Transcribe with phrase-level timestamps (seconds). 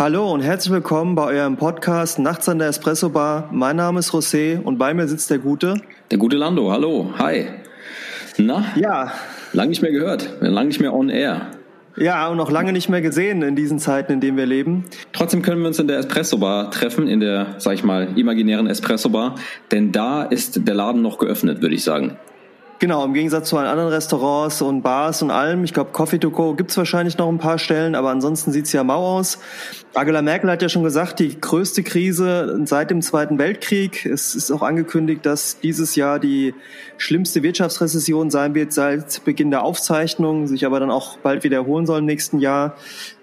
[0.00, 3.50] Hallo und herzlich willkommen bei eurem Podcast Nachts an der Espresso Bar.
[3.52, 5.74] Mein Name ist José und bei mir sitzt der gute.
[6.10, 7.48] Der gute Lando, hallo, hi.
[8.38, 8.64] Na?
[8.76, 9.12] Ja.
[9.52, 11.50] Lang nicht mehr gehört, lang nicht mehr on air.
[11.98, 14.86] Ja, und noch lange nicht mehr gesehen in diesen Zeiten, in denen wir leben.
[15.12, 18.68] Trotzdem können wir uns in der Espresso Bar treffen, in der, sag ich mal, imaginären
[18.68, 19.34] Espresso Bar,
[19.70, 22.16] denn da ist der Laden noch geöffnet, würde ich sagen.
[22.80, 25.64] Genau, im Gegensatz zu allen anderen Restaurants und Bars und allem.
[25.64, 28.82] Ich glaube, Coffee to go gibt's wahrscheinlich noch ein paar Stellen, aber ansonsten sieht's ja
[28.82, 29.38] mau aus.
[29.92, 34.06] Angela Merkel hat ja schon gesagt, die größte Krise seit dem Zweiten Weltkrieg.
[34.06, 36.54] Es ist auch angekündigt, dass dieses Jahr die
[36.96, 41.98] schlimmste Wirtschaftsrezession sein wird seit Beginn der Aufzeichnung, sich aber dann auch bald wiederholen soll
[41.98, 42.76] im nächsten Jahr.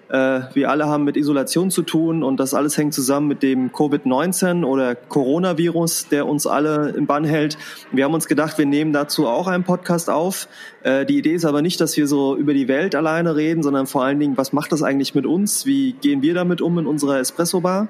[0.08, 3.70] Äh, wir alle haben mit Isolation zu tun und das alles hängt zusammen mit dem
[3.70, 7.58] Covid-19 oder Coronavirus, der uns alle im Bann hält.
[7.92, 10.48] Wir haben uns gedacht, wir nehmen dazu auch einen Podcast auf.
[10.82, 13.86] Äh, die Idee ist aber nicht, dass wir so über die Welt alleine reden, sondern
[13.86, 15.66] vor allen Dingen, was macht das eigentlich mit uns?
[15.66, 17.88] Wie gehen wir damit um in unserer Espresso-Bar?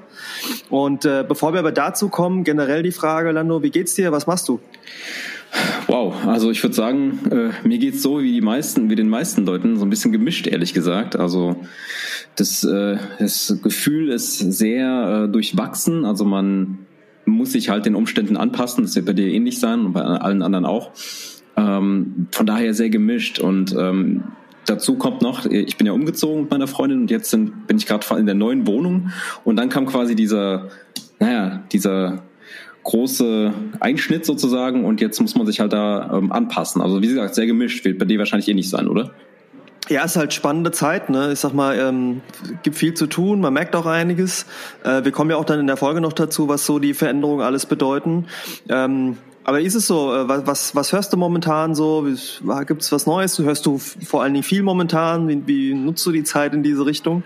[0.71, 4.11] Und äh, bevor wir aber dazu kommen, generell die Frage, Lando, wie geht's dir?
[4.11, 4.61] Was machst du?
[5.87, 9.47] Wow, also ich würde sagen, äh, mir geht's so wie die meisten, wie den meisten
[9.47, 11.17] Leuten, so ein bisschen gemischt, ehrlich gesagt.
[11.17, 11.57] Also
[12.37, 16.05] das, äh, das Gefühl ist sehr äh, durchwachsen.
[16.05, 16.87] Also man
[17.25, 18.85] muss sich halt den Umständen anpassen.
[18.85, 20.91] Das wird bei dir ähnlich sein und bei allen anderen auch.
[21.57, 24.25] Ähm, von daher sehr gemischt und ähm,
[24.67, 27.87] dazu kommt noch, ich bin ja umgezogen mit meiner Freundin und jetzt sind, bin ich
[27.87, 29.11] gerade in der neuen Wohnung
[29.45, 30.69] und dann kam quasi dieser,
[31.19, 32.23] naja, dieser
[32.85, 36.81] große Einschnitt sozusagen und jetzt muss man sich halt da ähm, anpassen.
[36.81, 39.11] Also wie gesagt, sehr gemischt, wird bei dir wahrscheinlich eh nicht sein, oder?
[39.89, 41.33] Ja, ist halt spannende Zeit, ne?
[41.33, 42.21] Ich sag mal, ähm,
[42.63, 44.45] gibt viel zu tun, man merkt auch einiges.
[44.85, 47.41] Äh, wir kommen ja auch dann in der Folge noch dazu, was so die Veränderungen
[47.41, 48.27] alles bedeuten.
[48.69, 52.07] Ähm, aber ist es so, äh, was, was hörst du momentan so?
[52.67, 53.39] Gibt es was Neues?
[53.39, 55.27] Hörst du vor allen Dingen viel momentan?
[55.27, 57.23] Wie, wie nutzt du die Zeit in diese Richtung?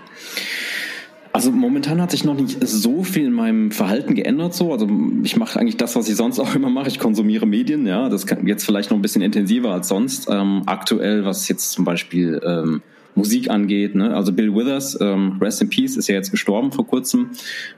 [1.35, 4.71] Also momentan hat sich noch nicht so viel in meinem Verhalten geändert so.
[4.73, 4.87] Also
[5.23, 6.89] ich mache eigentlich das, was ich sonst auch immer mache.
[6.89, 8.11] Ich konsumiere Medien, ja.
[8.11, 10.29] Das kann jetzt vielleicht noch ein bisschen intensiver als sonst.
[10.31, 12.83] Ähm, aktuell, was jetzt zum Beispiel ähm,
[13.15, 14.15] Musik angeht, ne?
[14.15, 17.31] Also Bill Withers, ähm, Rest in Peace, ist ja jetzt gestorben vor kurzem.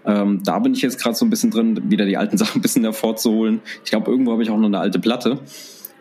[0.05, 2.63] Ähm, da bin ich jetzt gerade so ein bisschen drin, wieder die alten Sachen ein
[2.63, 3.61] bisschen hervorzuholen.
[3.85, 5.39] Ich glaube, irgendwo habe ich auch noch eine alte Platte.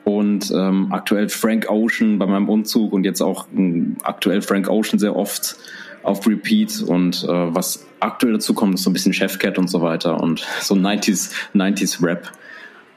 [0.06, 5.00] Und ähm, aktuell Frank Ocean bei meinem Umzug und jetzt auch ähm, aktuell Frank Ocean
[5.00, 5.56] sehr oft
[6.04, 9.82] auf Repeat und äh, was aktuell dazu kommt, ist so ein bisschen Chefcat und so
[9.82, 12.32] weiter und so 90s, 90s Rap.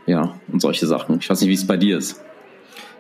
[0.07, 1.19] Ja, und solche Sachen.
[1.21, 2.21] Ich weiß nicht, wie es bei dir ist.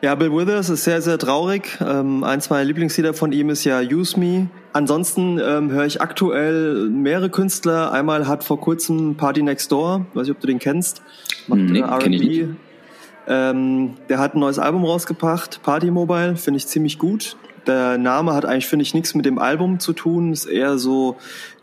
[0.02, 1.78] Ja, Bill Withers ist sehr, sehr traurig.
[1.80, 4.48] Ähm, eins meiner Lieblingslieder von ihm ist ja Use Me.
[4.72, 7.92] Ansonsten ähm, höre ich aktuell mehrere Künstler.
[7.92, 11.02] Einmal hat vor kurzem Party Next Door, weiß ich, ob du den kennst.
[11.46, 12.48] Macht nee, R&B.
[13.28, 17.36] Ähm, der hat ein neues Album rausgebracht, Party Mobile, finde ich ziemlich gut.
[17.66, 20.32] Der Name hat eigentlich, finde ich, nichts mit dem Album zu tun.
[20.32, 21.16] Ist eher so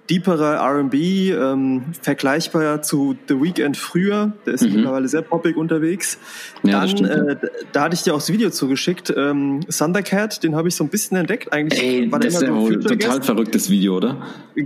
[0.10, 4.34] deepere R&B, ähm, vergleichbar zu The Weeknd früher.
[4.46, 4.76] Der ist mhm.
[4.76, 6.18] mittlerweile sehr poppig unterwegs.
[6.64, 7.38] Ja, Dann, äh,
[7.72, 9.14] da hatte ich dir auch das Video zugeschickt.
[9.16, 11.54] Ähm, Thundercat, den habe ich so ein bisschen entdeckt.
[11.54, 14.22] Eigentlich Ey, war das ist ja wohl total verrücktes Video, oder?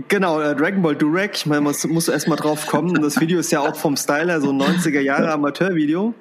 [0.08, 1.32] Genau, äh, Dragon Ball Durek.
[1.36, 2.96] Ich meine, man muss, muss erst mal drauf kommen.
[2.96, 6.16] Das Video ist ja auch vom Styler so ein 90er Jahre Amateurvideo.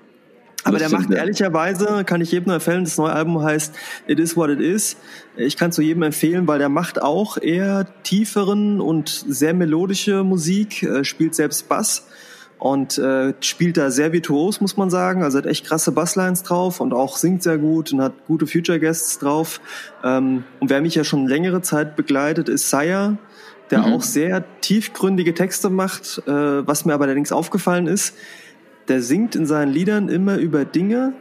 [0.66, 3.74] Aber der macht ehrlicherweise, kann ich jedem empfehlen, das neue Album heißt
[4.06, 4.96] It Is What It Is.
[5.36, 10.24] Ich kann es zu jedem empfehlen, weil der macht auch eher tieferen und sehr melodische
[10.24, 12.06] Musik, äh, spielt selbst Bass
[12.58, 15.22] und äh, spielt da sehr virtuos, muss man sagen.
[15.22, 18.80] Also hat echt krasse Basslines drauf und auch singt sehr gut und hat gute Future
[18.80, 19.60] Guests drauf.
[20.02, 23.18] Ähm, und wer mich ja schon längere Zeit begleitet, ist Sire,
[23.70, 23.94] der mhm.
[23.94, 26.22] auch sehr tiefgründige Texte macht.
[26.26, 28.14] Äh, was mir aber allerdings aufgefallen ist,
[28.88, 31.12] der singt in seinen Liedern immer über Dinge,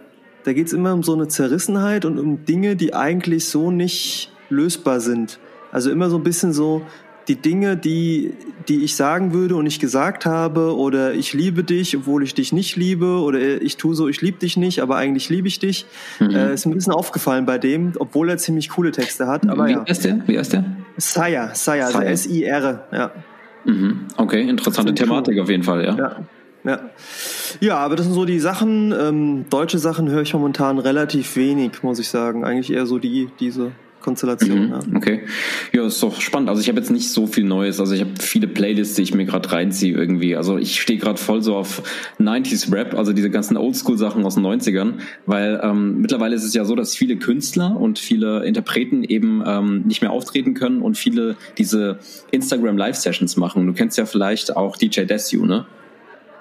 [0.43, 4.31] da geht es immer um so eine Zerrissenheit und um Dinge, die eigentlich so nicht
[4.49, 5.39] lösbar sind.
[5.71, 6.83] Also immer so ein bisschen so
[7.27, 8.33] die Dinge, die,
[8.67, 12.53] die ich sagen würde und nicht gesagt habe, oder ich liebe dich, obwohl ich dich
[12.53, 15.87] nicht liebe, oder ich tue so, ich liebe dich nicht, aber eigentlich liebe ich dich.
[16.19, 16.29] Mhm.
[16.29, 19.49] Äh, ist ein bisschen aufgefallen bei dem, obwohl er ziemlich coole Texte hat.
[19.49, 19.85] Aber Wie ja.
[19.87, 20.21] heißt der?
[20.27, 20.65] Wie heißt der?
[20.97, 23.11] Saya, Saya, also S-I-R, ja.
[23.65, 24.01] Mhm.
[24.17, 25.41] Okay, interessante Thematik cool.
[25.41, 25.95] auf jeden Fall, ja.
[25.95, 26.15] ja.
[26.65, 26.79] Ja.
[27.59, 28.91] ja, aber das sind so die Sachen.
[28.91, 32.43] Ähm, deutsche Sachen höre ich momentan relativ wenig, muss ich sagen.
[32.43, 33.71] Eigentlich eher so die, diese
[34.05, 34.67] Konstellation.
[34.67, 34.79] Mhm, ja.
[34.95, 35.21] Okay.
[35.73, 36.47] Ja, ist doch spannend.
[36.47, 37.79] Also ich habe jetzt nicht so viel Neues.
[37.79, 40.35] Also ich habe viele Playlists, die ich mir gerade reinziehe irgendwie.
[40.35, 41.81] Also ich stehe gerade voll so auf
[42.19, 44.93] 90s Rap, also diese ganzen Oldschool-Sachen aus den 90ern,
[45.25, 49.81] weil ähm, mittlerweile ist es ja so, dass viele Künstler und viele Interpreten eben ähm,
[49.85, 51.97] nicht mehr auftreten können und viele diese
[52.29, 53.65] Instagram Live-Sessions machen.
[53.65, 55.65] Du kennst ja vielleicht auch DJ Desu, ne?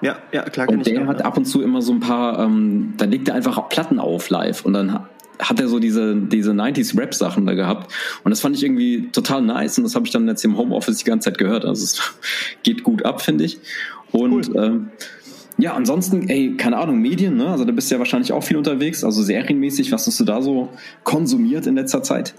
[0.05, 0.69] Ja, ja, klar.
[0.69, 3.69] Und der hat ab und zu immer so ein paar, ähm, da legt er einfach
[3.69, 5.07] Platten auf live und dann
[5.39, 7.91] hat er so diese, diese 90s Rap-Sachen da gehabt.
[8.23, 9.77] Und das fand ich irgendwie total nice.
[9.77, 11.65] Und das habe ich dann jetzt im Homeoffice die ganze Zeit gehört.
[11.65, 12.13] Also es
[12.63, 13.59] geht gut ab, finde ich.
[14.11, 14.63] Und cool.
[14.63, 14.89] ähm,
[15.57, 17.47] ja, ansonsten, ey, keine Ahnung, Medien, ne?
[17.47, 19.91] Also da bist du ja wahrscheinlich auch viel unterwegs, also serienmäßig.
[19.91, 20.69] Was hast du da so
[21.03, 22.33] konsumiert in letzter Zeit?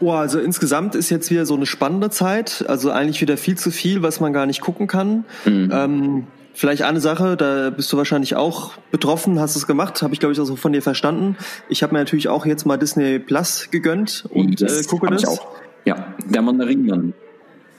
[0.00, 2.64] Oh, also insgesamt ist jetzt wieder so eine spannende Zeit.
[2.68, 5.24] Also eigentlich wieder viel zu viel, was man gar nicht gucken kann.
[5.44, 5.70] Mhm.
[5.72, 10.20] Ähm, Vielleicht eine Sache, da bist du wahrscheinlich auch betroffen, hast es gemacht, habe ich
[10.20, 11.36] glaube ich auch so von dir verstanden.
[11.68, 15.22] Ich habe mir natürlich auch jetzt mal Disney Plus gegönnt und yes, äh, gucke das.
[15.22, 15.46] Ich auch.
[15.84, 17.12] Ja, der Mandarinmann.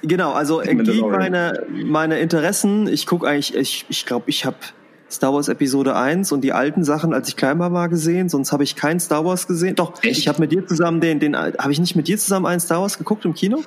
[0.03, 4.57] Genau, also entgegen meiner meine Interessen, ich gucke eigentlich, ich ich, glaube, ich habe
[5.09, 8.63] Star Wars Episode 1 und die alten Sachen, als ich kleiner war, gesehen, sonst habe
[8.63, 9.73] ich kein Star Wars gesehen.
[9.73, 10.19] Doch, Echt?
[10.19, 12.81] ich habe mit dir zusammen den, den habe ich nicht mit dir zusammen einen Star
[12.81, 13.63] Wars geguckt im Kino?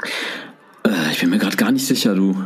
[0.84, 2.36] Äh, ich bin mir gerade gar nicht sicher, du.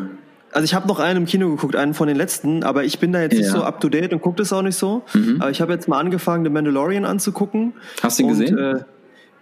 [0.54, 3.12] Also ich habe noch einen im Kino geguckt, einen von den letzten, aber ich bin
[3.12, 3.40] da jetzt ja.
[3.40, 5.02] nicht so up to date und gucke das auch nicht so.
[5.12, 5.38] Mhm.
[5.40, 7.74] Aber ich habe jetzt mal angefangen, The Mandalorian anzugucken.
[8.02, 8.58] Hast du ihn und, gesehen?
[8.58, 8.84] Äh,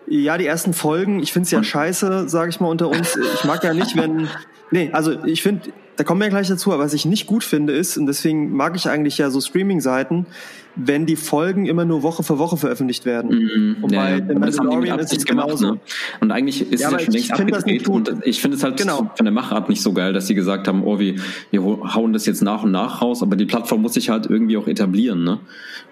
[0.06, 1.20] ja, die ersten Folgen.
[1.20, 1.64] Ich find's ja und?
[1.64, 3.16] scheiße, sage ich mal unter uns.
[3.34, 4.28] Ich mag ja nicht, wenn.
[4.72, 7.74] Nee, also ich finde, da kommen wir gleich dazu, aber was ich nicht gut finde
[7.74, 10.26] ist, und deswegen mag ich eigentlich ja so Streaming-Seiten,
[10.74, 13.76] wenn die Folgen immer nur Woche für Woche veröffentlicht werden.
[13.78, 14.38] Mm, und ja, bei ja.
[14.38, 15.72] Mandalorian ist es genauso.
[15.72, 15.80] Ne?
[16.20, 19.10] Und eigentlich ist ja, es ja schon längst abgedreht und ich finde es halt genau.
[19.14, 21.16] von der Machart nicht so geil, dass sie gesagt haben, oh, wir,
[21.50, 24.56] wir hauen das jetzt nach und nach raus, aber die Plattform muss sich halt irgendwie
[24.56, 25.40] auch etablieren, ne?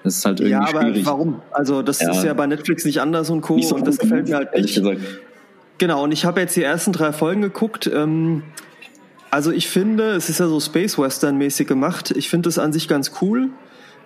[0.02, 1.04] Das ist halt irgendwie ja, aber schwierig.
[1.04, 1.42] warum?
[1.50, 3.60] Also das ist ja bei Netflix nicht anders und Co.
[3.60, 4.74] So und das gefällt mir halt nicht.
[4.74, 5.00] Gesagt.
[5.76, 7.90] Genau, und ich habe jetzt die ersten drei Folgen geguckt.
[7.92, 8.42] Ähm,
[9.30, 12.10] also ich finde, es ist ja so Space Western mäßig gemacht.
[12.12, 13.50] Ich finde es an sich ganz cool.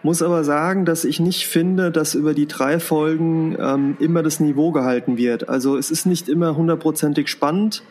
[0.02, 4.38] Muss aber sagen, dass ich nicht finde, dass über die drei Folgen ähm, immer das
[4.38, 5.48] Niveau gehalten wird.
[5.48, 7.82] Also es ist nicht immer hundertprozentig spannend.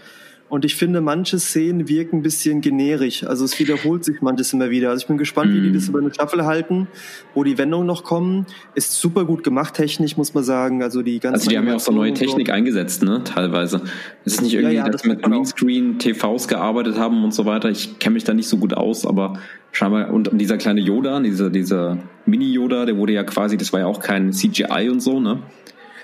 [0.54, 3.24] Und ich finde, manche Szenen wirken ein bisschen generisch.
[3.24, 4.92] Also es wiederholt sich manches immer wieder.
[4.92, 5.56] Also ich bin gespannt, mm.
[5.56, 5.74] wie die mhm.
[5.74, 6.88] das über eine Staffel halten,
[7.34, 8.46] wo die Wendungen noch kommen.
[8.76, 10.84] Ist super gut gemacht technisch, muss man sagen.
[10.84, 12.54] Also die ganze Also die haben ja auch so neue Technik so.
[12.54, 13.24] eingesetzt, ne?
[13.24, 13.82] Teilweise.
[14.26, 17.48] Es ist nicht irgendwie, ja, ja, dass das mit Greenscreen, TVs gearbeitet haben und so
[17.48, 17.72] weiter.
[17.72, 19.40] Ich kenne mich da nicht so gut aus, aber
[19.72, 21.98] scheinbar, und dieser kleine Yoda, dieser, dieser
[22.28, 25.40] Mini-Yoda, der wurde ja quasi, das war ja auch kein CGI und so, ne?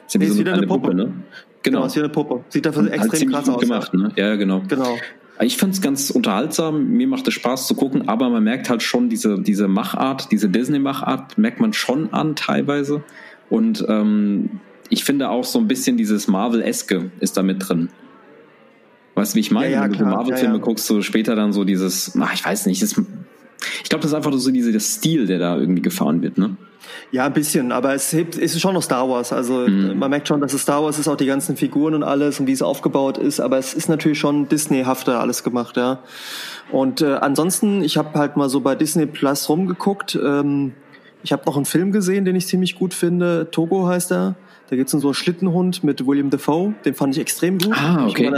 [0.10, 0.90] ist ja wie nee, so eine, eine Puppe.
[0.90, 1.14] Puppe, ne?
[1.64, 1.80] Genau.
[1.80, 2.44] genau, ist wie eine Puppe.
[2.50, 3.62] Sieht dafür und extrem halt krass aus.
[3.62, 4.12] gemacht, ne?
[4.16, 4.62] Ja, genau.
[4.68, 4.98] Genau.
[5.42, 8.84] Ich fand es ganz unterhaltsam, mir macht es Spaß zu gucken, aber man merkt halt
[8.84, 13.04] schon diese, diese Machart, diese Disney-Machart, merkt man schon an teilweise.
[13.50, 14.60] Und ähm,
[14.90, 17.90] ich finde auch so ein bisschen dieses Marvel-eske ist da mit drin.
[19.16, 19.72] Weißt du, wie ich meine?
[19.72, 22.66] Ja, ja, Wenn du Marvel-Filme ja, guckst, so später dann so dieses, ach, ich weiß
[22.66, 23.02] nicht, ist,
[23.84, 26.56] ich glaube, das ist einfach so dieser Stil, der da irgendwie gefahren wird, ne?
[27.12, 29.34] Ja, ein bisschen, aber es ist schon noch Star Wars.
[29.34, 29.98] Also mhm.
[29.98, 32.48] man merkt schon, dass es Star Wars ist, auch die ganzen Figuren und alles und
[32.48, 36.00] wie es aufgebaut ist, aber es ist natürlich schon Disney-hafter alles gemacht, ja.
[36.72, 40.16] Und äh, ansonsten, ich habe halt mal so bei Disney Plus rumgeguckt.
[40.24, 40.74] Ähm,
[41.24, 43.50] ich habe noch einen Film gesehen, den ich ziemlich gut finde.
[43.52, 44.36] Togo heißt er.
[44.70, 46.76] Da gibt's so einen Schlittenhund mit William Defoe.
[46.86, 47.76] Den fand ich extrem gut.
[47.76, 48.32] Ah, okay.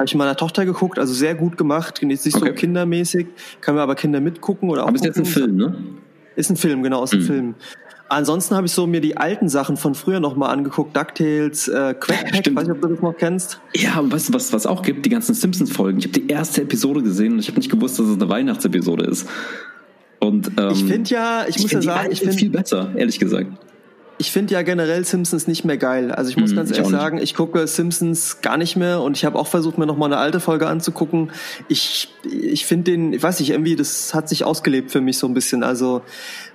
[0.00, 2.02] Habe ich meiner Tochter geguckt, also sehr gut gemacht.
[2.02, 2.38] Nicht okay.
[2.38, 3.26] so kindermäßig,
[3.60, 4.88] kann mir aber Kinder mitgucken oder auch.
[4.88, 5.76] Aber ist jetzt ein Film, ne?
[6.36, 7.24] Ist ein Film, genau, ist ein mhm.
[7.24, 7.54] Film.
[8.08, 10.96] Ansonsten habe ich so mir die alten Sachen von früher nochmal angeguckt.
[10.96, 13.60] DuckTales, äh, Quackpack, ja, weiß nicht, ob du das noch kennst.
[13.74, 15.04] Ja, und weißt du, was was auch gibt?
[15.04, 15.98] Die ganzen Simpsons-Folgen.
[15.98, 19.04] Ich habe die erste Episode gesehen und ich habe nicht gewusst, dass es eine Weihnachtsepisode
[19.04, 19.28] ist.
[20.18, 23.18] Und ähm, ich finde ja, ich, ich muss ja sagen, ich finde viel besser, ehrlich
[23.18, 23.52] gesagt.
[24.20, 26.12] Ich finde ja generell Simpsons nicht mehr geil.
[26.12, 29.24] Also ich muss mm, ganz ehrlich sagen, ich gucke Simpsons gar nicht mehr und ich
[29.24, 31.32] habe auch versucht, mir nochmal eine alte Folge anzugucken.
[31.68, 35.26] Ich, ich finde den, ich weiß nicht, irgendwie, das hat sich ausgelebt für mich so
[35.26, 35.62] ein bisschen.
[35.62, 36.02] Also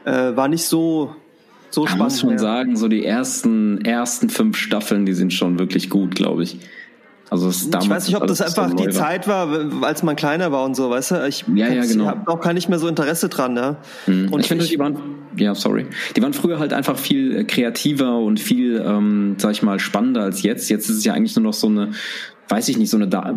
[0.06, 1.16] äh, war nicht so
[1.72, 2.14] so spannend.
[2.14, 2.38] Ich muss schon ja.
[2.38, 6.60] sagen, so die ersten, ersten fünf Staffeln, die sind schon wirklich gut, glaube ich.
[7.30, 9.50] Also es damals, ich weiß nicht, ob das einfach die Zeit war,
[9.84, 11.28] als man kleiner war und so, weißt du?
[11.28, 12.06] Ich ja, ja, genau.
[12.06, 13.78] habe auch gar nicht mehr so Interesse dran, ja.
[14.06, 14.32] Mhm.
[14.32, 14.98] Und ich finde, die waren,
[15.36, 19.80] ja, sorry, die waren früher halt einfach viel kreativer und viel, ähm, sag ich mal,
[19.80, 20.70] spannender als jetzt.
[20.70, 21.92] Jetzt ist es ja eigentlich nur noch so eine,
[22.50, 23.34] weiß ich nicht, so eine da,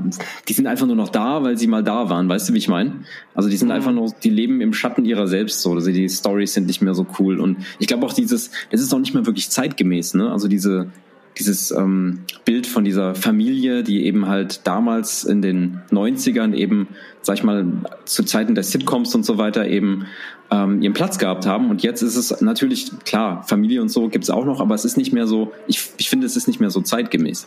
[0.48, 2.68] die sind einfach nur noch da, weil sie mal da waren, weißt du, wie ich
[2.68, 2.92] meine?
[3.34, 3.74] Also die sind mhm.
[3.74, 6.94] einfach nur, die leben im Schatten ihrer selbst so, also die Stories sind nicht mehr
[6.94, 10.30] so cool und ich glaube auch dieses, das ist auch nicht mehr wirklich zeitgemäß, ne?
[10.30, 10.90] Also diese,
[11.38, 16.88] dieses ähm, Bild von dieser Familie, die eben halt damals in den 90ern eben,
[17.22, 17.66] sag ich mal,
[18.04, 20.06] zu Zeiten der Sitcoms und so weiter eben
[20.50, 21.70] ähm, ihren Platz gehabt haben.
[21.70, 24.96] Und jetzt ist es natürlich, klar, Familie und so gibt's auch noch, aber es ist
[24.96, 27.46] nicht mehr so, ich, ich finde, es ist nicht mehr so zeitgemäß.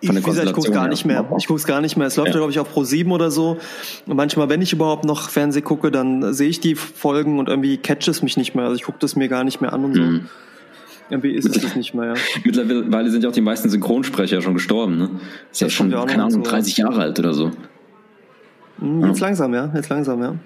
[0.00, 1.30] Ich, wie gesagt, ich guck's gar nicht mehr.
[1.38, 2.08] Ich guck's gar nicht mehr.
[2.08, 3.58] Es läuft ja, glaube ich, auf Pro 7 oder so.
[4.06, 7.76] Und manchmal, wenn ich überhaupt noch Fernseh gucke, dann sehe ich die Folgen und irgendwie
[7.76, 8.64] catch es mich nicht mehr.
[8.64, 10.02] Also ich gucke das mir gar nicht mehr an und so.
[10.02, 10.28] Mhm.
[11.12, 12.14] Irgendwie ist es nicht mehr, ja.
[12.44, 15.10] Mittlerweile sind ja auch die meisten Synchronsprecher schon gestorben, ne?
[15.50, 17.50] Ist ja schon, keine Ahnung, 30 Jahre alt oder so.
[18.78, 19.26] Hm, jetzt ja.
[19.26, 19.70] langsam, ja.
[19.74, 20.36] Jetzt langsam, ja.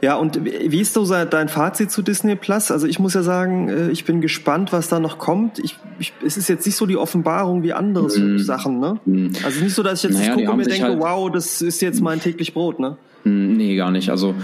[0.00, 2.70] Ja, und wie ist so dein Fazit zu Disney Plus?
[2.70, 5.58] Also ich muss ja sagen, äh, ich bin gespannt, was da noch kommt.
[5.58, 8.38] Ich, ich, es ist jetzt nicht so die Offenbarung wie andere mm.
[8.38, 8.98] Sachen, ne?
[9.04, 9.28] Mm.
[9.44, 11.82] Also nicht so, dass ich jetzt naja, gucke und mir denke, halt wow, das ist
[11.82, 12.96] jetzt mein täglich Brot, ne?
[13.28, 14.10] Nee, gar nicht.
[14.10, 14.34] Also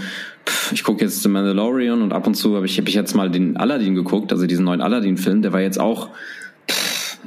[0.71, 3.29] ich gucke jetzt The Mandalorian und ab und zu habe ich, hab ich jetzt mal
[3.29, 6.09] den Aladdin geguckt, also diesen neuen Aladdin-Film, der war jetzt auch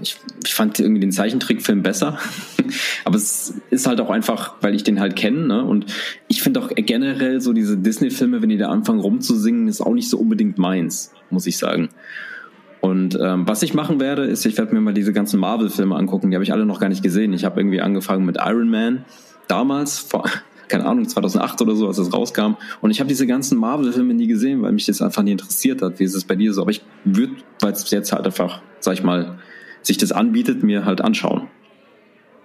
[0.02, 2.18] ich, ich fand irgendwie den Zeichentrickfilm besser.
[3.04, 5.46] Aber es ist halt auch einfach, weil ich den halt kenne.
[5.46, 5.64] Ne?
[5.64, 5.86] Und
[6.28, 10.08] ich finde auch generell so diese Disney-Filme, wenn die da anfangen rumzusingen, ist auch nicht
[10.08, 11.88] so unbedingt meins, muss ich sagen.
[12.80, 16.30] Und ähm, was ich machen werde, ist, ich werde mir mal diese ganzen Marvel-Filme angucken.
[16.30, 17.32] Die habe ich alle noch gar nicht gesehen.
[17.32, 19.04] Ich habe irgendwie angefangen mit Iron Man
[19.48, 20.24] damals, vor,
[20.68, 22.56] keine Ahnung, 2008 oder so, als es rauskam.
[22.80, 25.98] Und ich habe diese ganzen Marvel-Filme nie gesehen, weil mich das einfach nie interessiert hat.
[25.98, 26.62] Wie ist es bei dir so?
[26.62, 29.38] Aber ich würde, weil es jetzt halt einfach, sag ich mal,
[29.82, 31.48] sich das anbietet, mir halt anschauen.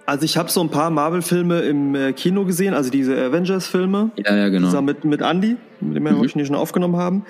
[0.06, 4.10] Also ich habe so ein paar Marvel-Filme im äh, Kino gesehen, also diese Avengers-Filme.
[4.16, 4.66] Ja, ja, genau.
[4.66, 6.44] Zusammen mit, mit Andy, mit dem wir mhm.
[6.44, 7.24] schon aufgenommen haben.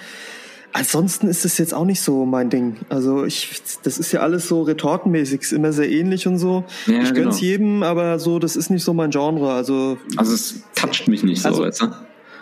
[0.77, 2.79] Ansonsten ist es jetzt auch nicht so mein Ding.
[2.89, 6.65] Also ich, das ist ja alles so retortenmäßig, ist immer sehr ähnlich und so.
[6.87, 7.53] Ja, ich gönn's genau.
[7.53, 9.53] jedem, aber so, das ist nicht so mein Genre.
[9.53, 11.87] Also, also es toucht mich nicht so, also, weißt du?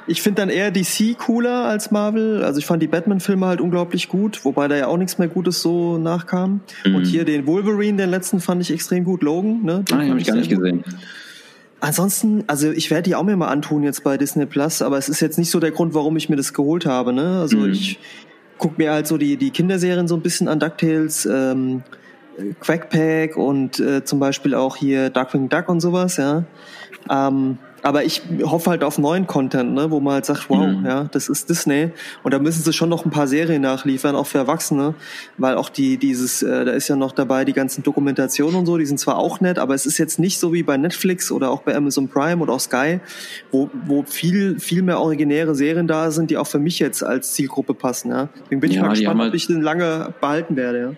[0.06, 2.42] Ich finde dann eher DC cooler als Marvel.
[2.42, 5.60] Also ich fand die Batman-Filme halt unglaublich gut, wobei da ja auch nichts mehr Gutes
[5.60, 6.62] so nachkam.
[6.86, 6.94] Mhm.
[6.94, 9.22] Und hier den Wolverine, den letzten fand ich extrem gut.
[9.22, 9.84] Logan, ne?
[9.90, 10.82] Den ah, habe ich gar nicht gesehen.
[11.82, 15.08] Ansonsten, also ich werde die auch mir mal antun jetzt bei Disney Plus, aber es
[15.08, 17.12] ist jetzt nicht so der Grund, warum ich mir das geholt habe.
[17.12, 17.40] Ne?
[17.40, 17.72] Also mhm.
[17.72, 17.98] ich
[18.56, 21.82] gucke mir halt so die, die Kinderserien so ein bisschen an, DuckTales, ähm,
[22.60, 26.44] Quackpack und äh, zum Beispiel auch hier Darkwing Duck und sowas, ja.
[27.10, 30.86] Ähm, aber ich hoffe halt auf neuen Content, ne, wo man halt sagt, wow, mhm.
[30.86, 31.90] ja, das ist Disney.
[32.22, 34.94] Und da müssen sie schon noch ein paar Serien nachliefern, auch für Erwachsene,
[35.36, 38.78] weil auch die, dieses, äh, da ist ja noch dabei die ganzen Dokumentationen und so,
[38.78, 41.50] die sind zwar auch nett, aber es ist jetzt nicht so wie bei Netflix oder
[41.50, 43.00] auch bei Amazon Prime oder auch Sky,
[43.50, 47.32] wo, wo viel, viel mehr originäre Serien da sind, die auch für mich jetzt als
[47.32, 48.28] Zielgruppe passen, ja.
[48.44, 50.92] Deswegen bin ich mal gespannt, halt ob ich den lange behalten werde, ja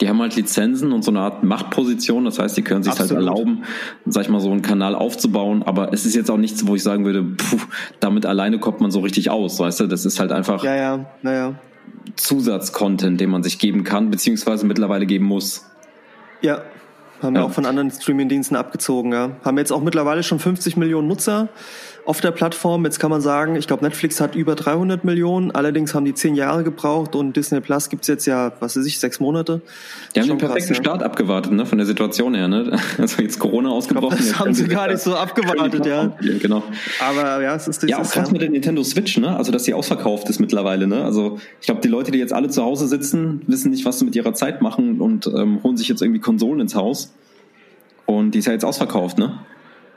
[0.00, 2.24] die haben halt Lizenzen und so eine Art Machtposition.
[2.24, 3.64] Das heißt, die können sich halt erlauben,
[4.06, 5.62] sag ich mal, so einen Kanal aufzubauen.
[5.62, 7.58] Aber es ist jetzt auch nichts, wo ich sagen würde, puh,
[8.00, 9.86] damit alleine kommt man so richtig aus, weißt du?
[9.86, 11.54] Das ist halt einfach ja, ja, naja.
[12.16, 15.66] Zusatzcontent, den man sich geben kann, beziehungsweise mittlerweile geben muss.
[16.40, 16.62] Ja,
[17.22, 17.42] haben ja.
[17.42, 19.32] wir auch von anderen Streamingdiensten abgezogen, ja.
[19.44, 21.50] Haben jetzt auch mittlerweile schon 50 Millionen Nutzer
[22.04, 22.84] auf der Plattform.
[22.84, 25.50] Jetzt kann man sagen, ich glaube, Netflix hat über 300 Millionen.
[25.50, 28.98] Allerdings haben die zehn Jahre gebraucht und Disney Plus gibt's jetzt ja, was weiß ich,
[28.98, 29.60] sechs Monate.
[30.14, 31.06] Die haben den perfekten krass, Start ja.
[31.06, 32.78] abgewartet, ne, von der Situation her, ne?
[32.98, 34.16] Also jetzt Corona ausgebrochen.
[34.16, 36.12] Glaub, das haben sie gar nicht so abgewartet, ja.
[36.20, 36.38] ja.
[36.40, 36.62] Genau.
[37.00, 38.32] Aber ja, es ist Ja, auch krass ja.
[38.32, 39.36] mit der Nintendo Switch, ne?
[39.36, 41.04] Also, dass sie ausverkauft ist mittlerweile, ne?
[41.04, 44.04] Also, ich glaube, die Leute, die jetzt alle zu Hause sitzen, wissen nicht, was sie
[44.04, 47.12] mit ihrer Zeit machen und ähm, holen sich jetzt irgendwie Konsolen ins Haus.
[48.06, 49.38] Und die ist ja jetzt ausverkauft, ne?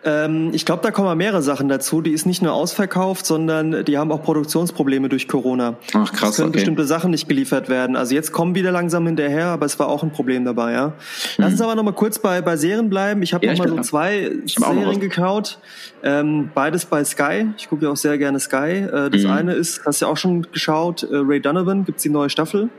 [0.05, 2.01] Ähm, ich glaube, da kommen mehrere Sachen dazu.
[2.01, 5.77] Die ist nicht nur ausverkauft, sondern die haben auch Produktionsprobleme durch Corona.
[5.93, 6.31] Ach krass.
[6.31, 6.57] Es können okay.
[6.57, 7.95] bestimmte Sachen nicht geliefert werden.
[7.95, 10.93] Also jetzt kommen wieder langsam hinterher, aber es war auch ein Problem dabei, ja.
[11.37, 11.65] Lass uns hm.
[11.65, 13.21] aber noch mal kurz bei, bei Serien bleiben.
[13.21, 15.59] Ich habe ja, noch mal so zwei Serien gekaut.
[16.03, 17.47] Ähm, beides bei Sky.
[17.57, 18.55] Ich gucke ja auch sehr gerne Sky.
[18.55, 19.31] Äh, das mhm.
[19.31, 22.69] eine ist, hast du ja auch schon geschaut, äh, Ray Donovan, gibt's die neue Staffel.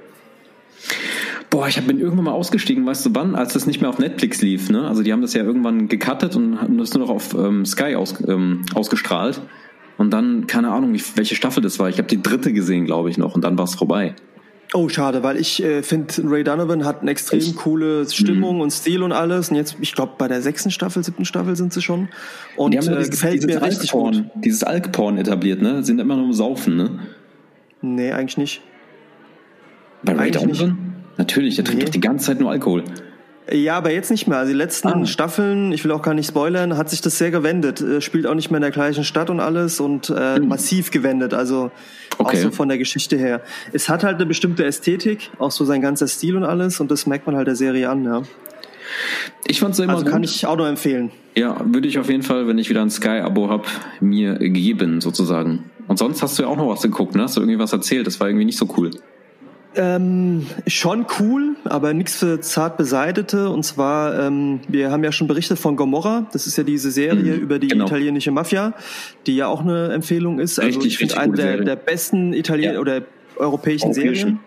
[1.54, 4.42] Boah, ich bin irgendwann mal ausgestiegen, weißt du wann, als das nicht mehr auf Netflix
[4.42, 4.70] lief.
[4.70, 4.88] Ne?
[4.88, 7.94] Also die haben das ja irgendwann gecuttet und haben das nur noch auf ähm, Sky
[7.94, 9.40] aus, ähm, ausgestrahlt.
[9.96, 11.88] Und dann, keine Ahnung, welche Staffel das war.
[11.88, 13.36] Ich habe die dritte gesehen, glaube ich, noch.
[13.36, 14.16] Und dann war es vorbei.
[14.72, 17.54] Oh, schade, weil ich äh, finde, Ray Donovan hat eine extrem Echt?
[17.54, 18.62] coole Stimmung mhm.
[18.62, 19.50] und Stil und alles.
[19.50, 22.08] Und jetzt, ich glaube, bei der sechsten Staffel, siebten Staffel sind sie schon.
[22.56, 24.24] Und die haben äh, dieses, gefällt mir richtig gut.
[24.34, 25.84] Dieses Alkporn etabliert, ne?
[25.84, 26.98] Sind immer nur im Saufen, ne?
[27.80, 28.62] Nee, eigentlich nicht.
[30.02, 30.68] Bei Ray Donovan?
[30.70, 30.83] Nicht.
[31.16, 31.86] Natürlich, der trinkt nee.
[31.86, 32.84] doch die ganze Zeit nur Alkohol.
[33.52, 34.38] Ja, aber jetzt nicht mehr.
[34.38, 35.06] Also die letzten ah.
[35.06, 37.80] Staffeln, ich will auch gar nicht spoilern, hat sich das sehr gewendet.
[37.80, 40.48] Äh, spielt auch nicht mehr in der gleichen Stadt und alles und äh, mhm.
[40.48, 41.34] massiv gewendet.
[41.34, 41.70] Also
[42.18, 42.38] okay.
[42.38, 43.42] auch so von der Geschichte her.
[43.72, 47.06] Es hat halt eine bestimmte Ästhetik, auch so sein ganzer Stil und alles und das
[47.06, 48.22] merkt man halt der Serie an, ja.
[49.46, 50.12] Ich fand's immer also gut.
[50.12, 51.10] kann ich auch nur empfehlen.
[51.36, 53.66] Ja, würde ich auf jeden Fall, wenn ich wieder ein Sky-Abo hab,
[54.00, 55.70] mir geben, sozusagen.
[55.88, 57.24] Und sonst hast du ja auch noch was geguckt, ne?
[57.24, 58.06] Hast du irgendwie was erzählt?
[58.06, 58.90] Das war irgendwie nicht so cool.
[59.76, 63.50] Ähm, schon cool, aber nichts für zart beseitete.
[63.50, 66.26] Und zwar, ähm, wir haben ja schon berichtet von Gomorra.
[66.32, 67.86] Das ist ja diese Serie mhm, über die genau.
[67.86, 68.74] italienische Mafia,
[69.26, 70.58] die ja auch eine Empfehlung ist.
[70.58, 72.80] Also richtig, ich finde eine der, der, besten Italien ja.
[72.80, 73.02] oder
[73.36, 74.40] europäischen, europäischen Serien.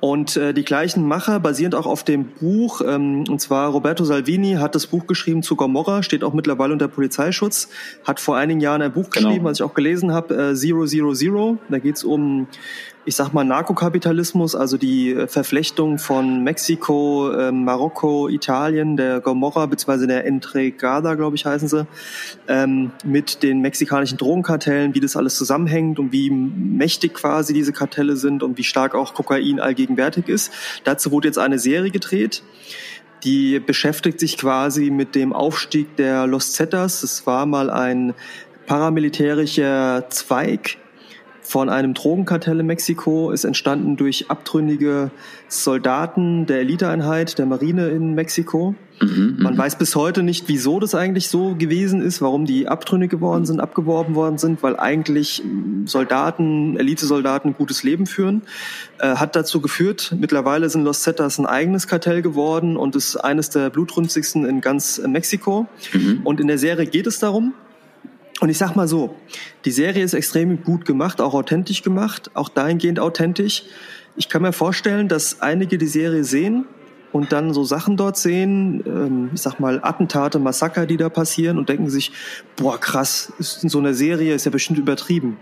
[0.00, 4.54] Und äh, die gleichen Macher, basierend auch auf dem Buch, ähm, und zwar Roberto Salvini
[4.54, 7.70] hat das Buch geschrieben zu Gomorra, steht auch mittlerweile unter Polizeischutz,
[8.04, 9.28] hat vor einigen Jahren ein Buch genau.
[9.28, 11.58] geschrieben, was ich auch gelesen habe, äh, Zero Zero Zero.
[11.70, 12.46] Da geht es um
[13.06, 19.66] ich sag mal, Narkokapitalismus, also die äh, Verflechtung von Mexiko, äh, Marokko, Italien, der Gomorra
[19.66, 20.08] bzw.
[20.08, 21.86] der Entregada, glaube ich, heißen sie,
[22.48, 28.16] ähm, mit den mexikanischen Drogenkartellen, wie das alles zusammenhängt und wie mächtig quasi diese Kartelle
[28.16, 30.52] sind und wie stark auch Kokain allgegenwärtig ist.
[30.82, 32.42] Dazu wurde jetzt eine Serie gedreht.
[33.22, 37.02] Die beschäftigt sich quasi mit dem Aufstieg der Los Zetas.
[37.02, 38.14] Das war mal ein
[38.66, 40.78] paramilitärischer Zweig
[41.46, 45.12] von einem Drogenkartell in Mexiko, ist entstanden durch abtrünnige
[45.48, 48.74] Soldaten der Eliteeinheit der Marine in Mexiko.
[49.00, 49.58] Mhm, Man mhm.
[49.58, 53.60] weiß bis heute nicht, wieso das eigentlich so gewesen ist, warum die abtrünnig geworden sind,
[53.60, 55.42] abgeworben worden sind, weil eigentlich
[55.84, 58.42] Soldaten, Elitesoldaten ein gutes Leben führen.
[58.98, 63.50] Äh, hat dazu geführt, mittlerweile sind Los Zetas ein eigenes Kartell geworden und ist eines
[63.50, 65.66] der blutrünstigsten in ganz Mexiko.
[65.92, 66.22] Mhm.
[66.24, 67.54] Und in der Serie geht es darum,
[68.40, 69.16] und ich sag mal so,
[69.64, 73.64] die Serie ist extrem gut gemacht, auch authentisch gemacht, auch dahingehend authentisch.
[74.16, 76.66] Ich kann mir vorstellen, dass einige die Serie sehen
[77.16, 81.56] und dann so Sachen dort sehen, ähm, ich sag mal Attentate, Massaker, die da passieren
[81.56, 82.12] und denken sich,
[82.56, 85.38] boah krass, ist in so einer Serie ist ja bestimmt übertrieben.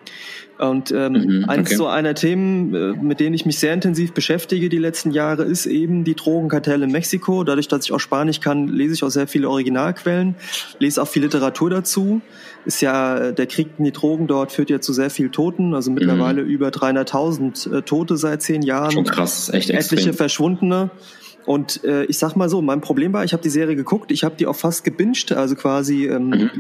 [0.57, 1.77] Und ähm, mhm, eins okay.
[1.77, 5.67] so einer Themen, äh, mit denen ich mich sehr intensiv beschäftige die letzten Jahre, ist
[5.67, 7.43] eben die Drogenkartelle in Mexiko.
[7.43, 10.37] Dadurch, dass ich auch Spanisch kann, lese ich auch sehr viele Originalquellen,
[10.79, 12.21] lese auch viel Literatur dazu.
[12.67, 15.91] Ist ja der Krieg in die Drogen dort führt ja zu sehr viel Toten, also
[15.91, 16.49] mittlerweile mhm.
[16.49, 18.93] über 300.000 äh, Tote seit zehn Jahren.
[18.93, 19.99] Schon krass, echt extrem.
[19.99, 20.91] Etliche Verschwundene.
[21.47, 24.25] Und äh, ich sag mal so, mein Problem war, ich habe die Serie geguckt, ich
[24.25, 26.51] habe die auch fast gebinged, also quasi ähm, mhm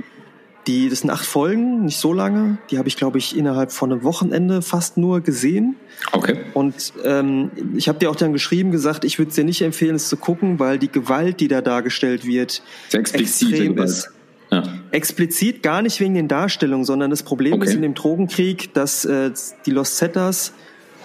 [0.67, 2.59] die, das sind acht Folgen, nicht so lange.
[2.71, 5.77] Die habe ich, glaube ich, innerhalb von einem Wochenende fast nur gesehen.
[6.13, 6.39] Okay.
[6.55, 9.95] Und ähm, ich habe dir auch dann geschrieben, gesagt, ich würde es dir nicht empfehlen,
[9.95, 13.89] es zu gucken, weil die Gewalt, die da dargestellt wird, Sehr extrem Gewalt.
[13.91, 14.11] ist.
[14.51, 14.63] Ja.
[14.91, 17.67] Explizit gar nicht wegen den Darstellungen, sondern das Problem okay.
[17.67, 19.33] ist in dem Drogenkrieg, dass äh,
[19.67, 20.53] die Los Zetas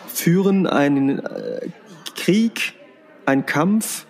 [0.07, 1.67] führen einen äh,
[2.15, 2.73] Krieg,
[3.29, 4.05] einen Kampf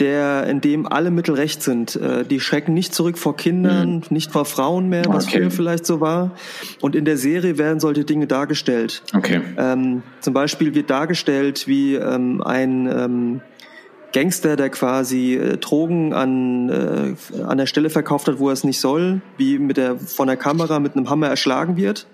[0.00, 1.96] der, in dem alle Mittel recht sind.
[1.96, 4.02] Äh, die schrecken nicht zurück vor Kindern, mhm.
[4.08, 5.38] nicht vor Frauen mehr, was okay.
[5.38, 6.32] früher vielleicht so war.
[6.80, 9.02] Und in der Serie werden solche Dinge dargestellt.
[9.14, 9.42] Okay.
[9.58, 13.40] Ähm, zum Beispiel wird dargestellt, wie ähm, ein ähm,
[14.12, 18.64] Gangster, der quasi äh, Drogen an, äh, an der Stelle verkauft hat, wo er es
[18.64, 22.06] nicht soll, wie mit der, von der Kamera mit einem Hammer erschlagen wird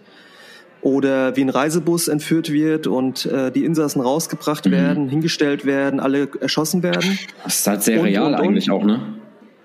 [0.82, 4.70] oder wie ein Reisebus entführt wird und äh, die Insassen rausgebracht mhm.
[4.72, 7.18] werden, hingestellt werden, alle erschossen werden.
[7.44, 9.00] Das ist halt sehr und, real und, und, eigentlich auch, ne?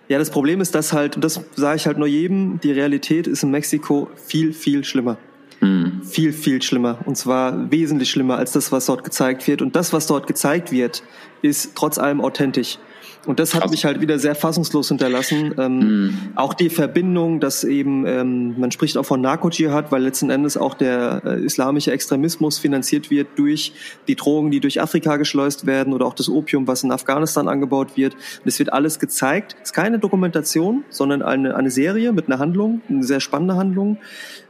[0.07, 3.27] Ja, das Problem ist, dass halt, und das sage ich halt nur jedem, die Realität
[3.27, 5.17] ist in Mexiko viel, viel schlimmer.
[5.61, 6.01] Mhm.
[6.03, 6.99] Viel, viel schlimmer.
[7.05, 9.61] Und zwar wesentlich schlimmer als das, was dort gezeigt wird.
[9.61, 11.01] Und das, was dort gezeigt wird,
[11.41, 12.77] ist trotz allem authentisch.
[13.27, 15.53] Und das hat mich halt wieder sehr fassungslos hinterlassen.
[15.59, 16.17] Ähm, mhm.
[16.35, 20.73] Auch die Verbindung, dass eben, ähm, man spricht auch von Narco-Dschihad, weil letzten Endes auch
[20.73, 23.73] der äh, islamische Extremismus finanziert wird durch
[24.07, 27.95] die Drogen, die durch Afrika geschleust werden oder auch das Opium, was in Afghanistan angebaut
[27.95, 28.15] wird.
[28.15, 29.55] Und es wird alles gezeigt.
[29.61, 33.97] Es ist keine Dokumentation, sondern eine, eine Serie mit einer Handlung, eine sehr spannende Handlung.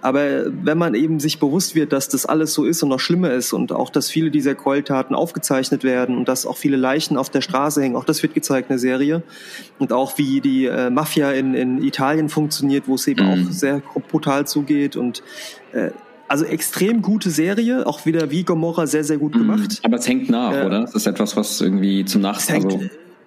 [0.01, 3.31] Aber wenn man eben sich bewusst wird, dass das alles so ist und noch schlimmer
[3.31, 7.29] ist und auch, dass viele dieser Gräueltaten aufgezeichnet werden und dass auch viele Leichen auf
[7.29, 9.23] der Straße hängen, auch das wird gezeigt in der Serie.
[9.79, 13.47] Und auch wie die äh, Mafia in, in Italien funktioniert, wo es eben mhm.
[13.47, 15.23] auch sehr brutal zugeht und
[15.73, 15.91] äh,
[16.27, 19.39] also extrem gute Serie, auch wieder wie Gomorra sehr, sehr gut mhm.
[19.39, 19.81] gemacht.
[19.83, 20.81] Aber es hängt nach, äh, oder?
[20.81, 22.63] Das ist etwas, was irgendwie zum Nachsehen.
[22.63, 22.79] Also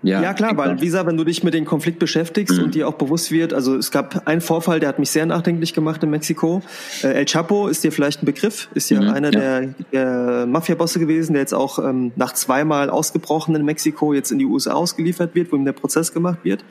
[0.04, 2.64] ja, ja klar, weil wie gesagt, wenn du dich mit dem Konflikt beschäftigst mhm.
[2.64, 5.72] und dir auch bewusst wird, also es gab einen Vorfall, der hat mich sehr nachdenklich
[5.72, 6.62] gemacht in Mexiko.
[7.02, 9.60] Äh, El Chapo ist dir vielleicht ein Begriff, ist ja mhm, einer ja.
[9.60, 14.38] der, der Mafia-Bosse gewesen, der jetzt auch ähm, nach zweimal ausgebrochen in Mexiko jetzt in
[14.38, 16.64] die USA ausgeliefert wird, wo ihm der Prozess gemacht wird.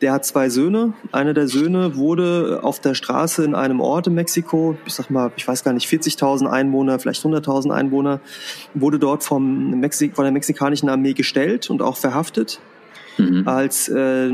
[0.00, 0.92] Der hat zwei Söhne.
[1.10, 5.32] Einer der Söhne wurde auf der Straße in einem Ort in Mexiko, ich sag mal,
[5.36, 8.20] ich weiß gar nicht, 40.000 Einwohner, vielleicht 100.000 Einwohner,
[8.74, 12.51] wurde dort vom Mexik von der mexikanischen Armee gestellt und auch verhaftet
[13.18, 13.46] mhm.
[13.46, 14.30] als äh,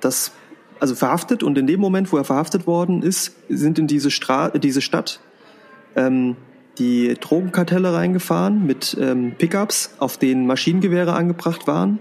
[0.00, 0.32] das
[0.80, 4.50] also verhaftet und in dem Moment, wo er verhaftet worden ist, sind in diese, Stra
[4.50, 5.20] diese Stadt
[5.96, 6.36] ähm,
[6.78, 11.98] die Drogenkartelle reingefahren mit ähm, Pickups, auf denen Maschinengewehre angebracht waren.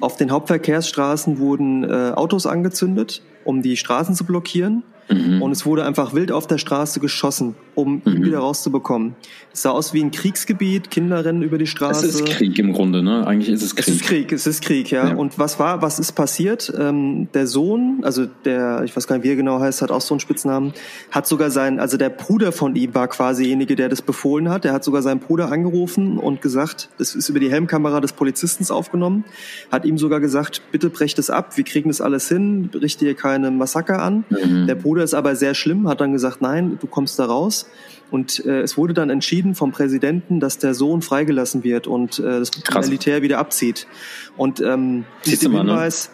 [0.00, 4.82] Auf den Hauptverkehrsstraßen wurden äh, Autos angezündet um die Straßen zu blockieren.
[5.08, 5.40] Mhm.
[5.40, 8.12] Und es wurde einfach wild auf der Straße geschossen, um mhm.
[8.12, 9.14] ihn wieder rauszubekommen.
[9.52, 12.04] Es sah aus wie ein Kriegsgebiet, Kinder rennen über die Straße.
[12.04, 13.24] Es ist Krieg im Grunde, ne?
[13.24, 13.86] Eigentlich ist es Krieg.
[13.86, 15.08] Es ist Krieg, es ist Krieg, ja.
[15.08, 15.14] ja.
[15.14, 16.72] Und was war, was ist passiert?
[16.76, 20.00] Ähm, der Sohn, also der, ich weiß gar nicht, wie er genau heißt, hat auch
[20.00, 20.72] so einen Spitznamen,
[21.12, 24.64] hat sogar sein, also der Bruder von ihm war quasi derjenige, der das befohlen hat.
[24.64, 28.66] Der hat sogar seinen Bruder angerufen und gesagt, das ist über die Helmkamera des Polizisten
[28.72, 29.24] aufgenommen,
[29.70, 33.14] hat ihm sogar gesagt, bitte brecht es ab, wir kriegen das alles hin, richte hier
[33.36, 34.24] keine Massaker an.
[34.30, 34.66] Mhm.
[34.66, 37.68] Der Bruder ist aber sehr schlimm, hat dann gesagt, nein, du kommst da raus.
[38.10, 42.38] Und äh, es wurde dann entschieden vom Präsidenten, dass der Sohn freigelassen wird und äh,
[42.38, 42.86] das Krass.
[42.86, 43.86] Militär wieder abzieht.
[44.36, 45.72] Und ähm, du mal, ne?
[45.72, 46.10] Hinweis,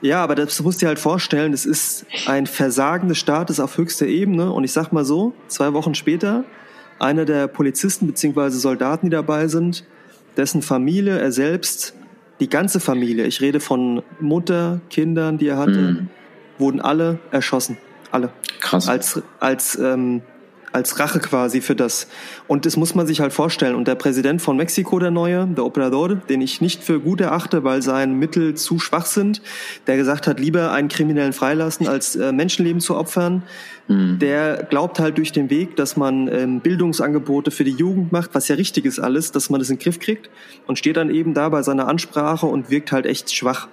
[0.00, 0.08] ne?
[0.08, 3.76] ja, aber das musst du dir halt vorstellen, das ist ein Versagen des Staates auf
[3.76, 4.52] höchster Ebene.
[4.52, 6.44] Und ich sag mal so, zwei Wochen später,
[6.98, 9.84] einer der Polizisten beziehungsweise Soldaten, die dabei sind,
[10.36, 11.94] dessen Familie, er selbst,
[12.40, 16.08] die ganze Familie, ich rede von Mutter, Kindern, die er hatte, mhm.
[16.62, 17.76] Wurden alle erschossen.
[18.10, 18.30] Alle.
[18.60, 18.88] Krass.
[18.88, 20.22] Als, als, ähm,
[20.72, 22.08] als Rache quasi für das.
[22.46, 23.74] Und das muss man sich halt vorstellen.
[23.74, 27.64] Und der Präsident von Mexiko, der neue, der Operador, den ich nicht für gut erachte,
[27.64, 29.42] weil seine Mittel zu schwach sind,
[29.86, 33.42] der gesagt hat, lieber einen Kriminellen freilassen, als äh, Menschenleben zu opfern,
[33.88, 34.18] mhm.
[34.18, 38.48] der glaubt halt durch den Weg, dass man ähm, Bildungsangebote für die Jugend macht, was
[38.48, 40.30] ja richtig ist alles, dass man das in den Griff kriegt
[40.66, 43.68] und steht dann eben da bei seiner Ansprache und wirkt halt echt schwach.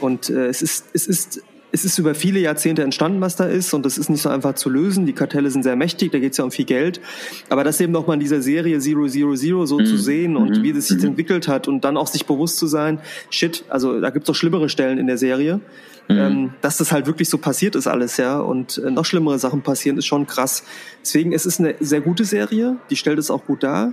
[0.00, 1.42] Und äh, es ist, es ist
[1.74, 4.54] es ist über viele Jahrzehnte entstanden, was da ist, und das ist nicht so einfach
[4.54, 5.06] zu lösen.
[5.06, 7.00] Die Kartelle sind sehr mächtig, da geht es ja um viel Geld.
[7.48, 9.86] Aber das eben nochmal in dieser Serie Zero Zero Zero so mhm.
[9.86, 10.62] zu sehen und mhm.
[10.62, 11.08] wie das sich mhm.
[11.08, 14.68] entwickelt hat und dann auch sich bewusst zu sein, shit, also da gibt's doch schlimmere
[14.68, 15.60] Stellen in der Serie.
[16.08, 16.16] Mhm.
[16.16, 19.62] Ähm, dass das halt wirklich so passiert ist alles, ja, und äh, noch schlimmere Sachen
[19.62, 20.62] passieren, ist schon krass.
[21.02, 23.92] Deswegen, es ist eine sehr gute Serie, die stellt es auch gut dar.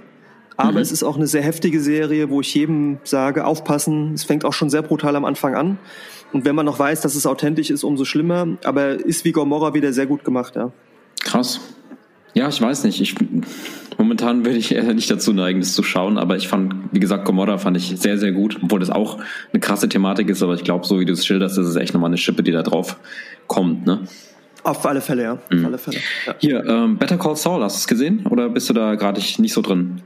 [0.58, 0.78] Aber mhm.
[0.78, 4.14] es ist auch eine sehr heftige Serie, wo ich jedem sage, aufpassen.
[4.14, 5.80] Es fängt auch schon sehr brutal am Anfang an.
[6.34, 8.48] Und wenn man noch weiß, dass es authentisch ist, umso schlimmer.
[8.64, 10.72] Aber ist wie Gomorra wieder sehr gut gemacht, ja.
[11.22, 11.60] Krass.
[12.34, 13.02] Ja, ich weiß nicht.
[13.02, 13.16] Ich,
[13.98, 17.26] momentan würde ich eher nicht dazu neigen, das zu schauen, aber ich fand, wie gesagt,
[17.26, 19.20] Gomorra fand ich sehr, sehr gut, obwohl das auch
[19.52, 21.94] eine krasse Thematik ist, aber ich glaube, so wie du es schilderst, ist es echt
[21.94, 22.98] nochmal eine Schippe, die da drauf
[23.48, 24.08] kommt, ne?
[24.64, 25.40] Auf alle Fälle, ja.
[25.50, 25.60] Mhm.
[25.60, 25.98] Auf alle Fälle.
[26.26, 26.36] Ja.
[26.40, 28.26] Hier, ähm, Better Call Saul, hast du es gesehen?
[28.30, 30.02] Oder bist du da gerade nicht so drin?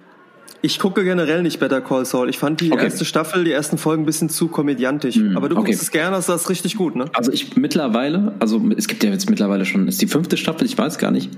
[0.65, 2.27] Ich gucke generell nicht Better Call Saul.
[2.27, 2.85] Ich fand die okay.
[2.85, 5.15] erste Staffel, die ersten Folgen ein bisschen zu komödiantisch.
[5.15, 5.67] Mm, Aber du okay.
[5.67, 7.05] guckst es gerne, das ist richtig gut, ne?
[7.13, 10.75] Also ich mittlerweile, also es gibt ja jetzt mittlerweile schon, ist die fünfte Staffel, ich
[10.75, 11.29] weiß gar nicht.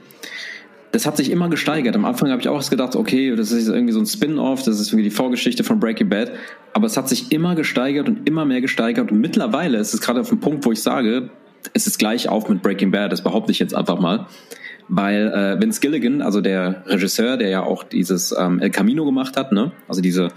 [0.93, 1.93] Das hat sich immer gesteigert.
[1.97, 4.93] Am Anfang habe ich auch gedacht, okay, das ist irgendwie so ein Spin-off, das ist
[4.93, 6.31] irgendwie die Vorgeschichte von Breaking Bad.
[6.71, 9.11] Aber es hat sich immer gesteigert und immer mehr gesteigert.
[9.11, 11.31] Und mittlerweile ist es gerade auf dem Punkt, wo ich sage,
[11.73, 14.27] es ist gleich auf mit Breaking Bad, das behaupte ich jetzt einfach mal
[14.89, 19.37] weil äh, Vince Gilligan, also der Regisseur, der ja auch dieses ähm, El Camino gemacht
[19.37, 20.29] hat, ne, also diese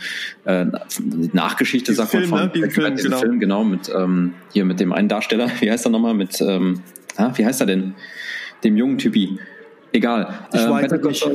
[0.44, 0.66] äh,
[1.32, 2.70] Nachgeschichte, sagt man von ne?
[2.70, 3.18] Film, genau.
[3.18, 6.82] Film, genau, mit ähm, hier mit dem einen Darsteller, wie heißt er nochmal, mit ähm,
[7.16, 7.94] ah, wie heißt er denn,
[8.64, 9.38] dem jungen Typi,
[9.92, 10.28] Egal.
[10.52, 11.26] Ich ähm, weiß nicht.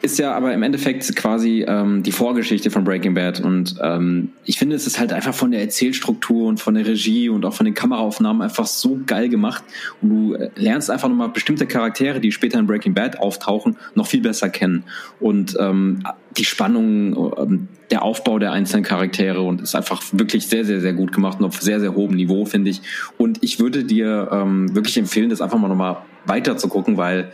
[0.00, 3.40] Ist ja aber im Endeffekt quasi ähm, die Vorgeschichte von Breaking Bad.
[3.40, 7.28] Und ähm, ich finde, es ist halt einfach von der Erzählstruktur und von der Regie
[7.28, 9.64] und auch von den Kameraaufnahmen einfach so geil gemacht.
[10.00, 14.06] Und du äh, lernst einfach nochmal bestimmte Charaktere, die später in Breaking Bad auftauchen, noch
[14.06, 14.84] viel besser kennen.
[15.20, 16.02] Und ähm,
[16.36, 20.92] die Spannung, ähm, der Aufbau der einzelnen Charaktere und ist einfach wirklich sehr, sehr, sehr
[20.92, 22.82] gut gemacht und auf sehr, sehr hohem Niveau, finde ich.
[23.16, 27.32] Und ich würde dir ähm, wirklich empfehlen, das einfach mal nochmal weiter zu gucken, weil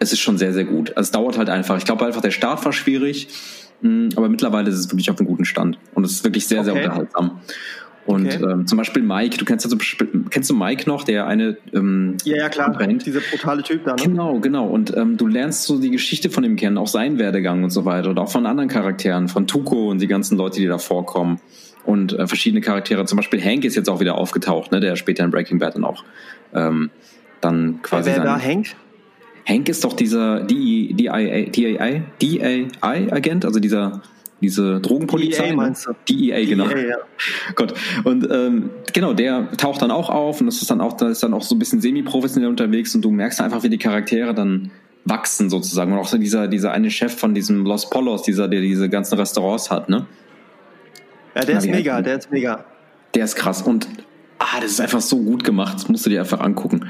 [0.00, 0.96] es ist schon sehr, sehr gut.
[0.96, 1.76] Also es dauert halt einfach.
[1.76, 3.28] Ich glaube einfach, der Start war schwierig,
[3.82, 5.78] mm, aber mittlerweile ist es wirklich auf einem guten Stand.
[5.94, 6.72] Und es ist wirklich sehr, okay.
[6.72, 7.40] sehr unterhaltsam.
[8.06, 8.42] Und okay.
[8.42, 9.76] ähm, zum Beispiel Mike, du kennst ja so,
[10.30, 13.04] kennst du Mike noch, der eine ähm, Ja, ja, klar, brennt.
[13.04, 14.02] dieser brutale Typ da, ne?
[14.02, 14.66] Genau, genau.
[14.68, 17.84] Und ähm, du lernst so die Geschichte von ihm kennen, auch seinen Werdegang und so
[17.84, 18.08] weiter.
[18.08, 21.40] Und auch von anderen Charakteren, von Tuko und die ganzen Leute, die da vorkommen.
[21.84, 23.04] Und äh, verschiedene Charaktere.
[23.04, 25.84] Zum Beispiel Hank ist jetzt auch wieder aufgetaucht, ne, der später in Breaking Bad dann
[25.84, 26.04] auch
[26.54, 26.90] ähm,
[27.42, 28.10] dann quasi.
[28.10, 28.74] Ja, wer war Hank?
[29.50, 31.34] Hank ist doch dieser DEA-Agent,
[33.44, 34.00] also dieser
[34.40, 35.48] diese Drogenpolizei.
[35.48, 35.92] DEA meinst du?
[36.08, 36.66] DEA, genau.
[36.66, 36.96] DEA, ja.
[37.54, 37.74] Gott.
[38.04, 41.22] Und ähm, genau, der taucht dann auch auf und das ist dann auch, da ist
[41.22, 44.70] dann auch so ein bisschen semi-professionell unterwegs und du merkst einfach, wie die Charaktere dann
[45.04, 45.92] wachsen sozusagen.
[45.92, 49.18] Und auch so dieser, dieser eine Chef von diesem Los Polos, dieser, der diese ganzen
[49.18, 50.06] Restaurants hat, ne?
[51.34, 52.64] Ja, der Na, ist mega, der ist mega.
[53.14, 53.88] Der ist krass und
[54.38, 56.86] ah, das ist einfach so gut gemacht, das musst du dir einfach angucken.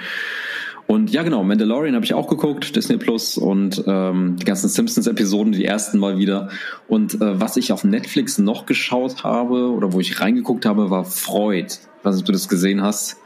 [0.91, 5.53] Und ja, genau, Mandalorian habe ich auch geguckt, Disney Plus und ähm, die ganzen Simpsons-Episoden,
[5.53, 6.49] die ersten mal wieder.
[6.89, 11.05] Und äh, was ich auf Netflix noch geschaut habe oder wo ich reingeguckt habe, war
[11.05, 11.69] Freud.
[11.69, 13.19] Ich weiß nicht, ob du das gesehen hast.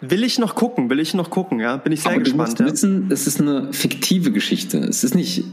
[0.00, 1.76] Will ich noch gucken, will ich noch gucken, ja.
[1.76, 2.58] Bin ich sehr Aber gespannt.
[2.58, 4.78] Du musst wissen, es ist eine fiktive Geschichte.
[4.78, 5.44] Es ist nicht,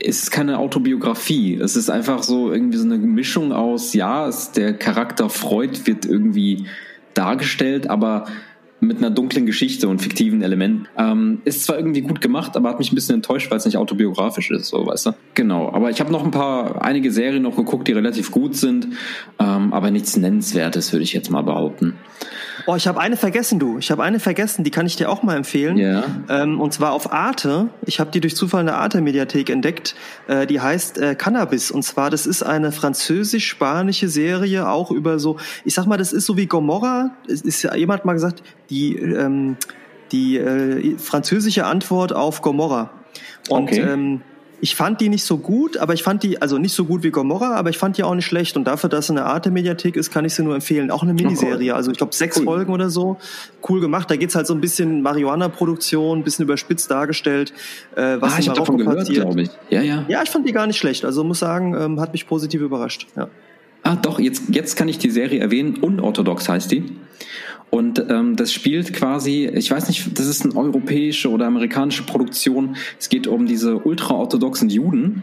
[0.00, 1.54] es ist keine Autobiografie.
[1.54, 6.04] Es ist einfach so irgendwie so eine Mischung aus, ja, es, der Charakter Freud wird
[6.04, 6.66] irgendwie
[7.14, 8.26] dargestellt, aber
[8.82, 10.88] mit einer dunklen Geschichte und fiktiven Elementen.
[10.98, 13.76] Ähm, ist zwar irgendwie gut gemacht, aber hat mich ein bisschen enttäuscht, weil es nicht
[13.76, 15.10] autobiografisch ist, so weißt du.
[15.34, 18.88] Genau, aber ich habe noch ein paar, einige Serien noch geguckt, die relativ gut sind,
[19.38, 21.94] ähm, aber nichts Nennenswertes, würde ich jetzt mal behaupten.
[22.66, 23.78] Oh, ich habe eine vergessen, du.
[23.78, 25.76] Ich habe eine vergessen, die kann ich dir auch mal empfehlen.
[25.78, 26.04] Ja.
[26.28, 27.68] Ähm, und zwar auf Arte.
[27.86, 29.94] Ich habe die durch Zufall in der Arte-Mediathek entdeckt.
[30.28, 31.70] Äh, die heißt äh, Cannabis.
[31.70, 36.26] Und zwar, das ist eine französisch-spanische Serie, auch über so, ich sag mal, das ist
[36.26, 37.16] so wie Gomorra.
[37.26, 39.56] Es ist ja jemand mal gesagt, die, ähm,
[40.12, 42.90] die äh, französische Antwort auf Gomorra.
[43.48, 43.80] Und Okay.
[43.80, 44.20] ähm,
[44.64, 47.10] ich fand die nicht so gut, aber ich fand die, also nicht so gut wie
[47.10, 48.56] Gomorra, aber ich fand die auch nicht schlecht.
[48.56, 50.92] Und dafür, dass es eine Arte-Mediathek ist, kann ich sie nur empfehlen.
[50.92, 52.44] Auch eine Miniserie, also ich glaube sechs Cool.
[52.44, 53.16] Folgen oder so.
[53.68, 54.08] Cool gemacht.
[54.08, 57.52] Da geht's halt so ein bisschen Marihuana-Produktion, ein bisschen überspitzt dargestellt,
[57.96, 59.50] äh, was ah, ich habe davon gehört, glaube ich.
[59.68, 60.04] Ja, ja.
[60.08, 61.04] Ja, ich fand die gar nicht schlecht.
[61.04, 63.08] Also muss sagen, ähm, hat mich positiv überrascht.
[63.16, 63.28] Ja.
[63.82, 65.78] Ah, doch, jetzt, jetzt kann ich die Serie erwähnen.
[65.80, 66.92] Unorthodox heißt die.
[67.74, 72.76] Und ähm, das spielt quasi, ich weiß nicht, das ist eine europäische oder amerikanische Produktion.
[73.00, 75.22] Es geht um diese ultraorthodoxen Juden,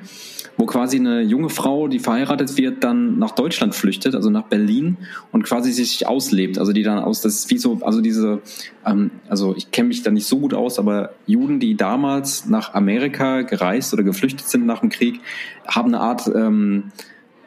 [0.57, 4.97] wo quasi eine junge Frau, die verheiratet wird, dann nach Deutschland flüchtet, also nach Berlin
[5.31, 6.57] und quasi sich auslebt.
[6.57, 8.41] Also die dann aus, das ist wie so, also diese,
[8.83, 12.73] ähm, also ich kenne mich da nicht so gut aus, aber Juden, die damals nach
[12.73, 15.21] Amerika gereist oder geflüchtet sind nach dem Krieg,
[15.67, 16.85] haben eine Art ähm,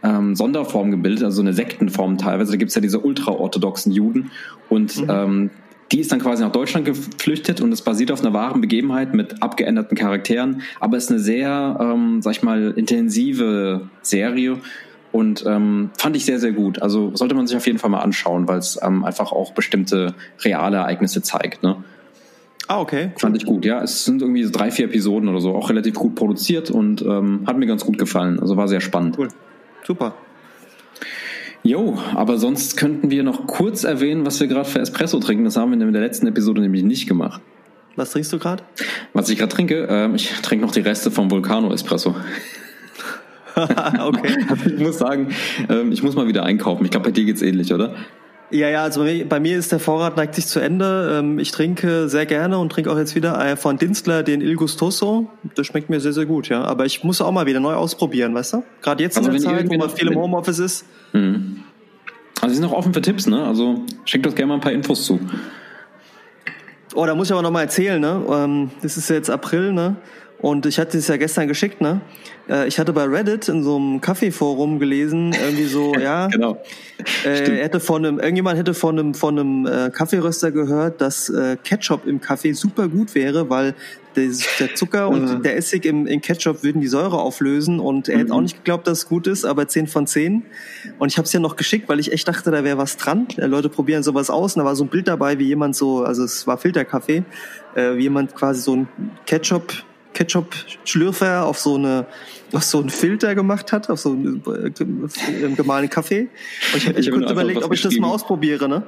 [0.02, 2.52] ähm, Sonderform gebildet, also so eine Sektenform teilweise.
[2.52, 4.30] Da gibt's ja diese ultraorthodoxen Juden
[4.68, 5.50] und ähm,
[5.92, 9.42] die ist dann quasi nach Deutschland geflüchtet und es basiert auf einer wahren Begebenheit mit
[9.42, 14.58] abgeänderten Charakteren, aber es ist eine sehr, ähm, sag ich mal, intensive Serie
[15.12, 16.80] und ähm, fand ich sehr, sehr gut.
[16.80, 20.14] Also sollte man sich auf jeden Fall mal anschauen, weil es ähm, einfach auch bestimmte
[20.40, 21.62] reale Ereignisse zeigt.
[21.62, 21.76] Ne?
[22.68, 23.10] Ah, okay.
[23.18, 23.82] Fand ich gut, ja.
[23.82, 27.42] Es sind irgendwie so drei, vier Episoden oder so, auch relativ gut produziert und ähm,
[27.46, 28.40] hat mir ganz gut gefallen.
[28.40, 29.18] Also war sehr spannend.
[29.18, 29.28] Cool.
[29.86, 30.14] Super.
[31.64, 35.44] Jo, aber sonst könnten wir noch kurz erwähnen, was wir gerade für Espresso trinken.
[35.44, 37.40] Das haben wir in der letzten Episode nämlich nicht gemacht.
[37.94, 38.64] Was trinkst du gerade?
[39.12, 42.16] Was ich gerade trinke, ähm, ich trinke noch die Reste vom Vulcano Espresso.
[44.00, 44.46] okay.
[44.66, 45.28] Ich muss sagen,
[45.68, 46.84] ähm, ich muss mal wieder einkaufen.
[46.84, 47.94] Ich glaube, bei dir geht's ähnlich, oder?
[48.52, 51.18] Ja, ja, also bei mir, ist der Vorrat neigt sich zu Ende.
[51.18, 54.56] Ähm, Ich trinke sehr gerne und trinke auch jetzt wieder äh, von Dinstler den Il
[54.56, 55.30] Gustoso.
[55.54, 56.62] Das schmeckt mir sehr, sehr gut, ja.
[56.62, 58.62] Aber ich muss auch mal wieder neu ausprobieren, weißt du?
[58.82, 60.84] Gerade jetzt Also in der Zeit, wo man viel im Homeoffice ist.
[61.14, 61.60] Mhm.
[62.42, 63.42] Also, wir sind noch offen für Tipps, ne?
[63.42, 65.18] Also, schickt uns gerne mal ein paar Infos zu.
[66.94, 68.22] Oh, da muss ich aber noch mal erzählen, ne?
[68.30, 69.96] Ähm, Das ist ja jetzt April, ne?
[70.42, 72.00] Und ich hatte es ja gestern geschickt, ne?
[72.48, 76.58] Äh, Ich hatte bei Reddit in so einem Kaffeeforum gelesen, irgendwie so, ja, Genau.
[77.24, 81.28] äh, er hätte von einem, irgendjemand hätte von einem, von einem äh, Kaffeeröster gehört, dass
[81.28, 83.74] äh, Ketchup im Kaffee super gut wäre, weil
[84.16, 88.18] des, der Zucker und der Essig im, im Ketchup würden die Säure auflösen und er
[88.18, 88.38] hätte Mhm.
[88.38, 90.42] auch nicht geglaubt, dass es gut ist, aber 10 von 10.
[90.98, 93.28] Und ich habe es ja noch geschickt, weil ich echt dachte, da wäre was dran.
[93.38, 96.02] Äh, Leute probieren sowas aus und da war so ein Bild dabei, wie jemand so,
[96.02, 97.22] also es war Filterkaffee,
[97.74, 98.88] äh, wie jemand quasi so ein
[99.24, 99.72] Ketchup
[100.14, 102.06] Ketchup-Schlürfer auf so eine
[102.52, 106.28] auf so einen Filter gemacht hat, auf so einen äh, gemahlenen Kaffee.
[106.72, 108.82] Und ich Ich echt hab kurz überlegt, ob ich das mal ausprobiere, ne?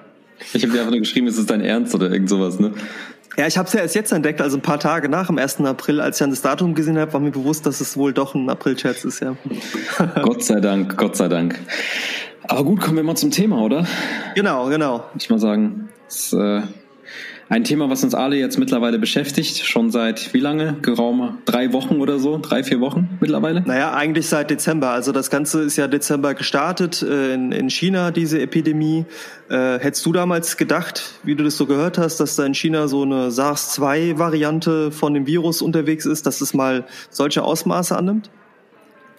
[0.52, 2.72] Ich habe dir einfach nur geschrieben, ist es dein Ernst oder irgend sowas, ne?
[3.36, 5.60] Ja, ich habe es ja erst jetzt entdeckt, also ein paar Tage nach dem 1.
[5.60, 8.34] April, als ich dann das Datum gesehen habe, war mir bewusst, dass es wohl doch
[8.34, 9.36] ein April-Scherz ist, ja.
[10.22, 11.58] Gott sei Dank, Gott sei Dank.
[12.46, 13.86] Aber gut, kommen wir mal zum Thema, oder?
[14.34, 15.04] Genau, genau.
[15.18, 15.88] Ich mal sagen.
[16.06, 16.62] Ist äh,
[17.48, 20.76] ein Thema, was uns alle jetzt mittlerweile beschäftigt, schon seit wie lange?
[20.80, 22.38] Geraumer drei Wochen oder so?
[22.38, 23.60] Drei, vier Wochen mittlerweile?
[23.60, 24.90] Naja, eigentlich seit Dezember.
[24.90, 29.04] Also das Ganze ist ja Dezember gestartet äh, in, in China, diese Epidemie.
[29.50, 32.88] Äh, hättest du damals gedacht, wie du das so gehört hast, dass da in China
[32.88, 38.30] so eine SARS-2-Variante von dem Virus unterwegs ist, dass es mal solche Ausmaße annimmt?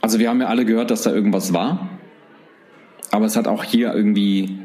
[0.01, 1.89] Also wir haben ja alle gehört, dass da irgendwas war.
[3.11, 4.59] Aber es hat auch hier irgendwie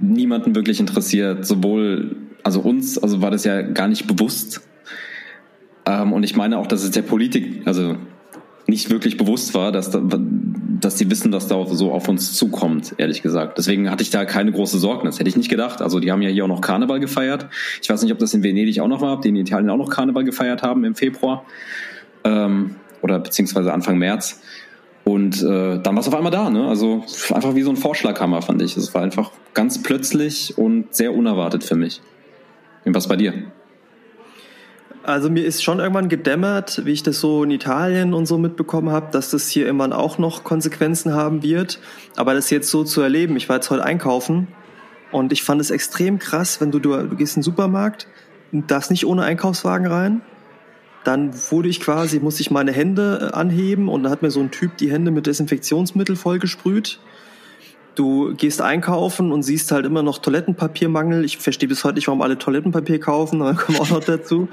[0.00, 1.46] niemanden wirklich interessiert.
[1.46, 4.62] Sowohl, also uns, also war das ja gar nicht bewusst.
[5.86, 7.96] Ähm, und ich meine auch, dass es der Politik, also
[8.66, 10.00] nicht wirklich bewusst war, dass, da,
[10.80, 13.58] dass die wissen, dass da so auf uns zukommt, ehrlich gesagt.
[13.58, 15.06] Deswegen hatte ich da keine große Sorgen.
[15.06, 15.82] Das hätte ich nicht gedacht.
[15.82, 17.48] Also die haben ja hier auch noch Karneval gefeiert.
[17.82, 19.76] Ich weiß nicht, ob das in Venedig auch noch war, ob die in Italien auch
[19.76, 21.44] noch Karneval gefeiert haben im Februar.
[22.24, 24.40] Ähm, oder beziehungsweise Anfang März.
[25.04, 26.68] Und äh, dann war es auf einmal da, ne?
[26.68, 28.76] Also einfach wie so ein Vorschlaghammer, fand ich.
[28.76, 32.00] Es war einfach ganz plötzlich und sehr unerwartet für mich.
[32.84, 33.34] Und was bei dir?
[35.02, 38.90] Also mir ist schon irgendwann gedämmert, wie ich das so in Italien und so mitbekommen
[38.90, 41.80] habe, dass das hier irgendwann auch noch Konsequenzen haben wird.
[42.16, 44.48] Aber das jetzt so zu erleben, ich war jetzt heute einkaufen
[45.10, 48.08] und ich fand es extrem krass, wenn du, du, du gehst in den Supermarkt
[48.52, 50.20] und darfst nicht ohne Einkaufswagen rein.
[51.04, 54.40] Dann wurde ich quasi, musste ich meine Hände äh, anheben und dann hat mir so
[54.40, 57.00] ein Typ die Hände mit Desinfektionsmittel vollgesprüht.
[58.00, 61.22] Du gehst einkaufen und siehst halt immer noch Toilettenpapiermangel.
[61.22, 64.48] Ich verstehe bis heute nicht, warum alle Toilettenpapier kaufen, aber kommen auch noch dazu.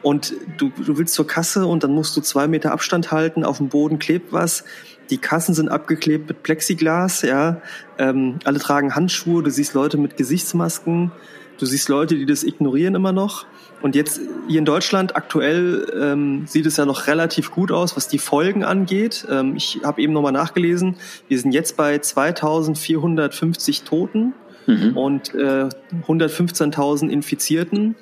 [0.00, 3.58] Und du, du willst zur Kasse und dann musst du zwei Meter Abstand halten, auf
[3.58, 4.64] dem Boden klebt was.
[5.10, 7.60] Die Kassen sind abgeklebt mit Plexiglas, ja.
[7.98, 11.12] Ähm, alle tragen Handschuhe, du siehst Leute mit Gesichtsmasken,
[11.58, 13.44] du siehst Leute, die das ignorieren immer noch.
[13.82, 18.08] Und jetzt hier in Deutschland aktuell ähm, sieht es ja noch relativ gut aus, was
[18.08, 19.26] die Folgen angeht.
[19.30, 20.96] Ähm, ich habe eben nochmal nachgelesen,
[21.28, 24.32] wir sind jetzt bei 2450 Toten
[24.66, 24.96] mhm.
[24.96, 25.68] und äh,
[26.06, 27.96] 115.000 Infizierten.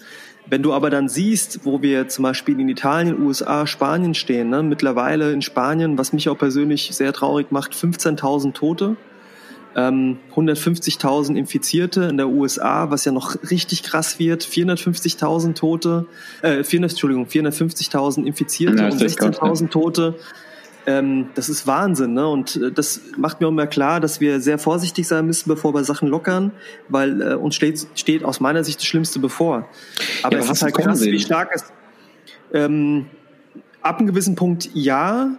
[0.47, 4.63] Wenn du aber dann siehst, wo wir zum Beispiel in Italien, USA, Spanien stehen, ne,
[4.63, 8.97] mittlerweile in Spanien, was mich auch persönlich sehr traurig macht, 15.000 Tote
[9.77, 16.07] ähm, 150.000 Infizierte in der USA, was ja noch richtig krass wird, 450.000 Tote,
[16.43, 20.15] äh, 400, Entschuldigung, 450.000 Infizierte ja, und 16.000 Tote.
[20.87, 22.29] Ähm, das ist Wahnsinn, ne?
[22.29, 25.73] Und äh, das macht mir auch immer klar, dass wir sehr vorsichtig sein müssen, bevor
[25.73, 26.53] wir Sachen lockern,
[26.89, 29.69] weil äh, uns steht, steht aus meiner Sicht das Schlimmste bevor.
[30.23, 31.13] Aber ja, es ist halt krass, sehen.
[31.13, 31.65] wie stark es
[32.53, 33.07] ähm,
[33.85, 35.37] ab einem gewissen Punkt ja,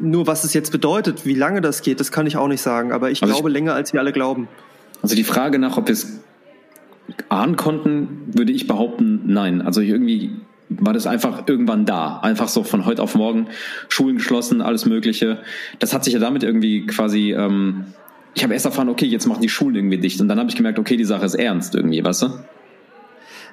[0.00, 2.90] nur was es jetzt bedeutet, wie lange das geht, das kann ich auch nicht sagen.
[2.92, 4.48] Aber ich also glaube ich, länger, als wir alle glauben.
[5.02, 6.20] Also die Frage nach, ob wir es
[7.28, 9.60] ahnen konnten, würde ich behaupten, nein.
[9.60, 10.30] Also irgendwie
[10.68, 12.18] war das einfach irgendwann da.
[12.20, 13.48] Einfach so von heute auf morgen,
[13.88, 15.42] Schulen geschlossen, alles Mögliche.
[15.78, 17.86] Das hat sich ja damit irgendwie quasi, ähm,
[18.34, 20.20] ich habe erst erfahren, okay, jetzt machen die Schulen irgendwie dicht.
[20.20, 22.28] Und dann habe ich gemerkt, okay, die Sache ist ernst irgendwie, weißt du?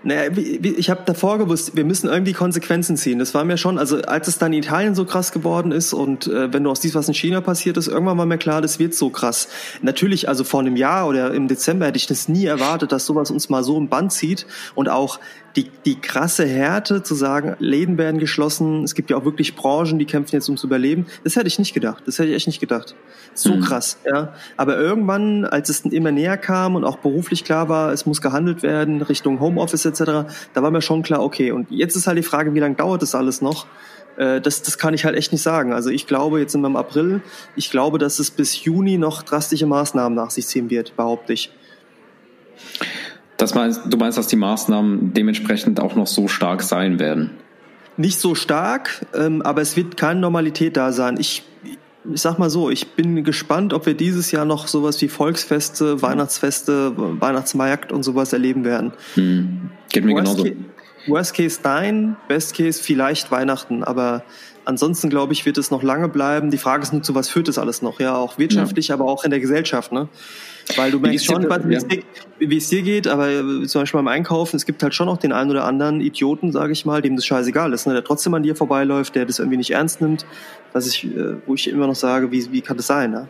[0.01, 3.19] Naja, ich habe davor gewusst, wir müssen irgendwie Konsequenzen ziehen.
[3.19, 6.27] Das war mir schon, also als es dann in Italien so krass geworden ist und
[6.27, 8.79] äh, wenn du auch siehst, was in China passiert ist, irgendwann war mir klar, das
[8.79, 9.49] wird so krass.
[9.81, 13.29] Natürlich, also vor einem Jahr oder im Dezember hätte ich das nie erwartet, dass sowas
[13.29, 15.19] uns mal so im Band zieht und auch
[15.55, 19.99] die, die krasse Härte zu sagen, Läden werden geschlossen, es gibt ja auch wirklich Branchen,
[19.99, 21.07] die kämpfen jetzt ums Überleben.
[21.23, 22.03] Das hätte ich nicht gedacht.
[22.05, 22.95] Das hätte ich echt nicht gedacht.
[23.33, 23.62] So mhm.
[23.62, 24.33] krass, ja.
[24.57, 28.63] Aber irgendwann, als es immer näher kam und auch beruflich klar war, es muss gehandelt
[28.63, 31.52] werden Richtung Homeoffice etc., da war mir schon klar, okay.
[31.52, 33.67] Und jetzt ist halt die Frage, wie lange dauert das alles noch?
[34.19, 35.73] Äh, das, das kann ich halt echt nicht sagen.
[35.73, 37.21] Also ich glaube, jetzt sind wir im April,
[37.56, 41.52] ich glaube, dass es bis Juni noch drastische Maßnahmen nach sich ziehen wird, behaupte ich.
[43.38, 47.32] Das meinst, du meinst, dass die Maßnahmen dementsprechend auch noch so stark sein werden?
[47.95, 51.15] Nicht so stark, ähm, aber es wird keine Normalität da sein.
[51.17, 51.43] Ich,
[52.13, 56.02] ich sag mal so, ich bin gespannt, ob wir dieses Jahr noch sowas wie Volksfeste,
[56.02, 58.91] Weihnachtsfeste, Weihnachtsmarkt und sowas erleben werden.
[59.15, 59.71] Hm.
[59.89, 60.56] Geht mir Worst genauso.
[61.08, 64.23] Worst Case dein, Best Case vielleicht Weihnachten, aber
[64.65, 66.52] ansonsten glaube ich, wird es noch lange bleiben.
[66.52, 67.99] Die Frage ist nur, zu was führt das alles noch?
[67.99, 68.95] Ja, auch wirtschaftlich, ja.
[68.95, 69.91] aber auch in der Gesellschaft.
[69.91, 70.08] Ne?
[70.75, 71.82] Weil du merkst schon, wie, ja.
[72.38, 75.17] wie es dir geht, aber äh, zum Beispiel beim Einkaufen, es gibt halt schon noch
[75.17, 77.93] den einen oder anderen Idioten, sage ich mal, dem das scheißegal ist, ne?
[77.93, 80.25] der trotzdem an dir vorbeiläuft, der das irgendwie nicht ernst nimmt,
[80.73, 83.12] was ich, äh, wo ich immer noch sage, wie, wie kann das sein?
[83.12, 83.30] Ne?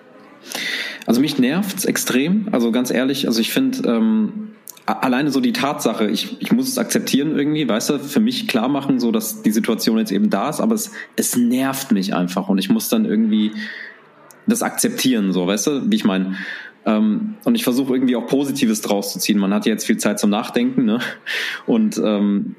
[1.05, 4.49] Also mich nervt's extrem, also ganz ehrlich, also ich finde, ähm,
[4.93, 8.69] alleine so die Tatsache, ich, ich muss es akzeptieren irgendwie, weißt du, für mich klar
[8.69, 12.49] machen, so dass die Situation jetzt eben da ist, aber es, es nervt mich einfach
[12.49, 13.51] und ich muss dann irgendwie
[14.47, 16.35] das akzeptieren, so, weißt du, wie ich meine.
[16.85, 19.37] Ähm, und ich versuche irgendwie auch Positives draus zu ziehen.
[19.37, 20.99] Man hat jetzt viel Zeit zum Nachdenken, ne?
[21.65, 22.55] Und ähm,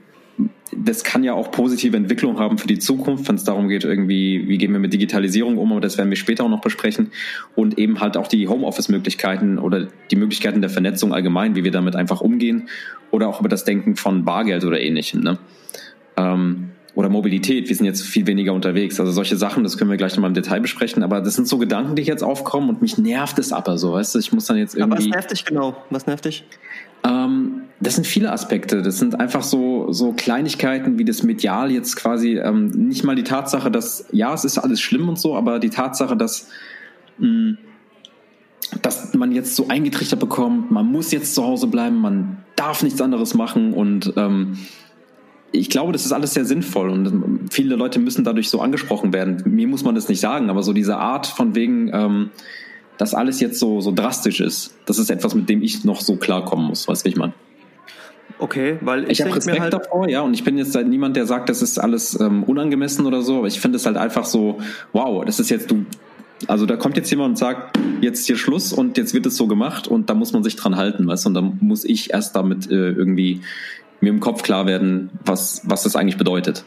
[0.72, 4.48] das kann ja auch positive Entwicklung haben für die Zukunft, wenn es darum geht, irgendwie,
[4.48, 7.11] wie gehen wir mit Digitalisierung um, aber das werden wir später auch noch besprechen.
[7.57, 11.96] Und eben halt auch die Homeoffice-Möglichkeiten oder die Möglichkeiten der Vernetzung allgemein, wie wir damit
[11.96, 12.68] einfach umgehen
[13.11, 15.20] oder auch über das Denken von Bargeld oder ähnlichem.
[15.20, 15.38] Ne?
[16.16, 18.98] Ähm, oder Mobilität, wir sind jetzt viel weniger unterwegs.
[18.98, 21.03] Also solche Sachen, das können wir gleich nochmal im Detail besprechen.
[21.03, 24.14] Aber das sind so Gedanken, die jetzt aufkommen und mich nervt es aber so, weißt
[24.14, 24.96] du, ich muss dann jetzt irgendwie.
[24.96, 25.76] Aber was nervt dich genau?
[25.90, 26.44] Was nervt dich?
[27.05, 28.83] Ähm, das sind viele Aspekte.
[28.83, 33.25] Das sind einfach so, so Kleinigkeiten, wie das Medial jetzt quasi, ähm, nicht mal die
[33.25, 36.49] Tatsache, dass, ja, es ist alles schlimm und so, aber die Tatsache, dass,
[37.19, 37.59] mh, hm,
[38.83, 43.01] dass man jetzt so eingetrichtert bekommt, man muss jetzt zu Hause bleiben, man darf nichts
[43.01, 44.59] anderes machen und ähm,
[45.51, 49.43] ich glaube, das ist alles sehr sinnvoll und viele Leute müssen dadurch so angesprochen werden.
[49.47, 52.31] Mir muss man das nicht sagen, aber so diese Art von wegen, ähm,
[52.99, 56.14] dass alles jetzt so, so drastisch ist, das ist etwas, mit dem ich noch so
[56.14, 57.33] klarkommen muss, weißt du, ich meine?
[58.40, 61.14] Okay, weil ich, ich habe Respekt halt davor, ja, und ich bin jetzt halt niemand,
[61.14, 64.24] der sagt, das ist alles ähm, unangemessen oder so, aber ich finde es halt einfach
[64.24, 64.59] so,
[64.92, 65.85] wow, das ist jetzt du,
[66.46, 69.46] also da kommt jetzt jemand und sagt, jetzt hier Schluss und jetzt wird es so
[69.46, 72.35] gemacht und da muss man sich dran halten, weißt du, und dann muss ich erst
[72.35, 73.42] damit äh, irgendwie
[74.00, 76.64] mir im Kopf klar werden, was, was das eigentlich bedeutet.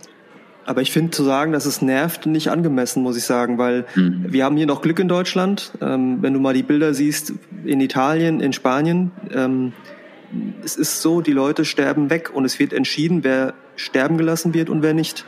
[0.66, 4.26] Aber ich finde zu sagen, dass es nervt, nicht angemessen, muss ich sagen, weil mhm.
[4.30, 5.74] wir haben hier noch Glück in Deutschland.
[5.82, 7.34] Ähm, wenn du mal die Bilder siehst
[7.66, 9.74] in Italien, in Spanien, ähm,
[10.64, 14.70] es ist so, die Leute sterben weg und es wird entschieden, wer sterben gelassen wird
[14.70, 15.26] und wer nicht.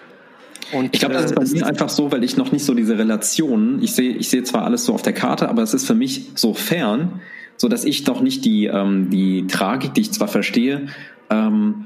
[0.71, 2.73] Und, ich glaube, das ist äh, bei mir einfach so, weil ich noch nicht so
[2.73, 5.85] diese Relationen, ich sehe, ich sehe zwar alles so auf der Karte, aber es ist
[5.85, 7.21] für mich so fern,
[7.57, 10.87] so dass ich doch nicht die, ähm, die Tragik, die ich zwar verstehe,
[11.29, 11.85] ähm,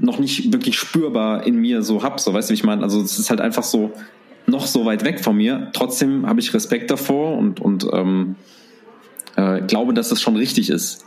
[0.00, 2.82] noch nicht wirklich spürbar in mir so hab, so weißt du, wie ich meine?
[2.82, 3.92] Also es ist halt einfach so
[4.46, 5.70] noch so weit weg von mir.
[5.72, 8.36] Trotzdem habe ich Respekt davor und, und ähm,
[9.36, 11.04] äh, glaube, dass das schon richtig ist.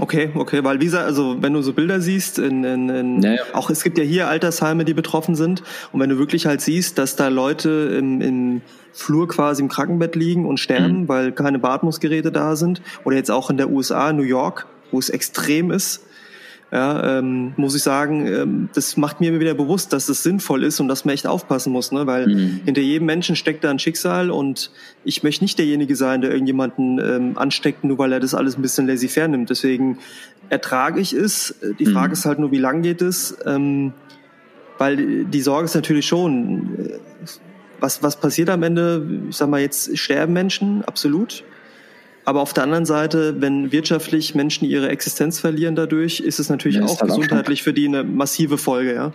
[0.00, 3.34] Okay, okay, weil wie gesagt, also wenn du so Bilder siehst, in, in, in ja,
[3.34, 3.42] ja.
[3.52, 6.96] auch es gibt ja hier Altersheime, die betroffen sind, und wenn du wirklich halt siehst,
[6.96, 8.62] dass da Leute im, im
[8.94, 11.08] Flur quasi im Krankenbett liegen und sterben, mhm.
[11.08, 15.10] weil keine Beatmungsgeräte da sind, oder jetzt auch in der USA, New York, wo es
[15.10, 16.06] extrem ist,
[16.72, 20.62] ja, ähm, muss ich sagen, ähm, das macht mir immer wieder bewusst, dass es sinnvoll
[20.62, 22.06] ist und dass man echt aufpassen muss, ne?
[22.06, 22.60] weil mhm.
[22.64, 24.70] hinter jedem Menschen steckt da ein Schicksal und
[25.04, 28.62] ich möchte nicht derjenige sein, der irgendjemanden ähm, ansteckt, nur weil er das alles ein
[28.62, 29.50] bisschen laissez-faire nimmt.
[29.50, 29.98] Deswegen
[30.48, 31.56] ertrage ich es.
[31.80, 32.12] Die Frage mhm.
[32.12, 33.36] ist halt nur, wie lang geht es?
[33.44, 33.92] Ähm,
[34.78, 36.98] weil die Sorge ist natürlich schon, äh,
[37.80, 39.04] was, was passiert am Ende?
[39.28, 41.42] Ich sag mal, jetzt sterben Menschen, absolut.
[42.30, 46.76] Aber auf der anderen Seite, wenn wirtschaftlich Menschen ihre Existenz verlieren dadurch, ist es natürlich
[46.76, 49.12] ja, auch halt gesundheitlich auch für die eine massive Folge, ja.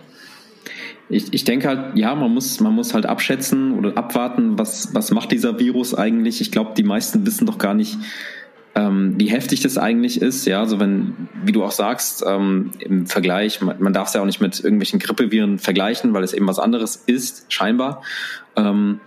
[1.08, 5.12] Ich, ich denke halt, ja, man muss, man muss halt abschätzen oder abwarten, was, was
[5.12, 6.42] macht dieser Virus eigentlich.
[6.42, 7.96] Ich glaube, die meisten wissen doch gar nicht,
[8.74, 10.46] ähm, wie heftig das eigentlich ist.
[10.46, 14.20] Ja, also wenn, wie du auch sagst, ähm, im Vergleich, man, man darf es ja
[14.20, 18.02] auch nicht mit irgendwelchen Grippeviren vergleichen, weil es eben was anderes ist, scheinbar.
[18.56, 19.00] Ähm,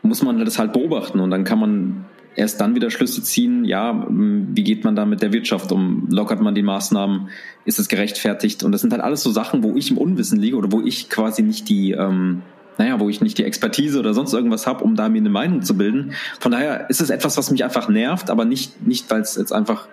[0.00, 2.05] muss man das halt beobachten und dann kann man
[2.36, 6.06] erst dann wieder Schlüsse ziehen, ja, wie geht man da mit der Wirtschaft um?
[6.10, 7.28] Lockert man die Maßnahmen?
[7.64, 8.62] Ist es gerechtfertigt?
[8.62, 11.08] Und das sind halt alles so Sachen, wo ich im Unwissen liege oder wo ich
[11.08, 12.42] quasi nicht die, ähm,
[12.78, 15.62] naja, wo ich nicht die Expertise oder sonst irgendwas habe, um da mir eine Meinung
[15.62, 16.12] zu bilden.
[16.38, 19.52] Von daher ist es etwas, was mich einfach nervt, aber nicht, nicht weil es jetzt
[19.52, 19.88] einfach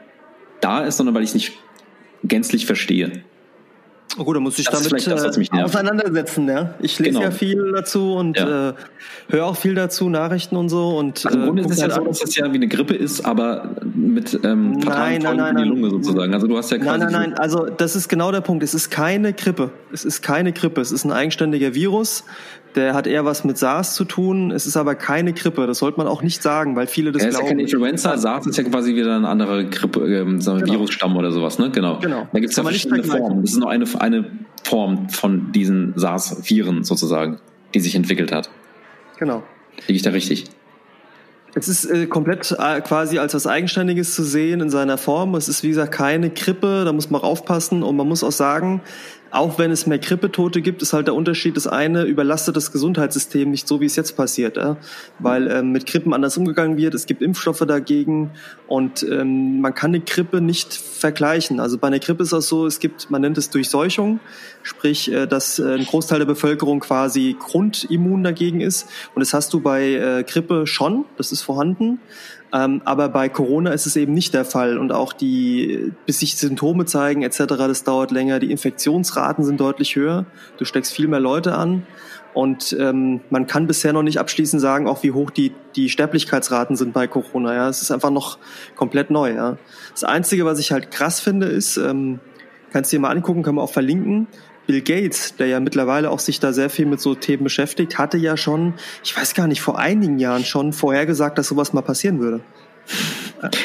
[0.60, 1.54] da ist, sondern weil ich es nicht
[2.24, 3.24] gänzlich verstehe.
[4.18, 6.48] Oh gut, dann muss ich das damit das, äh, auseinandersetzen.
[6.48, 6.76] Ja?
[6.80, 7.22] Ich lese genau.
[7.24, 8.70] ja viel dazu und ja.
[8.70, 8.74] äh,
[9.30, 10.98] höre auch viel dazu, Nachrichten und so.
[10.98, 12.68] Und, also Im Grunde äh, ist es ja halt so, dass es ja wie eine
[12.68, 16.34] Grippe ist, aber mit ähm, nein, nein, nein, in die Lunge sozusagen.
[16.34, 17.34] Also du hast ja quasi Nein, nein, nein.
[17.40, 18.64] Also das ist genau der Punkt.
[18.64, 19.72] Es ist keine Grippe.
[19.92, 20.82] Es ist keine Grippe.
[20.82, 22.24] Es ist ein eigenständiger Virus.
[22.76, 24.52] Der hat eher was mit SARS zu tun.
[24.52, 25.68] Es ist aber keine Grippe.
[25.68, 27.48] Das sollte man auch nicht sagen, weil viele das er ist glauben.
[27.48, 28.18] Ja kein Influenza.
[28.18, 30.66] SARS ist ja quasi wieder ein anderer Grippe, ähm, genau.
[30.66, 31.70] Virusstamm oder sowas, ne?
[31.72, 32.00] Genau.
[32.00, 32.28] genau.
[32.32, 33.42] Da gibt es ja verschiedene Formen.
[33.42, 34.26] Das ist nur eine, eine
[34.64, 37.40] Form von diesen SARS-Viren sozusagen,
[37.74, 38.50] die sich entwickelt hat.
[39.20, 39.44] Genau.
[39.88, 40.46] Liege ich da richtig?
[41.56, 45.36] Es ist äh, komplett äh, quasi als was Eigenständiges zu sehen in seiner Form.
[45.36, 48.32] Es ist wie gesagt keine Krippe, da muss man auch aufpassen und man muss auch
[48.32, 48.82] sagen,
[49.34, 53.50] auch wenn es mehr Grippetote gibt, ist halt der Unterschied, das eine überlastet das Gesundheitssystem
[53.50, 54.78] nicht so, wie es jetzt passiert, ja?
[55.18, 58.30] weil ähm, mit Grippen anders umgegangen wird, es gibt Impfstoffe dagegen
[58.68, 61.60] und ähm, man kann eine Grippe nicht vergleichen.
[61.60, 64.20] Also bei einer Grippe ist das so, es gibt, man nennt es Durchseuchung,
[64.62, 69.52] sprich, äh, dass äh, ein Großteil der Bevölkerung quasi grundimmun dagegen ist und das hast
[69.52, 72.00] du bei äh, Grippe schon, das ist vorhanden.
[72.54, 76.38] Ähm, aber bei Corona ist es eben nicht der Fall und auch die, bis sich
[76.38, 78.40] Symptome zeigen etc., das dauert länger.
[78.40, 80.28] Die Infektionsraten sind deutlich höher.
[80.58, 81.88] Du steckst viel mehr Leute an
[82.36, 86.76] und ähm, man kann bisher noch nicht abschließend sagen, auch wie hoch die, die Sterblichkeitsraten
[86.76, 87.56] sind bei Corona.
[87.56, 88.38] Ja, es ist einfach noch
[88.76, 89.34] komplett neu.
[89.34, 89.58] Ja.
[89.92, 92.20] Das Einzige, was ich halt krass finde, ist, ähm,
[92.72, 94.28] kannst du dir mal angucken, kann man auch verlinken.
[94.66, 98.18] Bill Gates, der ja mittlerweile auch sich da sehr viel mit so Themen beschäftigt, hatte
[98.18, 102.20] ja schon, ich weiß gar nicht, vor einigen Jahren schon vorhergesagt, dass sowas mal passieren
[102.20, 102.42] würde.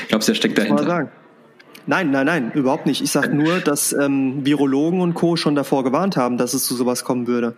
[0.08, 0.82] Glaubst du, er steckt dahinter?
[0.82, 1.10] Mal sagen.
[1.86, 3.00] Nein, nein, nein, überhaupt nicht.
[3.00, 5.36] Ich sage nur, dass ähm, Virologen und Co.
[5.36, 7.54] schon davor gewarnt haben, dass es zu sowas kommen würde.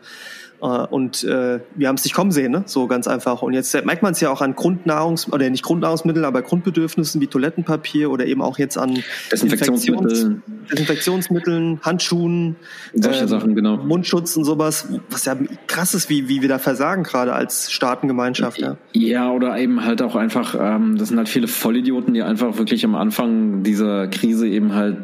[0.63, 2.63] Äh, und äh, wir haben es nicht kommen sehen, ne?
[2.67, 3.43] so ganz einfach.
[3.43, 7.27] Und jetzt merkt man es ja auch an Grundnahrungs- oder nicht Grundnahrungsmitteln, aber Grundbedürfnissen wie
[7.27, 9.03] Toilettenpapier oder eben auch jetzt an
[9.33, 12.57] Desinfektionsmitteln, Desinfektionsmitteln Handschuhen,
[12.95, 13.77] solche ähm, Sachen, genau.
[13.79, 15.37] Mundschutz und sowas, was ja
[15.67, 18.59] krass ist, wie, wie wir da versagen gerade als Staatengemeinschaft.
[18.59, 18.77] Ja.
[18.93, 22.85] ja, oder eben halt auch einfach, ähm, das sind halt viele Vollidioten, die einfach wirklich
[22.85, 24.99] am Anfang dieser Krise eben halt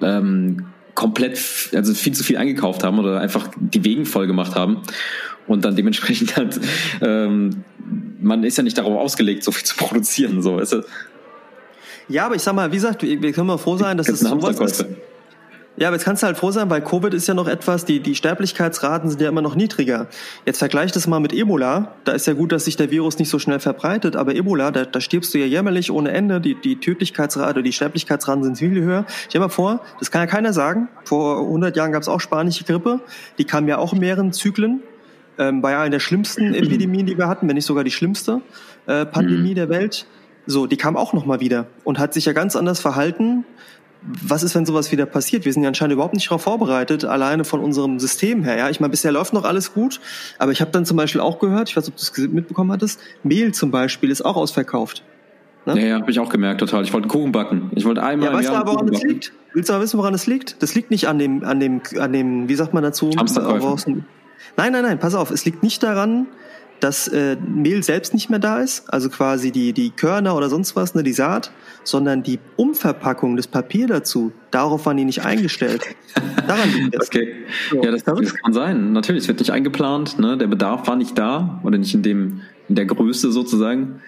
[0.00, 1.38] ähm, komplett,
[1.74, 4.82] also viel zu viel eingekauft haben oder einfach die Wegen voll gemacht haben.
[5.46, 6.60] Und dann dementsprechend halt,
[7.00, 7.64] ähm,
[8.20, 10.84] man ist ja nicht darauf ausgelegt, so viel zu produzieren, so, weißt du?
[12.08, 14.58] Ja, aber ich sag mal, wie gesagt, wir können mal froh sein, dass es sowas
[14.58, 14.86] ist.
[15.76, 18.00] Ja, aber jetzt kannst du halt froh sein, weil Covid ist ja noch etwas, die,
[18.00, 20.06] die Sterblichkeitsraten sind ja immer noch niedriger.
[20.44, 21.94] Jetzt vergleich das mal mit Ebola.
[22.04, 24.84] Da ist ja gut, dass sich der Virus nicht so schnell verbreitet, aber Ebola, da,
[24.84, 26.42] da stirbst du ja jämmerlich ohne Ende.
[26.42, 29.06] Die, die Tödlichkeitsrate, die Sterblichkeitsraten sind viel höher.
[29.08, 30.88] Stell dir mal vor, das kann ja keiner sagen.
[31.04, 33.00] Vor 100 Jahren gab es auch spanische Grippe.
[33.38, 34.82] Die kam ja auch in mehreren Zyklen.
[35.38, 38.42] Ähm, war ja eine der schlimmsten Epidemien, die wir hatten, wenn nicht sogar die schlimmste
[38.86, 39.54] äh, Pandemie mhm.
[39.54, 40.06] der Welt.
[40.44, 43.44] So, die kam auch noch mal wieder und hat sich ja ganz anders verhalten
[44.04, 45.44] was ist, wenn sowas wieder passiert?
[45.44, 48.56] Wir sind ja anscheinend überhaupt nicht darauf vorbereitet, alleine von unserem System her.
[48.56, 50.00] Ja, ich meine, bisher läuft noch alles gut,
[50.38, 53.00] aber ich habe dann zum Beispiel auch gehört, ich weiß, ob du es mitbekommen hattest,
[53.22, 55.04] Mehl zum Beispiel ist auch ausverkauft.
[55.66, 55.80] Ne?
[55.80, 56.82] Ja, ja, habe ich auch gemerkt, total.
[56.82, 57.70] Ich wollte Kuchen backen.
[57.74, 58.30] Ich wollte einmal.
[58.30, 59.32] Ja, weißt du aber, woran es liegt?
[59.54, 60.60] Willst du aber wissen, woran es liegt?
[60.62, 63.10] Das liegt nicht an dem, an dem, an dem, wie sagt man dazu?
[63.16, 64.04] Hamsterkäufen.
[64.56, 65.30] Nein, nein, nein, pass auf.
[65.30, 66.26] Es liegt nicht daran,
[66.80, 70.74] dass äh, Mehl selbst nicht mehr da ist, also quasi die, die Körner oder sonst
[70.74, 71.52] was, ne, die Saat,
[71.84, 75.82] sondern die Umverpackung, das Papier dazu, darauf waren die nicht eingestellt.
[76.46, 77.08] Daran liegt das.
[77.08, 77.34] Okay.
[77.72, 78.92] Ja, das, das, kann sein.
[78.92, 80.36] Natürlich, es wird nicht eingeplant, ne?
[80.36, 84.00] der Bedarf war nicht da oder nicht in, dem, in der Größe sozusagen.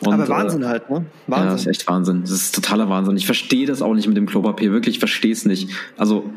[0.00, 1.06] Und, Aber Wahnsinn äh, halt, ne?
[1.26, 1.46] Wahnsinn.
[1.46, 2.22] Ja, das ist echt Wahnsinn.
[2.22, 3.16] Das ist totaler Wahnsinn.
[3.16, 4.72] Ich verstehe das auch nicht mit dem Klopapier.
[4.72, 5.70] Wirklich, ich verstehe es nicht.
[5.96, 6.30] Also,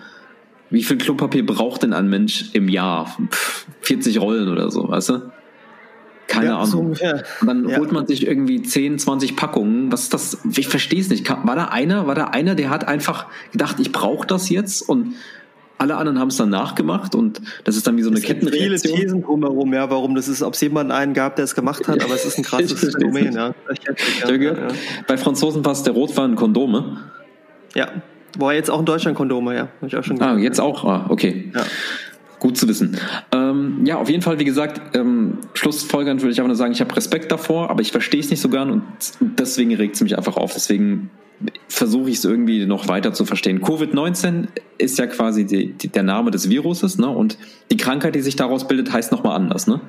[0.70, 3.18] wie viel Klopapier braucht denn ein Mensch im Jahr?
[3.32, 5.32] Pff, 40 Rollen oder so, weißt du?
[6.28, 6.70] Keine ja, Ahnung.
[6.70, 7.24] So ungefähr.
[7.42, 7.78] Und dann ja.
[7.78, 9.92] holt man sich irgendwie 10, 20 Packungen.
[9.92, 10.38] Was ist das?
[10.56, 11.30] Ich verstehe es nicht.
[11.30, 15.16] War da einer, war da einer, der hat einfach gedacht, ich brauche das jetzt und
[15.78, 18.74] alle anderen haben es dann nachgemacht und das ist dann wie so eine es Kettenreaktion.
[18.74, 21.46] Es gibt viele Thesen drumherum, ja, warum das ist, ob es jemanden einen gab, der
[21.46, 23.54] es gemacht hat, aber es ist ein krasses Phänomen, ja.
[23.72, 24.78] Ich habe gehört, ja.
[25.08, 26.98] bei Franzosen passt der Rotwein Kondome.
[27.76, 27.90] Ja,
[28.38, 29.68] war jetzt auch in Deutschland Kondome, ja.
[29.82, 30.84] Hab ich auch schon ah, jetzt auch?
[30.84, 31.52] Ah, okay.
[31.54, 31.64] Ja.
[32.40, 32.98] Gut zu wissen.
[33.32, 36.82] Ähm, ja, auf jeden Fall, wie gesagt, ähm, schlussfolgernd würde ich einfach nur sagen, ich
[36.82, 38.84] habe Respekt davor, aber ich verstehe es nicht so gern und
[39.20, 40.54] deswegen regt es mich einfach auf.
[40.54, 41.10] Deswegen
[41.68, 43.62] versuche ich es irgendwie noch weiter zu verstehen.
[43.62, 47.10] Covid-19 ist ja quasi die, die, der Name des Viruses, ne?
[47.10, 47.38] Und
[47.72, 49.82] die Krankheit, die sich daraus bildet, heißt nochmal anders, ne?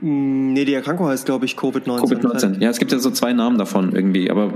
[0.00, 2.00] Mm, nee, die Erkrankung heißt, glaube ich, Covid-19.
[2.00, 2.60] Covid-19.
[2.60, 4.52] Ja, es gibt ja so zwei Namen davon irgendwie, aber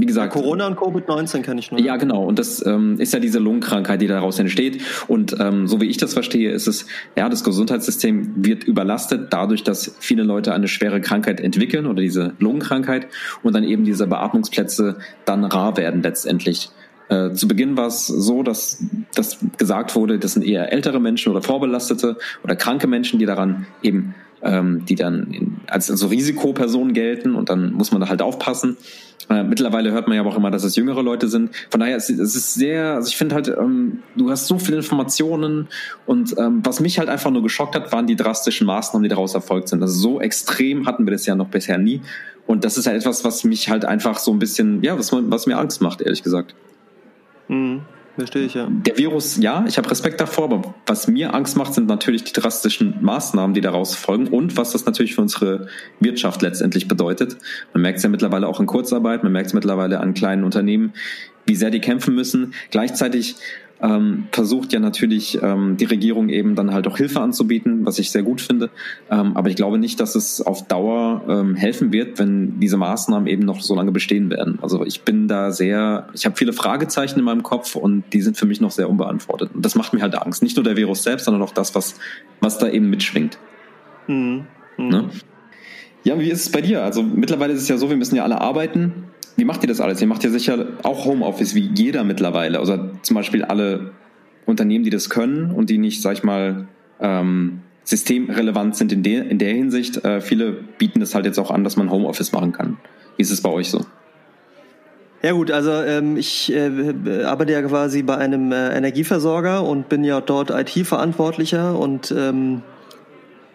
[0.00, 0.32] wie gesagt.
[0.32, 1.80] Corona und Covid-19 kenne ich nur.
[1.80, 2.24] Ja, genau.
[2.24, 4.82] Und das ähm, ist ja diese Lungenkrankheit, die daraus entsteht.
[5.08, 6.86] Und ähm, so wie ich das verstehe, ist es,
[7.16, 12.34] ja, das Gesundheitssystem wird überlastet dadurch, dass viele Leute eine schwere Krankheit entwickeln oder diese
[12.38, 13.08] Lungenkrankheit
[13.42, 16.70] und dann eben diese Beatmungsplätze dann rar werden letztendlich.
[17.10, 18.84] Äh, zu Beginn war es so, dass,
[19.14, 23.66] dass gesagt wurde, das sind eher ältere Menschen oder vorbelastete oder kranke Menschen, die daran
[23.82, 28.22] eben ähm, die dann in, als also Risikopersonen gelten und dann muss man da halt
[28.22, 28.76] aufpassen.
[29.28, 31.50] Äh, mittlerweile hört man ja auch immer, dass es jüngere Leute sind.
[31.70, 34.78] Von daher ist es ist sehr, also ich finde halt, ähm, du hast so viele
[34.78, 35.68] Informationen
[36.06, 39.34] und ähm, was mich halt einfach nur geschockt hat, waren die drastischen Maßnahmen, die daraus
[39.34, 39.82] erfolgt sind.
[39.82, 42.00] Also so extrem hatten wir das ja noch bisher nie.
[42.46, 45.46] Und das ist halt etwas, was mich halt einfach so ein bisschen, ja, was, was
[45.46, 46.56] mir Angst macht, ehrlich gesagt.
[47.46, 47.82] Mhm.
[48.20, 48.68] Verstehe ich, ja.
[48.70, 52.34] Der Virus, ja, ich habe Respekt davor, aber was mir Angst macht, sind natürlich die
[52.34, 55.68] drastischen Maßnahmen, die daraus folgen und was das natürlich für unsere
[56.00, 57.38] Wirtschaft letztendlich bedeutet.
[57.72, 60.92] Man merkt es ja mittlerweile auch in Kurzarbeit, man merkt es mittlerweile an kleinen Unternehmen,
[61.46, 62.52] wie sehr die kämpfen müssen.
[62.70, 63.36] Gleichzeitig
[63.82, 68.10] ähm, versucht ja natürlich ähm, die Regierung eben dann halt auch Hilfe anzubieten, was ich
[68.10, 68.70] sehr gut finde.
[69.10, 73.26] Ähm, aber ich glaube nicht, dass es auf Dauer ähm, helfen wird, wenn diese Maßnahmen
[73.26, 74.58] eben noch so lange bestehen werden.
[74.62, 78.36] Also ich bin da sehr, ich habe viele Fragezeichen in meinem Kopf und die sind
[78.36, 79.50] für mich noch sehr unbeantwortet.
[79.54, 80.42] Und das macht mir halt Angst.
[80.42, 81.94] Nicht nur der Virus selbst, sondern auch das, was,
[82.40, 83.38] was da eben mitschwingt.
[84.06, 84.46] Mhm.
[84.76, 84.88] Mhm.
[84.88, 85.10] Ne?
[86.02, 86.82] Ja, wie ist es bei dir?
[86.82, 89.09] Also mittlerweile ist es ja so, wir müssen ja alle arbeiten.
[89.36, 90.00] Wie macht ihr das alles?
[90.00, 92.58] Ihr macht ja sicher auch Homeoffice wie jeder mittlerweile.
[92.58, 93.92] Also zum Beispiel alle
[94.46, 96.68] Unternehmen, die das können und die nicht, sag ich mal,
[97.00, 100.04] ähm, systemrelevant sind in der, in der Hinsicht.
[100.04, 102.76] Äh, viele bieten das halt jetzt auch an, dass man Homeoffice machen kann.
[103.16, 103.84] Wie ist es bei euch so?
[105.22, 110.02] Ja gut, also ähm, ich äh, arbeite ja quasi bei einem äh, Energieversorger und bin
[110.02, 112.62] ja dort IT-Verantwortlicher und ähm,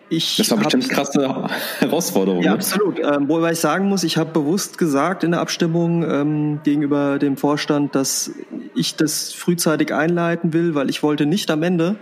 [0.09, 1.47] ich das war bestimmt eine krasse
[1.79, 2.41] Herausforderung.
[2.43, 2.55] Ja, ne?
[2.55, 2.99] absolut.
[2.99, 7.37] Ähm, wobei ich sagen muss, ich habe bewusst gesagt in der Abstimmung ähm, gegenüber dem
[7.37, 8.31] Vorstand, dass
[8.75, 11.95] ich das frühzeitig einleiten will, weil ich wollte nicht am Ende,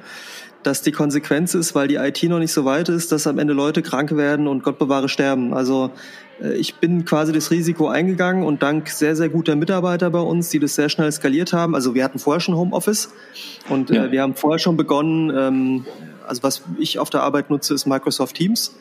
[0.63, 3.53] dass die Konsequenz ist, weil die IT noch nicht so weit ist, dass am Ende
[3.53, 5.53] Leute krank werden und Gott bewahre sterben.
[5.53, 5.91] Also
[6.41, 10.49] äh, ich bin quasi das Risiko eingegangen und dank sehr, sehr guter Mitarbeiter bei uns,
[10.49, 11.75] die das sehr schnell skaliert haben.
[11.75, 13.13] Also wir hatten vorher schon Homeoffice
[13.69, 14.11] und äh, ja.
[14.11, 15.85] wir haben vorher schon begonnen, ähm,
[16.27, 18.75] also was ich auf der Arbeit nutze, ist Microsoft Teams.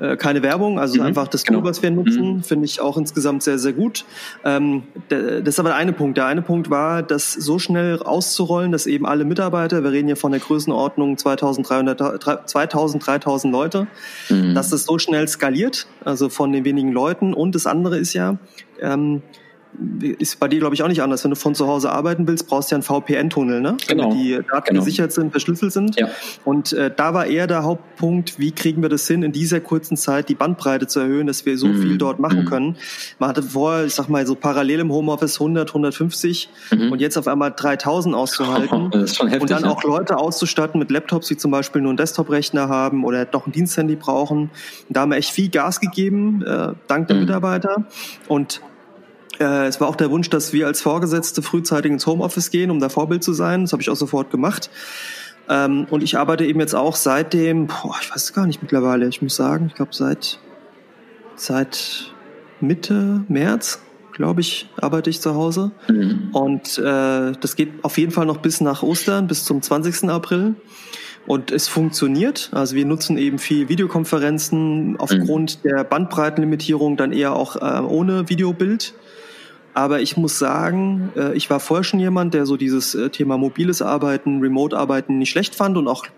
[0.00, 1.68] Äh, keine Werbung, also mhm, einfach das Tool, genau.
[1.68, 2.42] was wir nutzen, mhm.
[2.42, 4.04] finde ich auch insgesamt sehr, sehr gut.
[4.44, 6.16] Ähm, das ist aber der eine Punkt.
[6.16, 10.16] Der eine Punkt war, das so schnell auszurollen, dass eben alle Mitarbeiter, wir reden hier
[10.16, 13.88] von der Größenordnung 2300, 2000, 3000 Leute,
[14.28, 14.54] mhm.
[14.54, 17.34] dass das so schnell skaliert, also von den wenigen Leuten.
[17.34, 18.38] Und das andere ist ja,
[18.80, 19.22] ähm,
[20.18, 21.22] ist bei dir, glaube ich, auch nicht anders.
[21.24, 23.76] Wenn du von zu Hause arbeiten willst, brauchst du ja einen VPN-Tunnel, ne?
[23.86, 24.04] Genau.
[24.04, 24.80] Damit die Daten genau.
[24.80, 25.98] gesichert sind, verschlüsselt sind.
[25.98, 26.08] Ja.
[26.44, 29.96] Und äh, da war eher der Hauptpunkt, wie kriegen wir das hin, in dieser kurzen
[29.96, 31.82] Zeit die Bandbreite zu erhöhen, dass wir so mhm.
[31.82, 32.44] viel dort machen mhm.
[32.46, 32.76] können.
[33.18, 36.92] Man hatte vorher, ich sag mal, so parallel im Homeoffice 100, 150 mhm.
[36.92, 38.90] und jetzt auf einmal 3000 auszuhalten.
[38.92, 39.70] das ist schon heftig, und dann ja.
[39.70, 43.52] auch Leute auszustatten mit Laptops, die zum Beispiel nur einen Desktop-Rechner haben oder doch ein
[43.52, 44.50] Diensthandy brauchen.
[44.88, 47.22] Und da haben wir echt viel Gas gegeben, äh, dank der mhm.
[47.22, 47.84] Mitarbeiter.
[48.26, 48.60] Und
[49.40, 52.80] Äh, es war auch der Wunsch, dass wir als Vorgesetzte frühzeitig ins Homeoffice gehen, um
[52.80, 53.62] da Vorbild zu sein.
[53.62, 54.70] Das habe ich auch sofort gemacht.
[55.48, 59.08] Ähm, und ich arbeite eben jetzt auch seitdem, boah, ich weiß es gar nicht mittlerweile,
[59.08, 60.38] ich muss sagen, ich glaube seit,
[61.36, 62.12] seit
[62.60, 63.80] Mitte März,
[64.12, 65.70] glaube ich, arbeite ich zu Hause.
[65.88, 66.30] Mhm.
[66.32, 70.10] Und äh, das geht auf jeden Fall noch bis nach Ostern, bis zum 20.
[70.10, 70.56] April.
[71.26, 72.50] Und es funktioniert.
[72.52, 75.68] Also wir nutzen eben viel Videokonferenzen aufgrund mhm.
[75.68, 78.94] der Bandbreitenlimitierung dann eher auch äh, ohne Videobild.
[79.78, 83.38] Aber ich muss sagen, äh, ich war vorher schon jemand, der so dieses äh, Thema
[83.38, 86.08] mobiles Arbeiten, Remote-Arbeiten nicht schlecht fand und auch äh,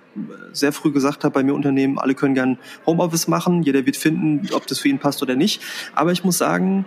[0.54, 2.56] sehr früh gesagt hat, bei mir Unternehmen, alle können gern
[2.86, 5.61] Homeoffice machen, jeder wird finden, ob das für ihn passt oder nicht.
[5.94, 6.86] Aber ich muss sagen,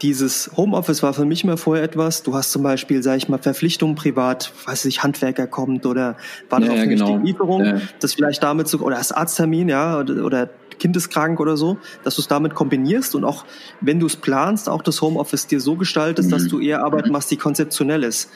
[0.00, 2.22] dieses Homeoffice war für mich immer vorher etwas.
[2.22, 6.16] Du hast zum Beispiel, sage ich mal, Verpflichtungen privat, weiß ich, Handwerker kommt oder
[6.50, 7.18] war ja, ja, genau.
[7.18, 7.80] die Lieferung, ja.
[7.98, 10.50] das vielleicht damit so, oder das Arzttermin, ja, oder, oder
[10.80, 13.44] Kind ist krank oder so, dass du es damit kombinierst und auch,
[13.80, 16.32] wenn du es planst, auch das Homeoffice dir so gestaltest, mhm.
[16.32, 17.12] dass du eher Arbeit mhm.
[17.12, 18.30] machst, die konzeptionell ist.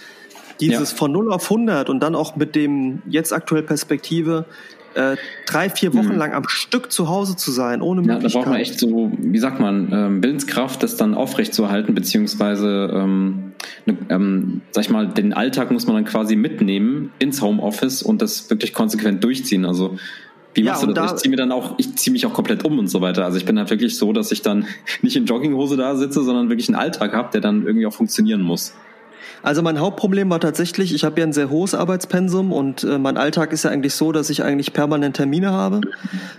[0.61, 0.97] Dieses ja.
[0.97, 4.47] von 0 auf 100 und dann auch mit dem jetzt aktuell Perspektive,
[4.95, 5.17] äh,
[5.47, 6.19] drei, vier Wochen hm.
[6.19, 8.23] lang am Stück zu Hause zu sein, ohne Möglichkeit.
[8.23, 12.91] Ja, da braucht man echt so, wie sagt man, ähm, Willenskraft, das dann aufrechtzuerhalten, beziehungsweise,
[12.95, 13.53] ähm,
[13.87, 18.23] ne, ähm, sag ich mal, den Alltag muss man dann quasi mitnehmen ins Homeoffice und
[18.23, 19.65] das wirklich konsequent durchziehen.
[19.65, 19.97] Also
[20.55, 21.11] wie machst ja, du das?
[21.11, 23.25] Da, ich ziehe mir dann auch, ich ziehe mich auch komplett um und so weiter.
[23.25, 24.67] Also ich bin halt wirklich so, dass ich dann
[25.03, 28.41] nicht in Jogginghose da sitze, sondern wirklich einen Alltag habe, der dann irgendwie auch funktionieren
[28.41, 28.73] muss.
[29.43, 33.17] Also mein Hauptproblem war tatsächlich, ich habe ja ein sehr hohes Arbeitspensum und äh, mein
[33.17, 35.81] Alltag ist ja eigentlich so, dass ich eigentlich permanent Termine habe.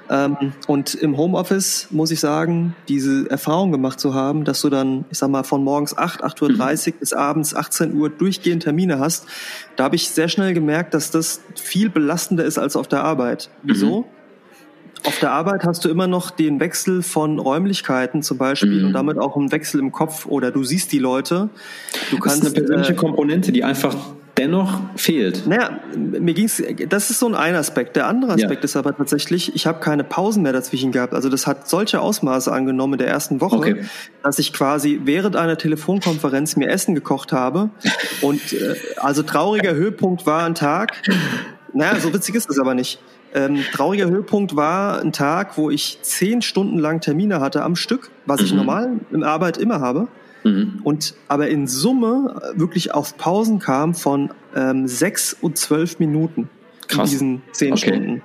[0.09, 5.05] Ähm, und im Homeoffice muss ich sagen, diese Erfahrung gemacht zu haben, dass du dann,
[5.09, 9.27] ich sag mal, von morgens 8, 8.30 Uhr bis abends 18 Uhr durchgehend Termine hast,
[9.75, 13.49] da habe ich sehr schnell gemerkt, dass das viel belastender ist als auf der Arbeit.
[13.63, 14.05] Wieso?
[15.05, 18.87] Auf der Arbeit hast du immer noch den Wechsel von Räumlichkeiten zum Beispiel mhm.
[18.87, 21.49] und damit auch einen Wechsel im Kopf oder du siehst die Leute.
[22.11, 23.95] Du kannst das ist eine persönliche äh, Komponente, die einfach
[24.37, 25.47] dennoch fehlt.
[25.47, 27.95] Naja, mir ging's, das ist so ein Aspekt.
[27.95, 28.63] Der andere Aspekt ja.
[28.63, 31.13] ist aber tatsächlich, ich habe keine Pausen mehr dazwischen gehabt.
[31.13, 33.85] Also das hat solche Ausmaße angenommen in der ersten Woche, okay.
[34.23, 37.69] dass ich quasi während einer Telefonkonferenz mir Essen gekocht habe.
[38.21, 41.01] Und äh, also trauriger Höhepunkt war ein Tag.
[41.73, 42.99] Naja, so witzig ist es aber nicht.
[43.35, 48.09] Ähm, trauriger Höhepunkt war ein Tag, wo ich zehn Stunden lang Termine hatte am Stück,
[48.25, 48.45] was mhm.
[48.45, 50.07] ich normal in Arbeit immer habe.
[50.45, 50.79] Mhm.
[50.83, 56.49] Und aber in Summe wirklich auf Pausen kam von ähm, sechs und zwölf Minuten
[56.87, 57.11] Krass.
[57.11, 57.87] in diesen zehn okay.
[57.87, 58.21] Stunden.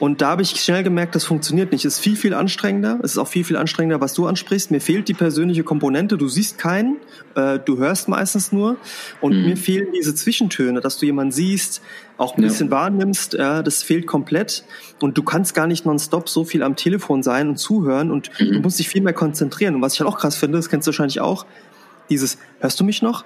[0.00, 1.84] Und da habe ich schnell gemerkt, das funktioniert nicht.
[1.84, 2.98] Es ist viel, viel anstrengender.
[3.02, 4.70] Es ist auch viel, viel anstrengender, was du ansprichst.
[4.70, 6.16] Mir fehlt die persönliche Komponente.
[6.16, 6.96] Du siehst keinen,
[7.34, 8.76] äh, du hörst meistens nur.
[9.20, 9.48] Und mhm.
[9.48, 11.82] mir fehlen diese Zwischentöne, dass du jemanden siehst,
[12.18, 12.72] auch ein bisschen ja.
[12.72, 13.34] wahrnimmst.
[13.34, 14.64] Ja, das fehlt komplett.
[15.00, 18.10] Und du kannst gar nicht nonstop so viel am Telefon sein und zuhören.
[18.10, 18.52] Und mhm.
[18.52, 19.74] du musst dich viel mehr konzentrieren.
[19.74, 21.46] Und was ich halt auch krass finde, das kennst du wahrscheinlich auch,
[22.10, 23.24] dieses, hörst du mich noch?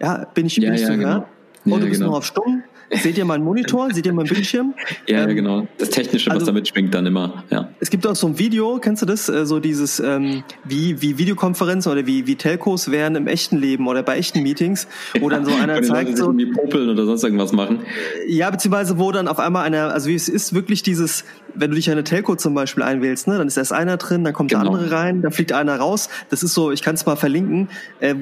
[0.00, 1.08] Ja, bin ich, bin ja, ich ja, zu genau.
[1.08, 1.24] hören?
[1.66, 2.10] Oh, du bist genau.
[2.10, 2.64] noch auf Stumm?
[2.92, 3.92] Seht ihr meinen Monitor?
[3.92, 4.74] Seht ihr meinen Bildschirm?
[5.06, 5.68] ja, ähm, genau.
[5.78, 7.44] Das Technische, was also, da mitschwingt dann immer.
[7.50, 7.70] Ja.
[7.80, 9.28] Es gibt auch so ein Video, kennst du das?
[9.28, 13.88] Äh, so dieses, ähm, wie, wie Videokonferenzen oder wie, wie Telcos wären im echten Leben
[13.88, 14.86] oder bei echten Meetings,
[15.20, 16.18] wo dann so einer zeigt.
[16.18, 17.80] So, irgendwie popeln oder sonst irgendwas machen.
[18.28, 21.24] Ja, beziehungsweise wo dann auf einmal einer, also wie es ist wirklich dieses,
[21.54, 24.24] wenn du dich in eine Telco zum Beispiel einwählst, ne, dann ist erst einer drin,
[24.24, 24.64] dann kommt genau.
[24.64, 26.08] der andere rein, dann fliegt einer raus.
[26.30, 27.68] Das ist so, ich kann es mal verlinken,
[28.00, 28.14] äh,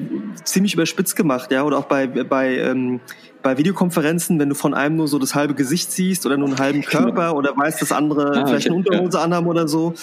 [0.43, 3.01] ziemlich überspitzt gemacht, ja, oder auch bei, bei ähm,
[3.41, 6.59] bei Videokonferenzen, wenn du von einem nur so das halbe Gesicht siehst oder nur einen
[6.59, 7.03] halben genau.
[7.03, 9.23] Körper oder weißt, dass andere ah, vielleicht eine Unterhose ja.
[9.23, 9.93] anhaben oder so.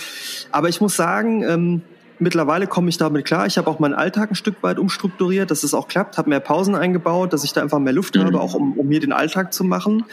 [0.50, 1.82] Aber ich muss sagen, ähm,
[2.18, 3.46] mittlerweile komme ich damit klar.
[3.46, 6.40] Ich habe auch meinen Alltag ein Stück weit umstrukturiert, dass es auch klappt, habe mehr
[6.40, 8.24] Pausen eingebaut, dass ich da einfach mehr Luft mhm.
[8.24, 10.04] habe, auch um, um mir den Alltag zu machen.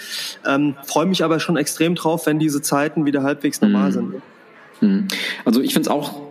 [0.46, 3.94] Ähm, Freue mich aber schon extrem drauf, wenn diese Zeiten wieder halbwegs normal mhm.
[3.94, 4.14] sind.
[4.82, 5.08] Mhm.
[5.46, 6.25] Also ich finde es auch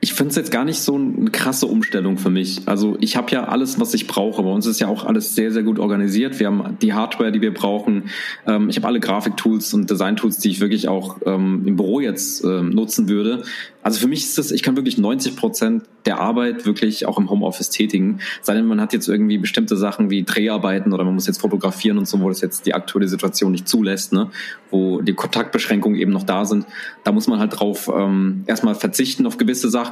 [0.00, 2.62] ich finde es jetzt gar nicht so eine krasse Umstellung für mich.
[2.66, 4.42] Also ich habe ja alles, was ich brauche.
[4.42, 6.38] Bei uns ist ja auch alles sehr, sehr gut organisiert.
[6.38, 8.04] Wir haben die Hardware, die wir brauchen.
[8.46, 12.44] Ähm, ich habe alle Grafiktools und Designtools, die ich wirklich auch ähm, im Büro jetzt
[12.44, 13.42] ähm, nutzen würde.
[13.82, 17.30] Also für mich ist das, ich kann wirklich 90 Prozent der Arbeit wirklich auch im
[17.30, 18.20] Homeoffice tätigen.
[18.42, 21.96] Sei denn, man hat jetzt irgendwie bestimmte Sachen wie Dreharbeiten oder man muss jetzt fotografieren
[21.96, 24.30] und so, wo das jetzt die aktuelle Situation nicht zulässt, ne?
[24.70, 26.66] wo die Kontaktbeschränkungen eben noch da sind.
[27.04, 29.87] Da muss man halt drauf ähm, erstmal verzichten auf gewisse Sachen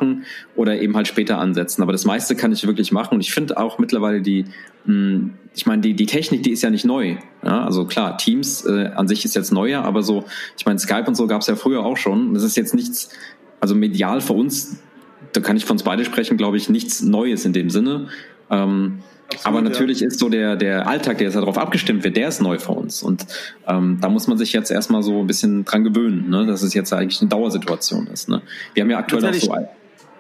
[0.54, 1.82] oder eben halt später ansetzen.
[1.82, 4.44] Aber das meiste kann ich wirklich machen und ich finde auch mittlerweile die,
[4.84, 7.16] mh, hm, ich meine, die, die Technik, die ist ja nicht neu.
[7.42, 7.64] Ja?
[7.64, 10.24] Also klar, Teams äh, an sich ist jetzt neuer, aber so,
[10.58, 12.34] ich meine, Skype und so gab es ja früher auch schon.
[12.34, 13.10] Das ist jetzt nichts
[13.60, 14.78] also medial für uns,
[15.32, 18.08] da kann ich von uns beide sprechen, glaube ich, nichts Neues in dem Sinne.
[18.50, 20.06] Ähm, Absolut, aber natürlich ja.
[20.06, 23.02] ist so der, der Alltag, der jetzt darauf abgestimmt wird, der ist neu für uns.
[23.02, 23.26] Und
[23.66, 26.46] ähm, da muss man sich jetzt erstmal so ein bisschen dran gewöhnen, ne?
[26.46, 28.28] dass es jetzt eigentlich eine Dauersituation ist.
[28.28, 28.42] Ne?
[28.74, 29.52] Wir haben ja aktuell auch so.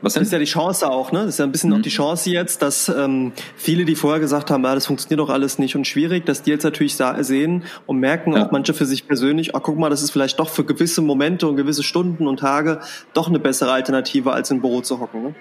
[0.02, 0.20] Was denn?
[0.20, 1.20] Das ist ja die Chance auch, ne?
[1.20, 1.76] Das ist ja ein bisschen mhm.
[1.76, 5.30] auch die Chance jetzt, dass ähm, viele, die vorher gesagt haben, ah, das funktioniert doch
[5.30, 8.46] alles nicht und schwierig, dass die jetzt natürlich sehen und merken, ja.
[8.46, 11.48] auch manche für sich persönlich, ach guck mal, das ist vielleicht doch für gewisse Momente
[11.48, 12.80] und gewisse Stunden und Tage
[13.14, 15.22] doch eine bessere Alternative, als im Büro zu hocken.
[15.22, 15.34] Ne?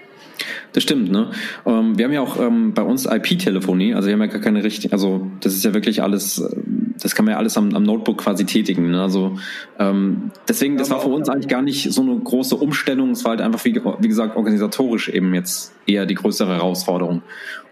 [0.72, 1.30] Das stimmt, ne?
[1.64, 4.62] Ähm, wir haben ja auch ähm, bei uns IP-Telefonie, also wir haben ja gar keine
[4.62, 6.56] richtige, also das ist ja wirklich alles, äh,
[7.00, 8.90] das kann man ja alles am, am Notebook quasi tätigen.
[8.90, 9.00] Ne?
[9.00, 9.38] Also
[9.78, 13.30] ähm, deswegen, das war für uns eigentlich gar nicht so eine große Umstellung, es war
[13.30, 17.22] halt einfach, wie, wie gesagt, organisatorisch eben jetzt eher die größere Herausforderung.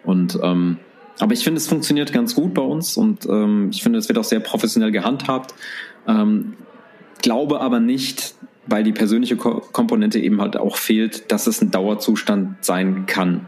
[0.05, 0.79] Und ähm,
[1.21, 4.19] aber ich finde, es funktioniert ganz gut bei uns und ähm, ich finde, es wird
[4.19, 5.55] auch sehr professionell gehandhabt.
[6.09, 6.55] Ähm,
[7.23, 8.35] glaube aber nicht,
[8.67, 13.47] weil die persönliche Komponente eben halt auch fehlt, dass es ein Dauerzustand sein kann.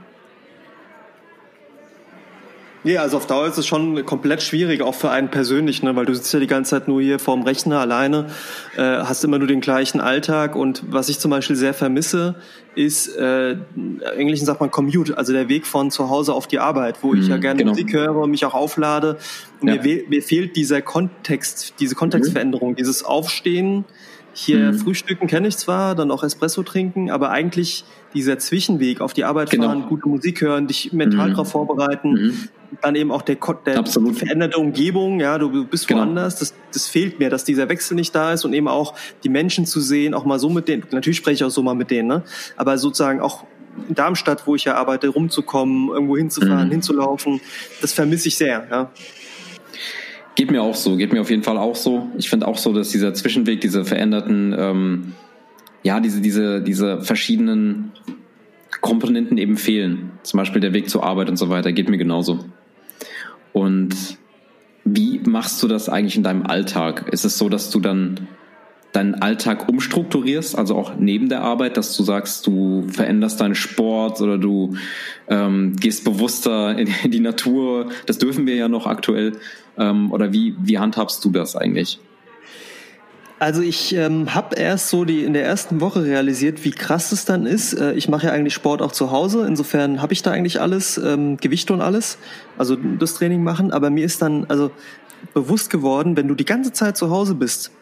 [2.87, 5.97] Ja, also auf Dauer ist es schon komplett schwierig, auch für einen persönlich, ne?
[5.97, 8.27] weil du sitzt ja die ganze Zeit nur hier vorm Rechner alleine,
[8.77, 12.37] äh, hast immer nur den gleichen Alltag und was ich zum Beispiel sehr vermisse,
[12.77, 16.61] ist, äh, im Englischen sagt man Commute, also der Weg von zu Hause auf die
[16.61, 17.71] Arbeit, wo ich ja mhm, gerne genau.
[17.73, 19.19] Musik höre und mich auch auflade.
[19.61, 19.83] Und ja.
[19.83, 22.77] mir, mir fehlt dieser Kontext, diese Kontextveränderung, mhm.
[22.77, 23.85] dieses Aufstehen,
[24.39, 24.79] hier mhm.
[24.79, 29.49] Frühstücken kenne ich zwar, dann auch Espresso trinken, aber eigentlich dieser Zwischenweg auf die Arbeit
[29.49, 29.69] genau.
[29.69, 31.33] fahren, gute Musik hören, dich mental mhm.
[31.33, 32.49] darauf vorbereiten, mhm.
[32.83, 36.01] dann eben auch der, der veränderte Umgebung, ja, du bist genau.
[36.01, 39.31] woanders, das, das fehlt mir, dass dieser Wechsel nicht da ist und eben auch die
[39.31, 41.91] Menschen zu sehen, auch mal so mit denen, natürlich spreche ich auch so mal mit
[41.91, 42.23] denen, ne?
[42.57, 43.45] aber sozusagen auch
[43.89, 46.73] in Darmstadt, wo ich ja arbeite, rumzukommen, irgendwo hinzufahren, mhm.
[46.73, 47.41] hinzulaufen,
[47.81, 48.91] das vermisse ich sehr, ja.
[50.37, 52.09] Geht mir auch so, geht mir auf jeden Fall auch so.
[52.19, 55.15] Ich finde auch so, dass dieser Zwischenweg, diese veränderten, ähm,
[55.83, 57.93] ja, diese, diese, diese verschiedenen
[58.81, 60.13] Komponenten eben fehlen.
[60.23, 62.45] Zum Beispiel der Weg zur Arbeit und so weiter, geht mir genauso.
[63.53, 63.97] Und
[64.85, 67.09] wie machst du das eigentlich in deinem Alltag?
[67.11, 68.29] Ist es so, dass du dann
[68.97, 74.23] deinen Alltag umstrukturierst, also auch neben der Arbeit, dass du sagst, du veränderst deinen Sport
[74.23, 74.75] oder du
[75.29, 77.91] ähm, gehst bewusster in, die Natur.
[78.07, 79.33] Das dürfen wir ja noch aktuell.
[79.79, 82.01] Ähm, oder wie, wie handhabst du das eigentlich?
[83.39, 87.27] Also ich ähm, habe erst so die in der ersten Woche realisiert, wie krass es
[87.27, 87.75] dann ist.
[87.75, 90.97] Äh, ich mache ja eigentlich Sport auch zu Hause, insofern habe ich da eigentlich alles,
[90.97, 92.17] ähm, Gewicht und alles,
[92.57, 93.73] also das Training machen.
[93.73, 94.71] Aber mir ist dann also
[95.35, 97.73] bewusst geworden, wenn du die ganze Zeit zu Hause bist,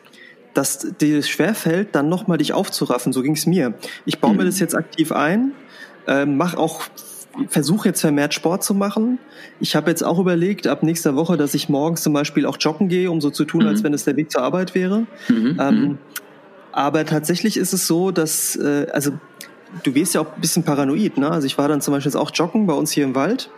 [0.54, 3.12] dass dir schwerfällt, dann nochmal dich aufzuraffen.
[3.12, 3.74] So ging es mir.
[4.04, 4.38] Ich baue mhm.
[4.38, 5.52] mir das jetzt aktiv ein,
[6.06, 6.82] äh, mache auch
[7.48, 9.18] versuche jetzt vermehrt Sport zu machen.
[9.60, 12.88] Ich habe jetzt auch überlegt, ab nächster Woche, dass ich morgens zum Beispiel auch joggen
[12.88, 13.68] gehe, um so zu tun, mhm.
[13.68, 15.06] als wenn es der Weg zur Arbeit wäre.
[15.28, 15.58] Mhm.
[15.60, 15.98] Ähm, mhm.
[16.72, 19.12] aber tatsächlich ist es so, dass, äh, also
[19.82, 21.18] du wirst ja auch ein bisschen paranoid.
[21.18, 21.30] Ne?
[21.30, 23.50] Also ich war dann zum Beispiel jetzt auch joggen bei uns hier im Wald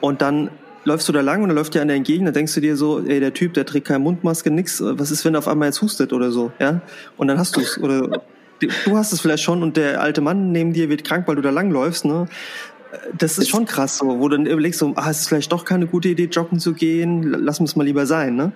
[0.00, 0.50] und dann
[0.86, 3.00] läufst du da lang und dann läuft dir einer entgegen, dann denkst du dir so,
[3.00, 5.82] ey, der Typ, der trägt keine Mundmaske, nix, was ist, wenn er auf einmal jetzt
[5.82, 6.80] hustet oder so, ja?
[7.16, 7.78] Und dann hast du es.
[7.78, 8.22] Oder
[8.60, 11.42] du hast es vielleicht schon und der alte Mann neben dir wird krank, weil du
[11.42, 12.28] da langläufst, ne?
[13.18, 15.64] Das ist schon krass, so, wo du dann überlegst, so, ah, es ist vielleicht doch
[15.64, 18.36] keine gute Idee, joggen zu gehen, lass uns mal lieber sein.
[18.36, 18.52] Ne?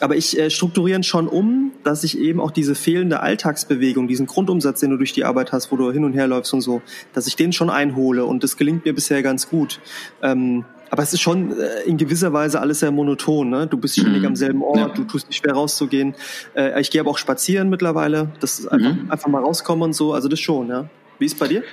[0.00, 4.80] Aber ich äh, strukturiere schon um, dass ich eben auch diese fehlende Alltagsbewegung, diesen Grundumsatz,
[4.80, 6.80] den du durch die Arbeit hast, wo du hin und her läufst und so,
[7.12, 9.80] dass ich den schon einhole und das gelingt mir bisher ganz gut.
[10.22, 10.64] Ähm,
[10.94, 13.50] aber es ist schon äh, in gewisser Weise alles sehr monoton.
[13.50, 13.66] Ne?
[13.66, 14.28] Du bist ständig mhm.
[14.28, 14.88] am selben Ort, ja.
[14.90, 16.14] du tust nicht schwer rauszugehen.
[16.54, 19.10] Äh, ich gehe aber auch spazieren mittlerweile, das ist einfach, mhm.
[19.10, 20.68] einfach mal rauskommen und so, also das schon.
[20.68, 20.88] Ja?
[21.18, 21.64] Wie ist bei dir?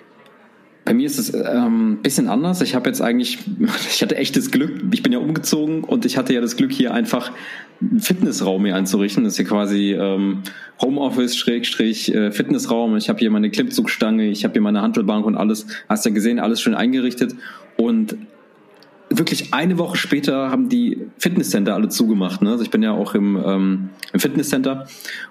[0.86, 2.61] Bei mir ist es ähm, bisschen anders.
[2.61, 3.38] Ich habe jetzt eigentlich,
[3.91, 4.82] ich hatte echtes Glück.
[4.91, 7.32] Ich bin ja umgezogen und ich hatte ja das Glück, hier einfach
[7.80, 9.24] einen Fitnessraum hier einzurichten.
[9.24, 10.41] Das ist hier quasi ähm,
[10.82, 12.97] Homeoffice Schrägstrich äh, Fitnessraum.
[12.97, 15.67] Ich habe hier meine Klimmzugstange, ich habe hier meine Handelbank und alles.
[15.88, 17.36] Hast ja gesehen, alles schön eingerichtet.
[17.78, 18.17] Und
[19.18, 22.41] wirklich eine Woche später haben die Fitnesscenter alle zugemacht.
[22.41, 22.51] Ne?
[22.51, 24.88] Also ich bin ja auch im, ähm, im Fitnesscenter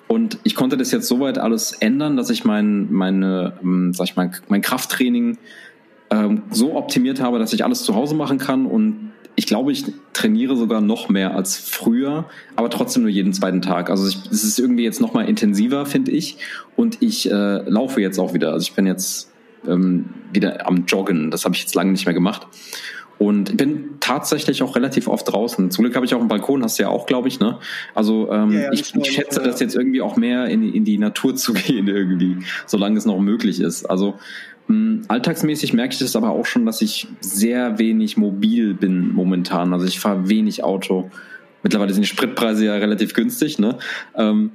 [0.07, 4.17] und ich konnte das jetzt soweit alles ändern, dass ich mein, meine, ähm, sag ich
[4.17, 5.39] mal, mein Krafttraining
[6.11, 9.85] ähm, so optimiert habe, dass ich alles zu Hause machen kann und ich glaube, ich
[10.13, 12.27] trainiere sogar noch mehr als früher,
[12.57, 13.89] aber trotzdem nur jeden zweiten Tag.
[13.89, 16.37] Also es ist irgendwie jetzt noch mal intensiver, finde ich.
[16.77, 18.53] Und ich äh, laufe jetzt auch wieder.
[18.53, 19.31] Also ich bin jetzt
[19.67, 21.31] ähm, wieder am Joggen.
[21.31, 22.47] Das habe ich jetzt lange nicht mehr gemacht.
[23.21, 25.71] Und bin tatsächlich auch relativ oft draußen.
[25.71, 27.59] Zum Glück habe ich auch einen Balkon, hast du ja auch, glaube ich, ne?
[27.95, 30.97] Also ähm, ja, ja, ich, ich schätze das jetzt irgendwie auch mehr in, in die
[30.97, 33.85] Natur zu gehen irgendwie, solange es noch möglich ist.
[33.85, 34.15] Also
[34.69, 39.13] mh, hm, alltagsmäßig merke ich das aber auch schon, dass ich sehr wenig mobil bin
[39.13, 39.75] momentan.
[39.75, 41.11] Also ich fahre wenig Auto.
[41.63, 43.77] Mittlerweile sind die Spritpreise ja relativ günstig, ne?
[44.15, 44.53] Ähm,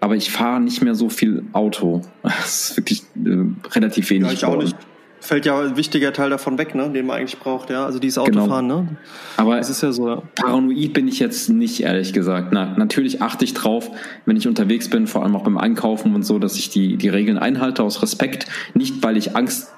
[0.00, 2.00] aber ich fahre nicht mehr so viel Auto.
[2.22, 4.28] Das ist wirklich äh, relativ wenig.
[4.28, 4.76] Ja, ich auch nicht
[5.28, 7.84] fällt ja ein wichtiger Teil davon weg, ne, den man eigentlich braucht, ja.
[7.84, 8.82] Also dieses Autofahren, genau.
[8.82, 8.96] ne?
[9.36, 10.08] Aber das ist ja so.
[10.08, 10.22] Ja.
[10.36, 12.48] Paranoid bin ich jetzt nicht, ehrlich gesagt.
[12.52, 13.90] Na, natürlich achte ich drauf,
[14.24, 17.10] wenn ich unterwegs bin, vor allem auch beim Einkaufen und so, dass ich die, die
[17.10, 18.46] Regeln einhalte aus Respekt.
[18.72, 19.70] Nicht, weil ich Angst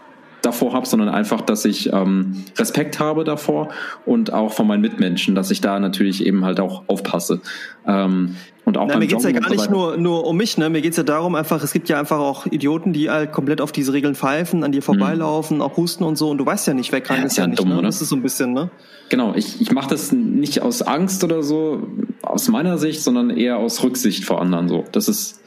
[0.42, 3.70] davor habe, sondern einfach, dass ich ähm, Respekt habe davor
[4.06, 7.40] und auch von meinen Mitmenschen, dass ich da natürlich eben halt auch aufpasse.
[7.86, 8.36] Ähm,
[8.70, 10.70] und auch Na, mir geht's ja gar nicht nur, nur um mich, ne?
[10.70, 13.72] Mir geht's ja darum, einfach, es gibt ja einfach auch Idioten, die halt komplett auf
[13.72, 15.62] diese Regeln pfeifen, an dir vorbeilaufen, mhm.
[15.62, 17.58] auch husten und so, und du weißt ja nicht, wer krank ja, ist ja, nicht.
[17.58, 17.82] Dumm, ne?
[17.82, 18.70] Das ist so ein bisschen, ne?
[19.08, 21.88] Genau, ich, ich mache das nicht aus Angst oder so,
[22.22, 24.84] aus meiner Sicht, sondern eher aus Rücksicht vor anderen so.
[24.92, 25.40] Das ist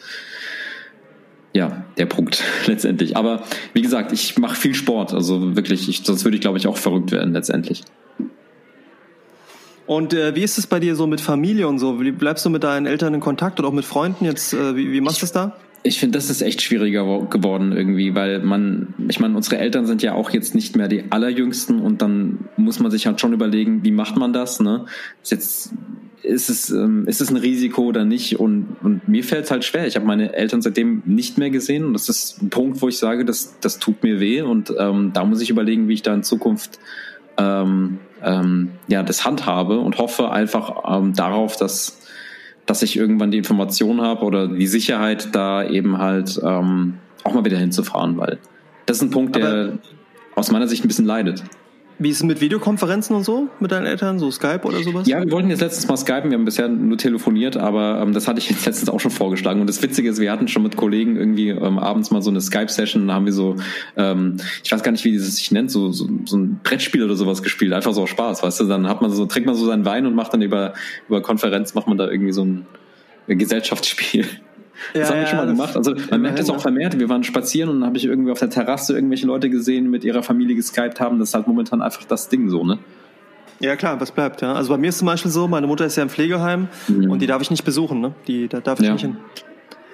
[1.53, 3.15] ja der Punkt letztendlich.
[3.15, 3.43] Aber
[3.73, 6.77] wie gesagt, ich mache viel Sport, also wirklich, ich, sonst würde ich, glaube ich, auch
[6.77, 7.83] verrückt werden letztendlich.
[9.85, 11.99] Und äh, wie ist es bei dir so mit Familie und so?
[12.01, 14.53] Wie bleibst du mit deinen Eltern in Kontakt oder auch mit Freunden jetzt?
[14.53, 15.55] Äh, wie, wie machst du es da?
[15.85, 20.01] Ich finde, das ist echt schwieriger geworden irgendwie, weil man, ich meine, unsere Eltern sind
[20.01, 23.83] ja auch jetzt nicht mehr die allerjüngsten und dann muss man sich halt schon überlegen,
[23.83, 24.85] wie macht man das, ne?
[25.21, 25.73] Ist jetzt,
[26.21, 28.39] ist es, ähm, ist es ein Risiko oder nicht?
[28.39, 29.85] Und, und mir fällt es halt schwer.
[29.85, 32.97] Ich habe meine Eltern seitdem nicht mehr gesehen und das ist ein Punkt, wo ich
[32.97, 36.13] sage, das, das tut mir weh und ähm, da muss ich überlegen, wie ich da
[36.13, 36.79] in Zukunft
[37.37, 42.01] ähm, ähm, ja, das handhabe und hoffe einfach ähm, darauf, dass,
[42.65, 47.45] dass ich irgendwann die Information habe oder die Sicherheit, da eben halt ähm, auch mal
[47.45, 48.39] wieder hinzufahren, weil
[48.85, 49.77] das ist ein Punkt, der Aber
[50.35, 51.43] aus meiner Sicht ein bisschen leidet.
[52.03, 55.07] Wie ist es mit Videokonferenzen und so mit deinen Eltern, so Skype oder sowas?
[55.07, 58.27] Ja, wir wollten jetzt letztens mal skypen, wir haben bisher nur telefoniert, aber ähm, das
[58.27, 59.61] hatte ich jetzt letztens auch schon vorgeschlagen.
[59.61, 62.41] Und das Witzige ist, wir hatten schon mit Kollegen irgendwie ähm, abends mal so eine
[62.41, 63.55] Skype-Session, haben wir so,
[63.95, 64.35] ähm,
[64.65, 67.41] ich weiß gar nicht, wie dieses sich nennt, so, so, so ein Brettspiel oder sowas
[67.41, 70.05] gespielt, einfach so Spaß, weißt du, dann hat man so, trinkt man so seinen Wein
[70.05, 70.73] und macht dann über,
[71.07, 72.65] über Konferenz, macht man da irgendwie so ein
[73.27, 74.25] Gesellschaftsspiel.
[74.93, 75.77] Das ja, haben wir schon mal gemacht.
[75.77, 76.99] Also man merkt das auch vermehrt.
[76.99, 80.03] Wir waren spazieren und dann habe ich irgendwie auf der Terrasse irgendwelche Leute gesehen, mit
[80.03, 81.19] ihrer Familie geskypt haben.
[81.19, 82.79] Das ist halt momentan einfach das Ding so, ne?
[83.59, 84.53] Ja klar, was bleibt, ja.
[84.53, 87.11] Also bei mir ist zum Beispiel so, meine Mutter ist ja im Pflegeheim mhm.
[87.11, 88.13] und die darf ich nicht besuchen, ne?
[88.27, 88.93] Die, da darf ich ja.
[88.93, 89.17] nicht hin.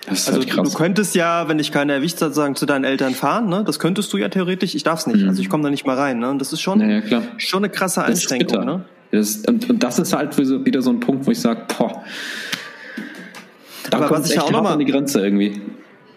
[0.07, 3.47] also halt du könntest ja, wenn dich keiner erwischt hat, sagen, zu deinen Eltern fahren,
[3.47, 3.63] ne?
[3.63, 5.21] Das könntest du ja theoretisch, ich darf es nicht.
[5.21, 5.29] Mhm.
[5.29, 6.31] Also ich komme da nicht mal rein, ne?
[6.31, 8.85] Und das ist schon, ja, schon eine krasse Einschränkung, ne?
[9.11, 12.03] Das, und, und das ist halt wieder so ein Punkt, wo ich sage, boah,
[13.89, 15.61] da Aber was ich auch noch mal an die Grenze irgendwie.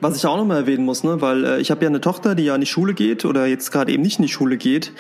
[0.01, 2.35] Was ich auch noch mal erwähnen muss, ne, weil äh, ich habe ja eine Tochter,
[2.35, 4.93] die ja in die Schule geht oder jetzt gerade eben nicht in die Schule geht.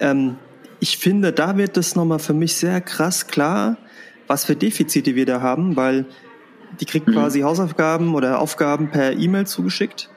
[0.00, 0.36] Ähm,
[0.80, 3.78] ich finde, da wird das noch mal für mich sehr krass klar,
[4.26, 6.06] was für Defizite wir da haben, weil
[6.78, 7.12] die kriegt mhm.
[7.12, 10.10] quasi Hausaufgaben oder Aufgaben per E-Mail zugeschickt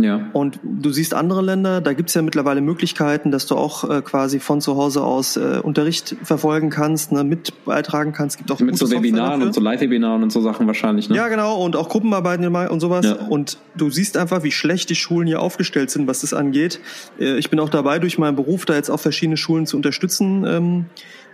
[0.00, 0.30] ja.
[0.32, 4.38] Und du siehst andere Länder, da gibt's ja mittlerweile Möglichkeiten, dass du auch äh, quasi
[4.38, 8.38] von zu Hause aus äh, Unterricht verfolgen kannst, ne, mit beitragen kannst.
[8.38, 11.08] Gibt auch mit so Webinaren und so Live-Webinaren und so Sachen wahrscheinlich.
[11.08, 11.16] Ne?
[11.16, 11.62] Ja, genau.
[11.62, 13.06] Und auch Gruppenarbeiten und sowas.
[13.06, 13.14] Ja.
[13.28, 16.80] Und du siehst einfach, wie schlecht die Schulen hier aufgestellt sind, was das angeht.
[17.18, 20.44] Äh, ich bin auch dabei, durch meinen Beruf da jetzt auch verschiedene Schulen zu unterstützen.
[20.46, 20.84] Ähm,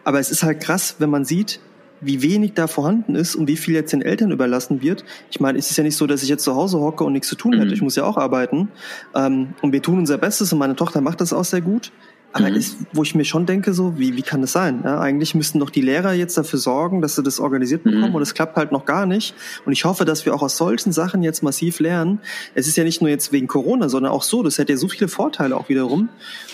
[0.05, 1.61] aber es ist halt krass, wenn man sieht,
[2.05, 5.05] wie wenig da vorhanden ist und wie viel jetzt den Eltern überlassen wird.
[5.31, 7.29] Ich meine, es ist ja nicht so, dass ich jetzt zu Hause hocke und nichts
[7.29, 7.67] zu tun hätte.
[7.67, 7.73] Mhm.
[7.73, 8.69] Ich muss ja auch arbeiten.
[9.15, 11.93] Ähm, und wir tun unser Bestes und meine Tochter macht das auch sehr gut.
[12.37, 12.57] Aber mhm.
[12.57, 14.80] ist, wo ich mir schon denke, so, wie, wie kann das sein?
[14.82, 18.14] Ja, eigentlich müssten doch die Lehrer jetzt dafür sorgen, dass sie das organisiert bekommen mhm.
[18.16, 19.37] und es klappt halt noch gar nicht.
[19.64, 22.18] Und ich hoffe, dass wir auch aus solchen Sachen jetzt massiv lernen.
[22.57, 24.89] Es ist ja nicht nur jetzt wegen Corona, sondern auch so, das hätte ja so
[24.89, 26.09] viele Vorteile auch wiederum.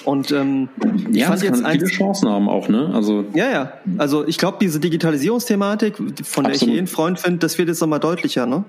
[0.04, 0.68] Und ähm,
[1.10, 2.90] ich ja, fand jetzt viele Chancen haben auch, ne?
[2.92, 3.72] Also ja, ja.
[3.96, 6.62] Also ich glaube, diese Digitalisierungsthematik, von der Absolut.
[6.62, 8.64] ich eh einen Freund finde, das wird jetzt nochmal deutlicher, ne?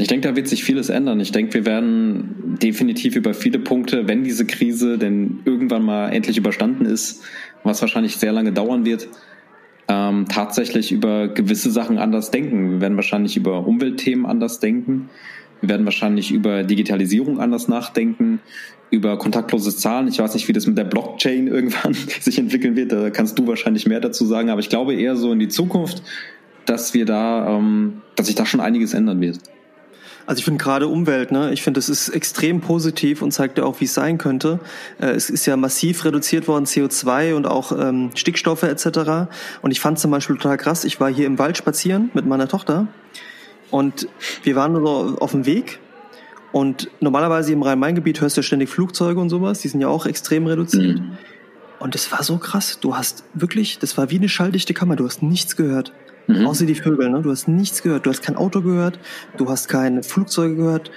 [0.00, 1.20] Ich denke, da wird sich vieles ändern.
[1.20, 6.38] Ich denke, wir werden definitiv über viele Punkte, wenn diese Krise denn irgendwann mal endlich
[6.38, 7.22] überstanden ist,
[7.64, 9.08] was wahrscheinlich sehr lange dauern wird,
[9.88, 12.70] ähm, tatsächlich über gewisse Sachen anders denken.
[12.70, 15.10] Wir werden wahrscheinlich über Umweltthemen anders denken.
[15.60, 18.40] Wir werden wahrscheinlich über Digitalisierung anders nachdenken,
[18.90, 20.08] über kontaktloses Zahlen.
[20.08, 22.92] Ich weiß nicht, wie das mit der Blockchain irgendwann sich entwickeln wird.
[22.92, 24.48] Da kannst du wahrscheinlich mehr dazu sagen.
[24.48, 26.02] Aber ich glaube eher so in die Zukunft,
[26.64, 29.40] dass wir da, ähm, dass sich da schon einiges ändern wird.
[30.30, 33.64] Also ich finde gerade Umwelt, ne, ich finde, das ist extrem positiv und zeigt ja
[33.64, 34.60] auch, wie es sein könnte.
[35.00, 39.28] Äh, es ist ja massiv reduziert worden, CO2 und auch ähm, Stickstoffe etc.
[39.60, 42.46] Und ich fand zum Beispiel total krass, ich war hier im Wald spazieren mit meiner
[42.46, 42.86] Tochter
[43.72, 44.06] und
[44.44, 45.80] wir waren so auf dem Weg
[46.52, 50.06] und normalerweise im Rhein-Main-Gebiet hörst du ja ständig Flugzeuge und sowas, die sind ja auch
[50.06, 51.00] extrem reduziert.
[51.00, 51.18] Mhm.
[51.80, 55.06] Und es war so krass, du hast wirklich, das war wie eine schalldichte Kammer, du
[55.06, 55.92] hast nichts gehört.
[56.26, 56.46] Mhm.
[56.46, 57.22] Außer die Vögel, ne?
[57.22, 58.06] Du hast nichts gehört.
[58.06, 58.98] Du hast kein Auto gehört,
[59.36, 60.90] du hast keine Flugzeuge gehört.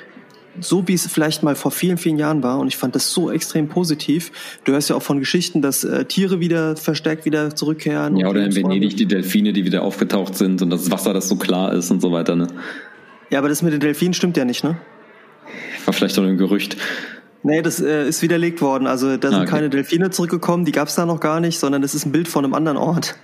[0.59, 2.59] So wie es vielleicht mal vor vielen, vielen Jahren war.
[2.59, 4.31] Und ich fand das so extrem positiv.
[4.65, 8.17] Du hörst ja auch von Geschichten, dass äh, Tiere wieder verstärkt wieder zurückkehren.
[8.17, 11.37] Ja, oder in Venedig die Delfine, die wieder aufgetaucht sind und das Wasser, das so
[11.37, 12.47] klar ist und so weiter, ne?
[13.31, 14.77] Ja, aber das mit den Delfinen stimmt ja nicht, ne?
[15.85, 16.77] War vielleicht doch ein Gerücht.
[17.41, 18.87] Nee, das äh, ist widerlegt worden.
[18.87, 19.49] Also da sind ah, okay.
[19.49, 22.27] keine Delfine zurückgekommen, die gab es da noch gar nicht, sondern das ist ein Bild
[22.27, 23.15] von einem anderen Ort.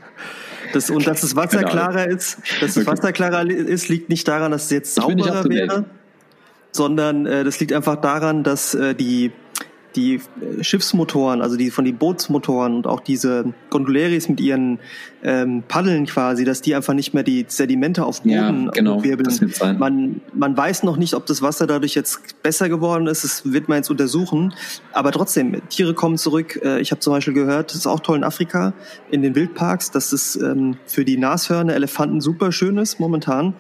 [0.74, 1.72] Das, und dass das Wasser genau.
[1.72, 5.86] klarer ist, dass das Wasser klarer ist, liegt nicht daran, dass es jetzt sauberer wäre,
[6.72, 9.32] sondern äh, das liegt einfach daran, dass äh, die
[9.96, 14.80] die äh, Schiffsmotoren, also die von den Bootsmotoren und auch diese Gondoleris mit ihren
[15.24, 19.52] ähm, Paddeln quasi, dass die einfach nicht mehr die Sedimente auf Boden ja, genau, wirbeln.
[19.78, 23.24] Man, man weiß noch nicht, ob das Wasser dadurch jetzt besser geworden ist.
[23.24, 24.54] Das wird man jetzt untersuchen.
[24.94, 26.60] Aber trotzdem, Tiere kommen zurück.
[26.64, 28.74] Äh, ich habe zum Beispiel gehört, das ist auch toll in Afrika,
[29.12, 33.54] in den Wildparks, dass es ähm, für die Nashörner, Elefanten super schön ist momentan,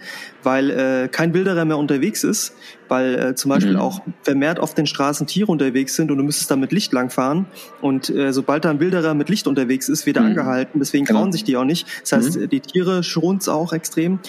[0.44, 2.56] weil äh, kein Wilderer mehr unterwegs ist,
[2.88, 3.80] weil äh, zum Beispiel mhm.
[3.80, 7.46] auch vermehrt auf den Straßen Tiere unterwegs sind und du müsstest da mit Licht langfahren.
[7.82, 10.30] Und äh, sobald da ein Wilderer mit Licht unterwegs ist, wird er mhm.
[10.30, 10.80] angehalten.
[10.80, 11.20] Deswegen genau.
[11.20, 11.88] trauen sich die auch nicht.
[12.02, 12.50] Das heißt, mhm.
[12.50, 14.20] die Tiere schont es auch extrem.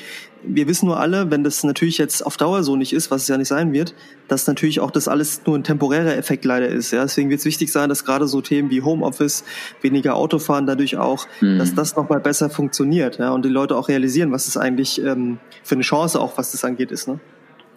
[0.42, 3.28] Wir wissen nur alle, wenn das natürlich jetzt auf Dauer so nicht ist, was es
[3.28, 3.94] ja nicht sein wird,
[4.28, 6.92] dass natürlich auch das alles nur ein temporärer Effekt leider ist.
[6.92, 7.02] Ja?
[7.02, 9.44] Deswegen wird es wichtig sein, dass gerade so Themen wie Homeoffice,
[9.82, 11.58] weniger Autofahren dadurch auch, mhm.
[11.58, 13.30] dass das nochmal besser funktioniert ja?
[13.30, 16.64] und die Leute auch realisieren, was es eigentlich ähm, für eine Chance auch, was das
[16.64, 17.08] angeht, ist.
[17.08, 17.20] Ne?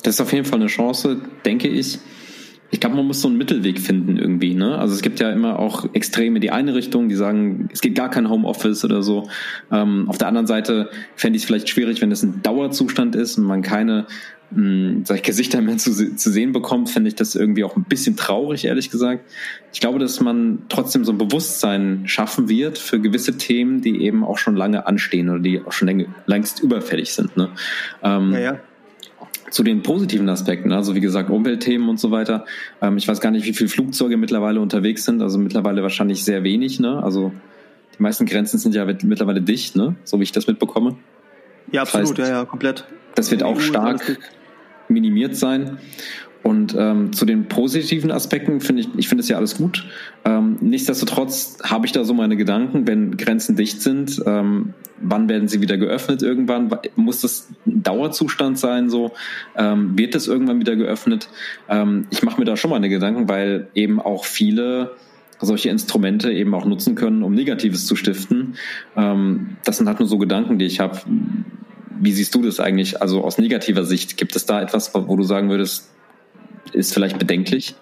[0.03, 1.99] Das ist auf jeden Fall eine Chance, denke ich
[2.73, 4.55] ich glaube, man muss so einen Mittelweg finden irgendwie.
[4.55, 4.79] Ne?
[4.79, 8.09] Also es gibt ja immer auch Extreme die eine Richtung, die sagen, es geht gar
[8.09, 9.29] kein Homeoffice oder so.
[9.71, 13.37] Ähm, auf der anderen Seite fände ich es vielleicht schwierig, wenn es ein Dauerzustand ist
[13.37, 14.07] und man keine
[14.49, 17.83] mh, hm, ich, Gesichter mehr zu, zu sehen bekommt, fände ich das irgendwie auch ein
[17.83, 19.23] bisschen traurig, ehrlich gesagt.
[19.71, 24.23] Ich glaube, dass man trotzdem so ein Bewusstsein schaffen wird für gewisse Themen, die eben
[24.23, 27.37] auch schon lange anstehen oder die auch schon längst überfällig sind.
[27.37, 27.49] Ne?
[28.01, 28.59] Ähm, ja, ja
[29.53, 32.45] zu den positiven Aspekten, also wie gesagt Umweltthemen und so weiter.
[32.81, 36.43] Ähm, ich weiß gar nicht, wie viele Flugzeuge mittlerweile unterwegs sind, also mittlerweile wahrscheinlich sehr
[36.43, 36.79] wenig.
[36.79, 37.03] Ne?
[37.03, 37.31] Also
[37.95, 39.95] die meisten Grenzen sind ja mittlerweile dicht, ne?
[40.05, 40.95] so wie ich das mitbekomme.
[41.71, 42.85] Ja, absolut, das heißt, ja, ja, komplett.
[43.13, 44.17] Das wird auch stark
[44.87, 45.77] minimiert sein.
[46.43, 49.85] Und ähm, zu den positiven Aspekten finde ich, ich finde es ja alles gut.
[50.25, 55.47] Ähm, nichtsdestotrotz habe ich da so meine Gedanken, wenn Grenzen dicht sind, ähm, wann werden
[55.47, 56.69] sie wieder geöffnet irgendwann?
[56.97, 59.13] Muss das ein Dauerzustand sein so?
[59.57, 61.29] Ähm, wird das irgendwann wieder geöffnet?
[61.69, 64.91] Ähm, ich mache mir da schon meine Gedanken, weil eben auch viele
[65.39, 68.55] solche Instrumente eben auch nutzen können, um Negatives zu stiften.
[68.97, 70.99] Ähm, das sind halt nur so Gedanken, die ich habe.
[71.99, 73.01] Wie siehst du das eigentlich?
[73.01, 75.89] Also aus negativer Sicht, gibt es da etwas, wo du sagen würdest,
[76.71, 77.75] ist vielleicht bedenklich.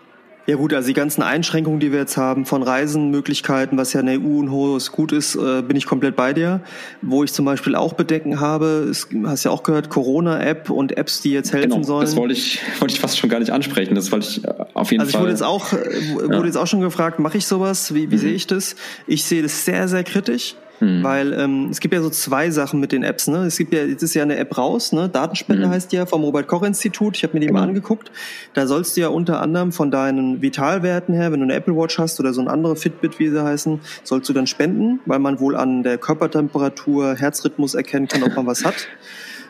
[0.48, 4.08] Ja gut, also die ganzen Einschränkungen, die wir jetzt haben von Reisenmöglichkeiten, was ja in
[4.08, 6.62] der EU ein hohes Gut ist, äh, bin ich komplett bei dir.
[7.04, 11.22] Wo ich zum Beispiel auch Bedenken habe, ist, hast ja auch gehört, Corona-App und Apps,
[11.22, 12.06] die jetzt helfen genau, sollen.
[12.06, 13.94] Das wollte ich, wollte ich fast schon gar nicht ansprechen.
[13.94, 15.28] Das wollte ich äh, auf jeden also Fall.
[15.28, 16.46] Also ich wurde jetzt auch, äh, wurde ja.
[16.46, 17.94] jetzt auch schon gefragt, mache ich sowas?
[17.94, 18.20] Wie, wie mhm.
[18.20, 18.76] sehe ich das?
[19.06, 20.56] Ich sehe das sehr, sehr kritisch.
[20.82, 21.04] Hm.
[21.04, 23.28] Weil ähm, es gibt ja so zwei Sachen mit den Apps.
[23.28, 23.46] Ne?
[23.46, 25.10] Es gibt ja, jetzt ist ja eine App raus, ne?
[25.10, 25.70] Datenspende hm.
[25.70, 27.16] heißt ja vom Robert-Koch-Institut.
[27.16, 27.60] Ich habe mir die genau.
[27.60, 28.12] mal angeguckt.
[28.56, 32.00] Da sollst du ja unter anderem von deinen Vitalwerten her, wenn du eine Apple Watch
[32.00, 35.40] hast oder so ein andere Fitbit, wie sie heißen, sollst du dann spenden, weil man
[35.40, 38.88] wohl an der Körpertemperatur, Herzrhythmus erkennen kann, ob man was hat.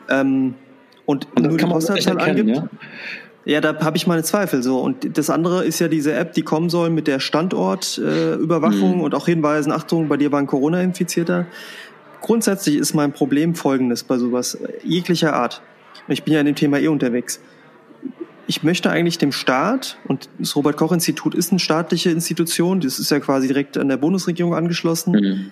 [0.09, 0.55] Ähm,
[1.05, 2.49] und, und nur die Postleitzahl angibt.
[2.49, 2.69] Ja?
[3.43, 4.79] Ja, da habe ich meine Zweifel so.
[4.79, 9.01] Und das andere ist ja diese App, die kommen soll mit der Standortüberwachung äh, mhm.
[9.01, 11.47] und auch Hinweisen, Achtung, bei dir war ein Corona-Infizierter.
[12.21, 15.61] Grundsätzlich ist mein Problem folgendes bei sowas jeglicher Art.
[16.07, 17.41] Ich bin ja in dem Thema eh unterwegs.
[18.45, 23.19] Ich möchte eigentlich dem Staat, und das Robert-Koch-Institut ist eine staatliche Institution, das ist ja
[23.19, 25.51] quasi direkt an der Bundesregierung angeschlossen, mhm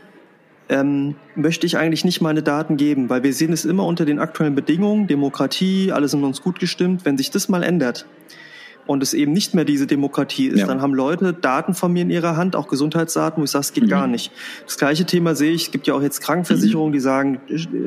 [0.69, 4.19] ähm, möchte ich eigentlich nicht meine Daten geben, weil wir sehen es immer unter den
[4.19, 7.05] aktuellen Bedingungen, Demokratie, alle sind uns gut gestimmt.
[7.05, 8.05] Wenn sich das mal ändert,
[8.89, 10.65] und es eben nicht mehr diese Demokratie ist, ja.
[10.65, 13.73] dann haben Leute Daten von mir in ihrer Hand, auch Gesundheitsdaten, wo ich sage, es
[13.73, 13.89] geht mhm.
[13.89, 14.31] gar nicht.
[14.65, 16.93] Das gleiche Thema sehe ich, es gibt ja auch jetzt Krankenversicherungen, mhm.
[16.93, 17.39] die sagen,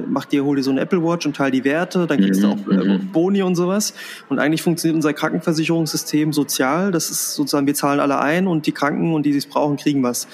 [0.07, 2.65] mach dir, hol dir so eine Apple Watch und teil die Werte, dann kriegst mhm.
[2.69, 3.95] du auch äh, Boni und sowas.
[4.29, 8.73] Und eigentlich funktioniert unser Krankenversicherungssystem sozial, das ist sozusagen, wir zahlen alle ein und die
[8.73, 10.29] Kranken und die, die es brauchen, kriegen was.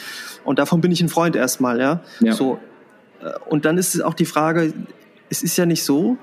[0.44, 2.02] Und davon bin ich ein Freund erstmal, ja.
[2.20, 2.32] ja.
[2.32, 2.58] So.
[3.22, 4.74] Äh, und dann ist es auch die Frage,
[5.30, 6.18] es ist ja nicht so,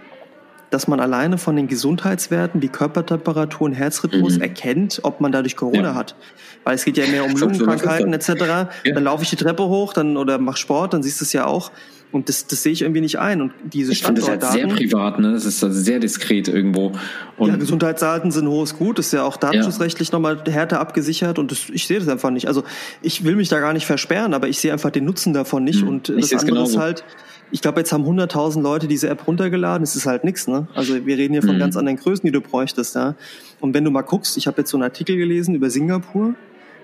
[0.76, 4.42] dass man alleine von den Gesundheitswerten wie Körpertemperatur und Herzrhythmus mhm.
[4.42, 5.96] erkennt, ob man dadurch Corona ja.
[5.96, 6.18] hat.
[6.66, 8.28] Weil es geht ja mehr um Lungenkrankheiten etc.
[8.28, 8.70] Ja.
[8.84, 11.46] Dann laufe ich die Treppe hoch dann oder mache Sport, dann siehst du es ja
[11.46, 11.72] auch.
[12.12, 13.42] Und das, das sehe ich irgendwie nicht ein.
[13.42, 15.32] Und diese ich finde das halt sehr privat, ne?
[15.32, 16.92] Das ist also sehr diskret irgendwo.
[17.38, 20.16] Und ja, Gesundheitsdaten sind hohes Gut, das ist ja auch datenschutzrechtlich ja.
[20.16, 22.50] nochmal härter abgesichert und das, ich sehe das einfach nicht.
[22.50, 22.66] Also
[23.02, 25.84] ich will mich da gar nicht versperren, aber ich sehe einfach den Nutzen davon nicht.
[25.84, 25.88] Mhm.
[25.88, 27.06] Und ich das andere ist halt,
[27.52, 29.84] ich glaube, jetzt haben 100.000 Leute diese App runtergeladen.
[29.84, 30.68] Es ist halt nichts, ne?
[30.74, 31.60] Also wir reden hier von mhm.
[31.60, 33.16] ganz anderen Größen, die du bräuchtest, ja.
[33.62, 36.36] Und wenn du mal guckst, ich habe jetzt so einen Artikel gelesen über Singapur.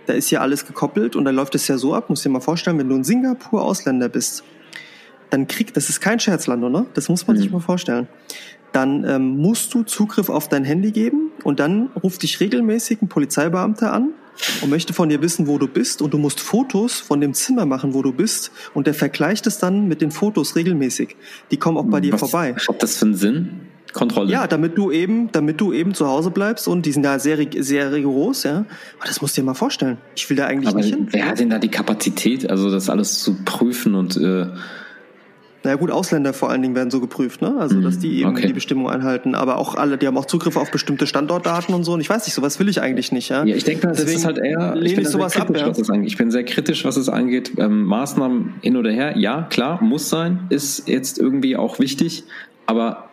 [0.08, 2.40] Da ist ja alles gekoppelt und da läuft es ja so ab, musst dir mal
[2.40, 4.44] vorstellen, wenn du ein Singapur-Ausländer bist,
[5.30, 6.88] dann kriegt, das ist kein Scherzland, oder?
[6.96, 7.42] Das muss man mhm.
[7.42, 8.08] sich mal vorstellen.
[8.72, 13.10] Dann ähm, musst du Zugriff auf dein Handy geben und dann ruft dich regelmäßig ein
[13.10, 14.12] Polizeibeamter an
[14.62, 17.66] und möchte von dir wissen, wo du bist und du musst Fotos von dem Zimmer
[17.66, 21.16] machen, wo du bist und der vergleicht es dann mit den Fotos regelmäßig.
[21.52, 22.56] Die kommen auch bei dir Was, vorbei.
[22.56, 23.50] Hat das für einen Sinn?
[23.94, 24.32] Kontrolle.
[24.32, 27.38] Ja, damit du eben, damit du eben zu Hause bleibst und die sind da sehr,
[27.60, 28.66] sehr rigoros, ja.
[28.98, 29.98] Aber das musst du dir mal vorstellen.
[30.16, 31.08] Ich will da eigentlich Aber nicht hin.
[31.12, 34.48] Wer hat denn da die Kapazität, also das alles zu prüfen und äh,
[35.64, 37.56] naja gut, Ausländer vor allen Dingen werden so geprüft, ne?
[37.60, 38.48] Also dass die eben okay.
[38.48, 41.94] die Bestimmung einhalten, aber auch alle, die haben auch Zugriff auf bestimmte Standortdaten und so.
[41.94, 43.44] Und ich weiß nicht, sowas will ich eigentlich nicht, ja.
[43.44, 44.74] Ja, ich denke, das Deswegen ist halt eher.
[44.76, 45.68] lehne ich bin sowas ab, kritisch, ja.
[45.70, 46.08] was es angeht.
[46.10, 47.52] Ich bin sehr kritisch, was es angeht.
[47.58, 52.24] Ähm, Maßnahmen hin oder her, ja, klar, muss sein, ist jetzt irgendwie auch wichtig,
[52.66, 53.10] aber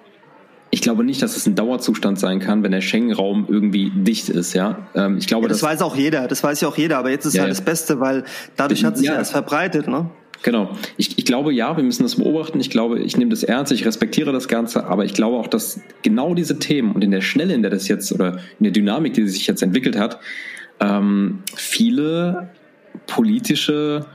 [0.71, 4.53] ich glaube nicht, dass es ein Dauerzustand sein kann, wenn der Schengen-Raum irgendwie dicht ist,
[4.55, 4.87] ja.
[4.95, 7.25] Ähm, ich glaube, Ja, das weiß auch jeder, das weiß ja auch jeder, aber jetzt
[7.25, 7.55] ist Ja, halt ja.
[7.57, 8.25] das Beste, weil
[8.57, 9.13] dadurch hat sich Ja.
[9.13, 10.11] ja erst verbreitet, ne?
[10.43, 10.71] Genau.
[10.97, 12.61] Ich, ich glaube, ja, wir müssen das beobachten.
[12.61, 15.81] Ich glaube, ich nehme das ernst, ich respektiere das Ganze, aber ich glaube auch, dass
[16.03, 19.15] genau diese Themen und in der Schnelle, in der das jetzt oder in der Dynamik,
[19.15, 20.21] die sich jetzt entwickelt hat,
[20.81, 22.51] ähm, viele
[23.07, 24.07] politische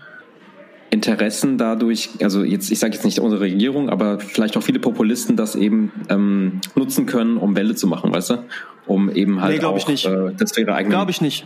[0.92, 5.36] Interessen dadurch, also jetzt, ich sage jetzt nicht unsere Regierung, aber vielleicht auch viele Populisten
[5.36, 8.46] das eben ähm, nutzen können, um Welle zu machen, weißt du?
[8.86, 10.06] Um eben halt Nee, auch ich nicht.
[10.06, 10.92] Äh, das wäre eigentlich.
[10.92, 11.46] Glaube ich nicht.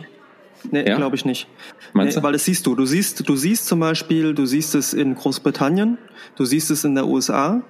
[0.70, 0.96] Nee, Ja?
[0.96, 1.46] glaube ich nicht.
[1.92, 2.22] Meinst du?
[2.22, 2.74] Weil das siehst du.
[2.74, 5.98] Du siehst, du siehst zum Beispiel, du siehst es in Großbritannien,
[6.36, 7.62] du siehst es in der USA.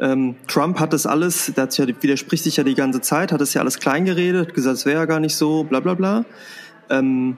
[0.00, 3.54] Ähm, Trump hat das alles, der ja, widerspricht sich ja die ganze Zeit, hat das
[3.54, 6.24] ja alles klein geredet, hat gesagt, es wäre ja gar nicht so, bla bla bla.
[6.90, 7.36] Ähm,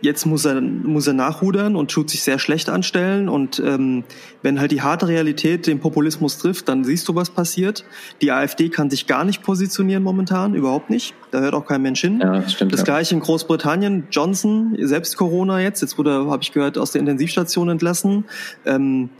[0.00, 3.28] jetzt muss er, muss er nachrudern und tut sich sehr schlecht anstellen.
[3.28, 4.04] Und ähm,
[4.42, 7.84] wenn halt die harte Realität den Populismus trifft, dann siehst du, was passiert.
[8.20, 11.14] Die AfD kann sich gar nicht positionieren momentan, überhaupt nicht.
[11.30, 12.20] Da hört auch kein Mensch hin.
[12.20, 12.72] Ja, das stimmt.
[12.72, 12.84] Das ja.
[12.84, 14.08] gleiche in Großbritannien.
[14.10, 18.24] Johnson, selbst Corona jetzt, jetzt wurde, habe ich gehört, aus der Intensivstation entlassen.
[18.64, 19.10] Ähm,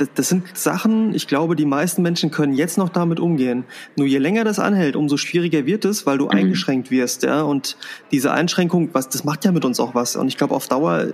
[0.00, 3.64] das, das sind Sachen, ich glaube, die meisten Menschen können jetzt noch damit umgehen.
[3.96, 6.30] Nur je länger das anhält, umso schwieriger wird es, weil du Mhm.
[6.30, 7.42] eingeschränkt wirst, ja.
[7.42, 7.76] Und
[8.10, 10.16] diese Einschränkung, was, das macht ja mit uns auch was.
[10.16, 11.12] Und ich glaube, auf Dauer äh,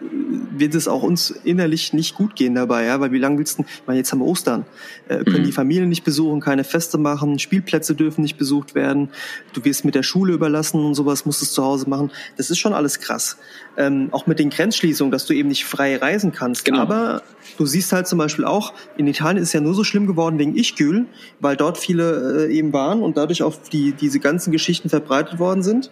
[0.56, 3.00] wird es auch uns innerlich nicht gut gehen dabei, ja.
[3.00, 4.64] Weil wie lange willst du, ich meine, jetzt haben wir Ostern,
[5.08, 5.46] äh, können Mhm.
[5.46, 9.08] die Familien nicht besuchen, keine Feste machen, Spielplätze dürfen nicht besucht werden,
[9.52, 12.10] du wirst mit der Schule überlassen und sowas, musst es zu Hause machen.
[12.36, 13.36] Das ist schon alles krass.
[13.78, 16.64] Ähm, auch mit den Grenzschließungen, dass du eben nicht frei reisen kannst.
[16.64, 16.80] Genau.
[16.80, 17.22] Aber
[17.58, 20.38] du siehst halt zum Beispiel auch, in Italien ist es ja nur so schlimm geworden
[20.38, 21.06] wegen Ichgül,
[21.40, 25.62] weil dort viele äh, eben waren und dadurch auch die, diese ganzen Geschichten verbreitet worden
[25.62, 25.90] sind.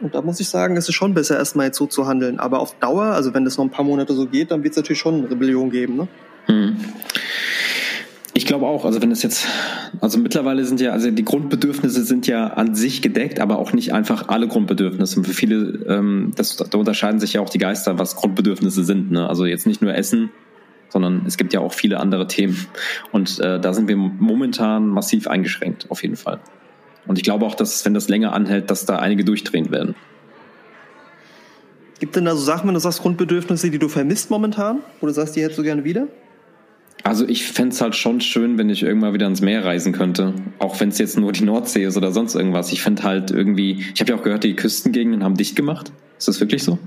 [0.00, 2.38] Und da muss ich sagen, es ist schon besser, erstmal jetzt so zu handeln.
[2.38, 4.76] Aber auf Dauer, also wenn das noch ein paar Monate so geht, dann wird es
[4.76, 5.96] natürlich schon eine Rebellion geben.
[5.96, 6.08] Ne?
[6.46, 6.76] Hm.
[8.36, 9.46] Ich glaube auch, also wenn es jetzt,
[10.02, 13.94] also mittlerweile sind ja, also die Grundbedürfnisse sind ja an sich gedeckt, aber auch nicht
[13.94, 15.16] einfach alle Grundbedürfnisse.
[15.16, 19.10] Und für viele, ähm, das, da unterscheiden sich ja auch die Geister, was Grundbedürfnisse sind.
[19.10, 19.26] Ne?
[19.26, 20.28] Also jetzt nicht nur Essen,
[20.90, 22.66] sondern es gibt ja auch viele andere Themen.
[23.10, 26.40] Und äh, da sind wir momentan massiv eingeschränkt, auf jeden Fall.
[27.06, 29.94] Und ich glaube auch, dass wenn das länger anhält, dass da einige durchdrehen werden.
[32.00, 34.80] Gibt denn da so Sachen, wenn du sagst Grundbedürfnisse, die du vermisst momentan?
[35.00, 36.08] Du sagst, die hättest du gerne wieder?
[37.06, 40.34] Also ich fände es halt schon schön, wenn ich irgendwann wieder ins Meer reisen könnte.
[40.58, 42.72] Auch wenn es jetzt nur die Nordsee ist oder sonst irgendwas.
[42.72, 45.92] Ich fände halt irgendwie, ich habe ja auch gehört, die Küstengegenden haben dicht gemacht.
[46.18, 46.80] Ist das wirklich so?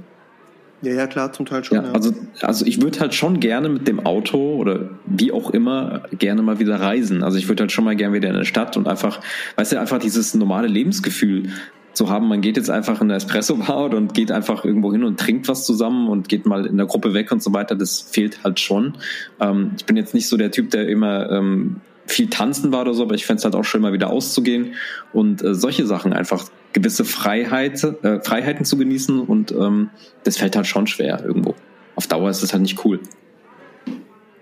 [0.82, 1.78] Ja, ja, klar, zum Teil schon.
[1.78, 2.12] Ja, Ja, also,
[2.42, 6.60] also ich würde halt schon gerne mit dem Auto oder wie auch immer gerne mal
[6.60, 7.24] wieder reisen.
[7.24, 9.22] Also ich würde halt schon mal gerne wieder in der Stadt und einfach,
[9.56, 11.50] weißt du, einfach dieses normale Lebensgefühl
[11.94, 12.28] zu haben.
[12.28, 15.66] Man geht jetzt einfach in eine Espresso-Bar und geht einfach irgendwo hin und trinkt was
[15.66, 17.76] zusammen und geht mal in der Gruppe weg und so weiter.
[17.76, 18.96] Das fehlt halt schon.
[19.40, 22.94] Ähm, ich bin jetzt nicht so der Typ, der immer ähm, viel tanzen war oder
[22.94, 24.74] so, aber ich fände es halt auch schön, mal wieder auszugehen
[25.14, 29.90] und äh, solche Sachen einfach gewisse Freiheit, äh, Freiheiten zu genießen und ähm,
[30.24, 31.56] das fällt halt schon schwer irgendwo.
[31.96, 33.00] Auf Dauer ist es halt nicht cool.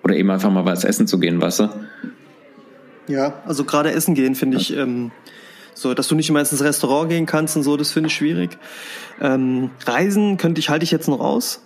[0.04, 1.70] Oder eben einfach mal was essen zu gehen, weißt du?
[3.08, 5.12] ja also gerade essen gehen finde ich, ähm,
[5.82, 8.58] so, dass du nicht immer ins Restaurant gehen kannst und so, das finde ich schwierig.
[9.22, 11.64] Ähm, Reisen könnte ich, halte ich jetzt noch aus.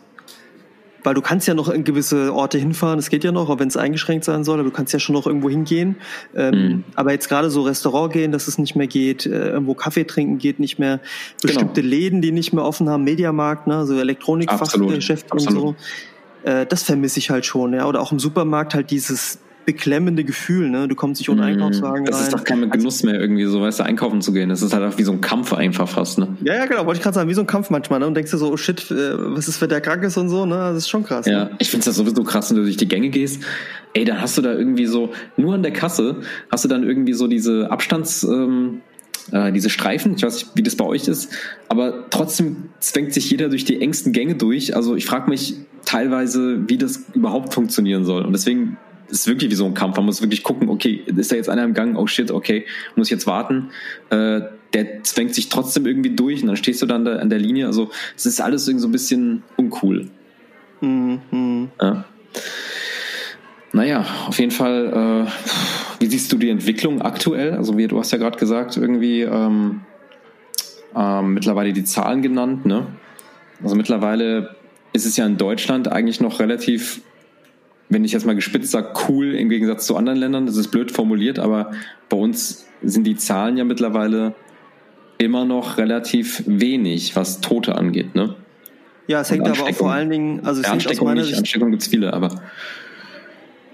[1.03, 3.68] Weil du kannst ja noch in gewisse Orte hinfahren, das geht ja noch, auch wenn
[3.68, 5.95] es eingeschränkt sein soll, aber du kannst ja schon noch irgendwo hingehen.
[6.36, 6.84] Ähm, Mhm.
[6.93, 10.38] Aber jetzt gerade so Restaurant gehen, dass es nicht mehr geht, äh, irgendwo Kaffee trinken
[10.38, 10.99] geht nicht mehr,
[11.41, 13.97] bestimmte Läden, die nicht mehr offen haben, Mediamarkt, ne, so.
[13.97, 15.76] Elektronikfachgeschäfte und so.
[16.43, 17.88] Äh, das vermisse ich halt schon, ja.
[17.88, 20.88] Oder auch im Supermarkt halt dieses beklemmende Gefühl, ne?
[20.88, 22.05] Du kommst nicht ohne Einkaufswagen.
[22.05, 22.24] Das rein.
[22.24, 24.49] ist doch kein Genuss mehr irgendwie so, weißt du, einkaufen zu gehen.
[24.49, 26.36] Das ist halt auch wie so ein Kampf einfach fast, ne?
[26.44, 28.07] Ja, ja, genau, wollte ich gerade sagen, wie so ein Kampf manchmal, ne?
[28.07, 30.45] Und denkst du so, oh shit, äh, was ist, wenn der krank ist und so,
[30.45, 30.56] ne?
[30.56, 31.26] Das ist schon krass.
[31.26, 31.52] Ja, Ne?
[31.60, 33.44] ich find's ja sowieso krass, wenn du durch die Gänge gehst.
[33.94, 36.18] Ey, dann hast du da irgendwie so, nur an der Kasse
[36.52, 38.81] hast du dann irgendwie so diese Abstands, ähm,
[39.31, 41.31] äh, diese Streifen, ich weiß nicht, wie das bei euch ist,
[41.69, 44.76] aber trotzdem zwängt sich jeder durch die engsten Gänge durch.
[44.76, 45.56] Also ich frage mich
[45.86, 48.23] teilweise, wie das überhaupt funktionieren soll.
[48.26, 48.77] Und deswegen
[49.10, 49.98] ist wirklich wie so ein Kampf.
[49.98, 51.95] Man muss wirklich gucken, okay, ist da jetzt einer im Gang?
[51.95, 52.65] Oh shit, okay,
[52.95, 53.69] muss ich jetzt warten.
[54.10, 54.41] Äh,
[54.73, 57.68] der zwängt sich trotzdem irgendwie durch und dann stehst du dann da an der Linie.
[57.68, 60.07] Also es ist alles irgendwie so ein bisschen uncool.
[60.80, 61.69] Mhm.
[61.82, 62.06] Ja.
[63.73, 67.53] Naja, auf jeden Fall, äh, wie siehst du die Entwicklung aktuell?
[67.53, 69.82] Also wie du hast ja gerade gesagt, irgendwie ähm,
[70.95, 72.88] ähm, mittlerweile die Zahlen genannt, ne?
[73.64, 74.56] Also mittlerweile
[74.94, 77.02] ist es ja in Deutschland eigentlich noch relativ,
[77.91, 80.45] wenn ich jetzt mal gespitzt sage, cool im Gegensatz zu anderen Ländern.
[80.45, 81.72] Das ist blöd formuliert, aber
[82.09, 84.34] bei uns sind die Zahlen ja mittlerweile
[85.18, 88.35] immer noch relativ wenig, was Tote angeht, ne?
[89.07, 91.22] Ja, es hängt aber auch vor allen Dingen, also es ja, hängt Ansteckung aus meiner
[91.22, 92.41] nicht, Sicht, Ansteckung viele, aber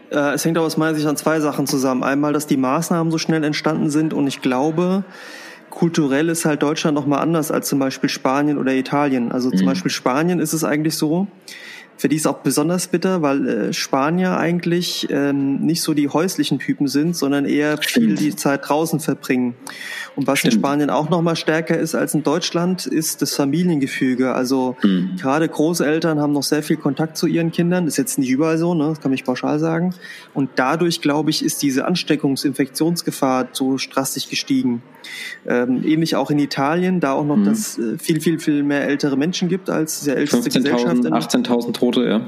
[0.09, 2.03] äh, es hängt auch aus meiner Sicht an zwei Sachen zusammen.
[2.03, 5.03] Einmal, dass die Maßnahmen so schnell entstanden sind und ich glaube,
[5.69, 9.31] kulturell ist halt Deutschland noch mal anders als zum Beispiel Spanien oder Italien.
[9.31, 9.65] Also zum Mhm.
[9.65, 11.27] Beispiel Spanien ist es eigentlich so,
[11.97, 16.59] für die ist auch besonders bitter, weil äh, Spanier eigentlich ähm, nicht so die häuslichen
[16.59, 18.19] Typen sind, sondern eher viel Stimmt.
[18.19, 19.55] die Zeit draußen verbringen.
[20.15, 20.63] Und was in Stimmt.
[20.65, 24.33] Spanien auch noch mal stärker ist als in Deutschland, ist das Familiengefüge.
[24.33, 25.17] Also Mhm.
[25.19, 27.85] gerade Großeltern haben noch sehr viel Kontakt zu ihren Kindern.
[27.85, 28.85] Das ist jetzt nicht überall so, ne?
[28.89, 29.93] das kann ich pauschal sagen.
[30.33, 34.81] Und dadurch, glaube ich, ist diese Ansteckungs-Infektionsgefahr so drastisch gestiegen.
[35.47, 37.45] Ähm, ähnlich auch in Italien, da auch noch, Mhm.
[37.45, 40.85] dass äh, viel, viel, viel mehr ältere Menschen gibt als die älteste Gesellschaft.
[40.97, 42.21] 15.000, in- 18.000 Tote, ja.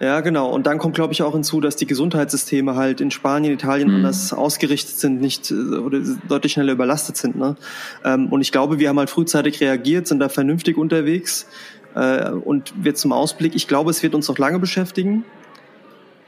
[0.00, 0.50] ja, genau.
[0.52, 3.96] Und dann kommt, glaube ich, auch hinzu, dass die Gesundheitssysteme halt in Spanien, Italien Mhm.
[3.96, 7.36] anders ausgerichtet sind, nicht äh, oder deutlich schneller überlastet sind.
[7.36, 7.56] Ne?
[8.04, 11.46] Ähm, und ich glaube, wir haben halt frühzeitig reagiert, sind da vernünftig unterwegs.
[11.94, 15.24] Äh, und wird zum Ausblick, ich glaube, es wird uns noch lange beschäftigen.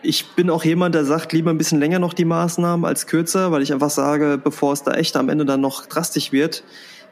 [0.02, 3.50] Ich bin auch jemand, der sagt, lieber ein bisschen länger noch die Maßnahmen als kürzer,
[3.50, 6.62] weil ich einfach sage, bevor es da echt am Ende dann noch drastisch wird,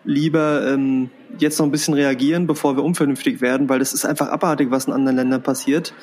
[0.04, 4.28] lieber ähm, jetzt noch ein bisschen reagieren, bevor wir unvernünftig werden, weil das ist einfach
[4.28, 5.94] abartig, was in anderen Ländern passiert.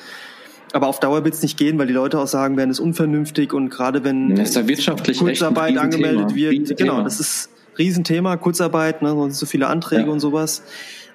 [0.74, 2.84] Aber auf Dauer wird es nicht gehen, weil die Leute auch sagen werden, es ist
[2.84, 6.90] unvernünftig und gerade wenn Das ist ja wirtschaftlich Kurzarbeit angemeldet wird, Riesenthema.
[6.92, 7.48] genau, das ist
[7.78, 10.08] Riesenthema, Kurzarbeit, ne, sonst so viele Anträge Ja.
[10.12, 10.62] und sowas.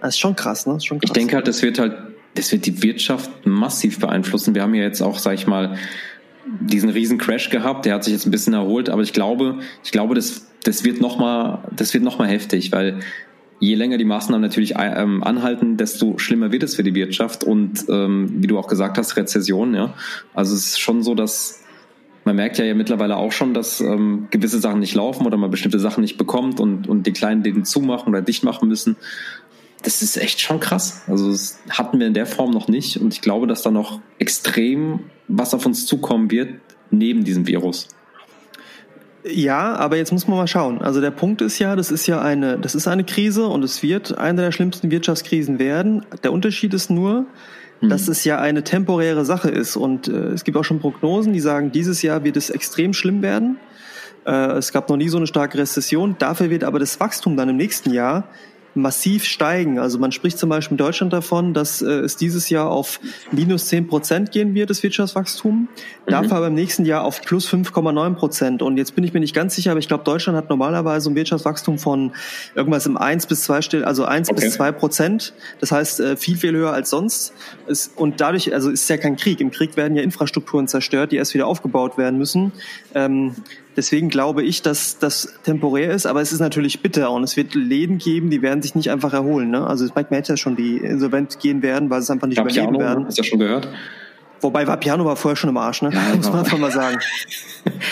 [0.02, 0.78] Das ist schon krass, ne?
[0.78, 1.10] Ist schon krass.
[1.10, 1.94] Ich denke halt, das wird halt,
[2.36, 4.56] das wird die Wirtschaft massiv beeinflussen.
[4.56, 5.78] Wir haben ja jetzt auch, sag ich mal,
[6.62, 7.86] diesen riesen Crash gehabt.
[7.86, 11.02] Der hat sich jetzt ein bisschen erholt, aber ich glaube, ich glaube, das, das wird
[11.02, 13.00] noch mal, das wird noch mal heftig, weil
[13.60, 17.86] je länger die Maßnahmen natürlich ähm, anhalten, desto schlimmer wird es für die Wirtschaft und
[17.90, 19.74] ähm, wie du auch gesagt hast, Rezession.
[19.76, 19.94] Ja,
[20.34, 21.64] also es ist schon so, dass
[22.24, 25.52] man merkt ja, ja mittlerweile auch schon, dass ähm, gewisse Sachen nicht laufen oder man
[25.52, 28.98] bestimmte Sachen nicht bekommt und, und die kleinen Läden zumachen oder dicht machen müssen.
[29.84, 31.04] Das ist echt schon krass.
[31.08, 34.02] Also das hatten wir in der Form noch nicht und ich glaube, dass da noch
[34.18, 36.60] extrem was auf uns zukommen wird
[36.92, 37.88] neben diesem Virus.
[39.24, 40.82] Ja, aber jetzt muss man mal schauen.
[40.82, 43.84] Also der Punkt ist ja, das ist ja eine, das ist eine Krise und es
[43.84, 46.06] wird eine der schlimmsten Wirtschaftskrisen werden.
[46.24, 47.26] Der Unterschied ist nur,
[47.82, 51.40] dass es ja eine temporäre Sache ist und äh, es gibt auch schon Prognosen, die
[51.40, 53.58] sagen, dieses Jahr wird es extrem schlimm werden.
[54.26, 56.16] Äh, es gab noch nie so eine starke Rezession.
[56.18, 58.28] Dafür wird aber das Wachstum dann im nächsten Jahr
[58.82, 59.80] massiv steigen.
[59.80, 63.00] Also man spricht zum Beispiel in Deutschland davon, dass äh, es dieses Jahr auf
[63.32, 65.68] minus 10 Prozent gehen wird, das Wirtschaftswachstum,
[66.06, 68.62] dafür aber im nächsten Jahr auf plus 5,9 Prozent.
[68.62, 71.16] Und jetzt bin ich mir nicht ganz sicher, aber ich glaube, Deutschland hat normalerweise ein
[71.16, 72.12] Wirtschaftswachstum von
[72.56, 74.42] irgendwas im 1 bis 2 Still, also 1 Okay.
[74.42, 75.34] bis 2 Prozent.
[75.60, 77.34] Das heißt, äh, viel, viel höher als sonst.
[77.68, 79.42] Es, und dadurch, also ist ja kein Krieg.
[79.42, 82.52] Im Krieg werden ja Infrastrukturen zerstört, die erst wieder aufgebaut werden müssen.
[82.94, 83.36] Ähm,
[83.78, 87.56] Deswegen glaube ich, dass das temporär ist, aber es ist natürlich bitter und es wird
[87.56, 89.52] Läden geben, die werden sich nicht einfach erholen.
[89.52, 89.66] Ne?
[89.66, 92.70] Also man merkt ja schon, die insolvent gehen werden, weil sie es einfach nicht Vapiano,
[92.70, 93.06] überleben werden.
[93.06, 93.68] hast du ja schon gehört?
[94.42, 95.92] Wobei Vapiano war vorher schon im Arsch, ne?
[95.94, 96.98] Ja, muss man war- einfach mal sagen.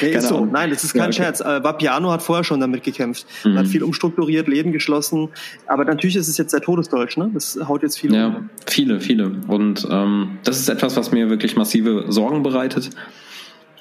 [0.02, 0.46] Nee, ist so.
[0.46, 1.14] Nein, das ist kein Ja, okay.
[1.18, 1.42] Scherz.
[1.42, 3.26] Äh, Vapiano hat vorher schon damit gekämpft.
[3.44, 3.58] Mhm.
[3.58, 5.30] Hat viel umstrukturiert, Läden geschlossen.
[5.68, 7.30] Aber natürlich ist es jetzt der Todesdeutsch, ne?
[7.34, 8.50] Das haut jetzt viel Ja, um.
[8.66, 9.32] viele, viele.
[9.48, 12.90] Und ähm, das ist etwas, was mir wirklich massive Sorgen bereitet.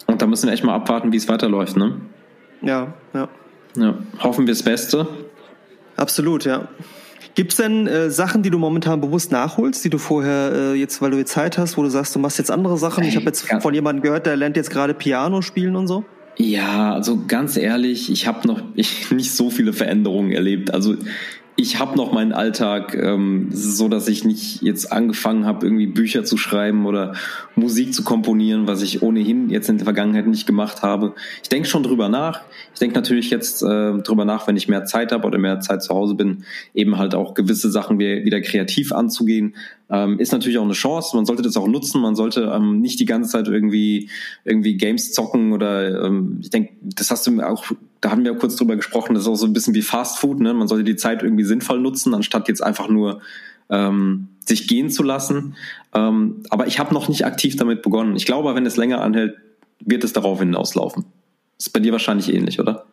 [0.06, 1.76] Und da müssen wir echt mal abwarten, wie es weiterläuft.
[1.76, 2.00] Ne?
[2.62, 3.28] Ja, ja.
[3.76, 5.06] Ja, hoffen wir das Beste.
[5.96, 6.68] Absolut, ja.
[7.34, 11.10] Gibt's denn äh, Sachen, die du momentan bewusst nachholst, die du vorher äh, jetzt, weil
[11.10, 13.04] du jetzt Zeit hast, wo du sagst, du machst jetzt andere Sachen?
[13.04, 16.04] Ich habe jetzt von jemandem gehört, der lernt jetzt gerade Piano spielen und so.
[16.38, 20.72] Ja, also ganz ehrlich, ich habe noch ich, nicht so viele Veränderungen erlebt.
[20.72, 20.96] Also
[21.58, 26.22] ich habe noch meinen Alltag ähm, so, dass ich nicht jetzt angefangen habe, irgendwie Bücher
[26.24, 27.14] zu schreiben oder
[27.54, 31.14] Musik zu komponieren, was ich ohnehin jetzt in der Vergangenheit nicht gemacht habe.
[31.42, 32.42] Ich denke schon drüber nach.
[32.74, 35.82] Ich denke natürlich jetzt äh, drüber nach, wenn ich mehr Zeit habe oder mehr Zeit
[35.82, 39.54] zu Hause bin, eben halt auch gewisse Sachen wie- wieder kreativ anzugehen.
[39.88, 41.16] Ähm, ist natürlich auch eine Chance.
[41.16, 42.00] Man sollte das auch nutzen.
[42.00, 44.10] Man sollte ähm, nicht die ganze Zeit irgendwie
[44.44, 47.64] irgendwie Games zocken oder ähm, ich denke, das hast du auch,
[48.00, 49.14] da haben wir kurz drüber gesprochen.
[49.14, 50.40] Das ist auch so ein bisschen wie Fast Food.
[50.40, 50.54] Ne?
[50.54, 53.20] Man sollte die Zeit irgendwie sinnvoll nutzen, anstatt jetzt einfach nur
[53.70, 55.54] ähm, sich gehen zu lassen.
[55.94, 58.16] Ähm, aber ich habe noch nicht aktiv damit begonnen.
[58.16, 59.36] Ich glaube, wenn es länger anhält,
[59.80, 61.04] wird es darauf hinauslaufen.
[61.58, 62.86] Ist bei dir wahrscheinlich ähnlich, oder?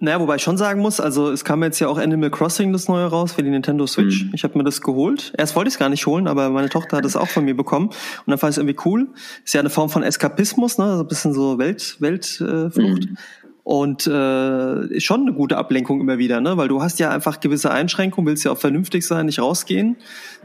[0.00, 2.88] Naja, wobei ich schon sagen muss, also es kam jetzt ja auch Animal Crossing das
[2.88, 4.24] neue raus für die Nintendo Switch.
[4.24, 4.30] Mhm.
[4.34, 5.32] Ich habe mir das geholt.
[5.36, 7.56] Erst wollte ich es gar nicht holen, aber meine Tochter hat es auch von mir
[7.56, 7.86] bekommen.
[7.88, 7.96] Und
[8.26, 9.08] dann fand ich es irgendwie cool.
[9.44, 10.84] Ist ja eine Form von Eskapismus, ne?
[10.84, 13.04] Also ein bisschen so Welt, Weltflucht.
[13.04, 13.16] Äh, mhm.
[13.62, 16.58] Und äh, ist schon eine gute Ablenkung immer wieder, ne?
[16.58, 19.96] Weil du hast ja einfach gewisse Einschränkungen, willst ja auch vernünftig sein, nicht rausgehen.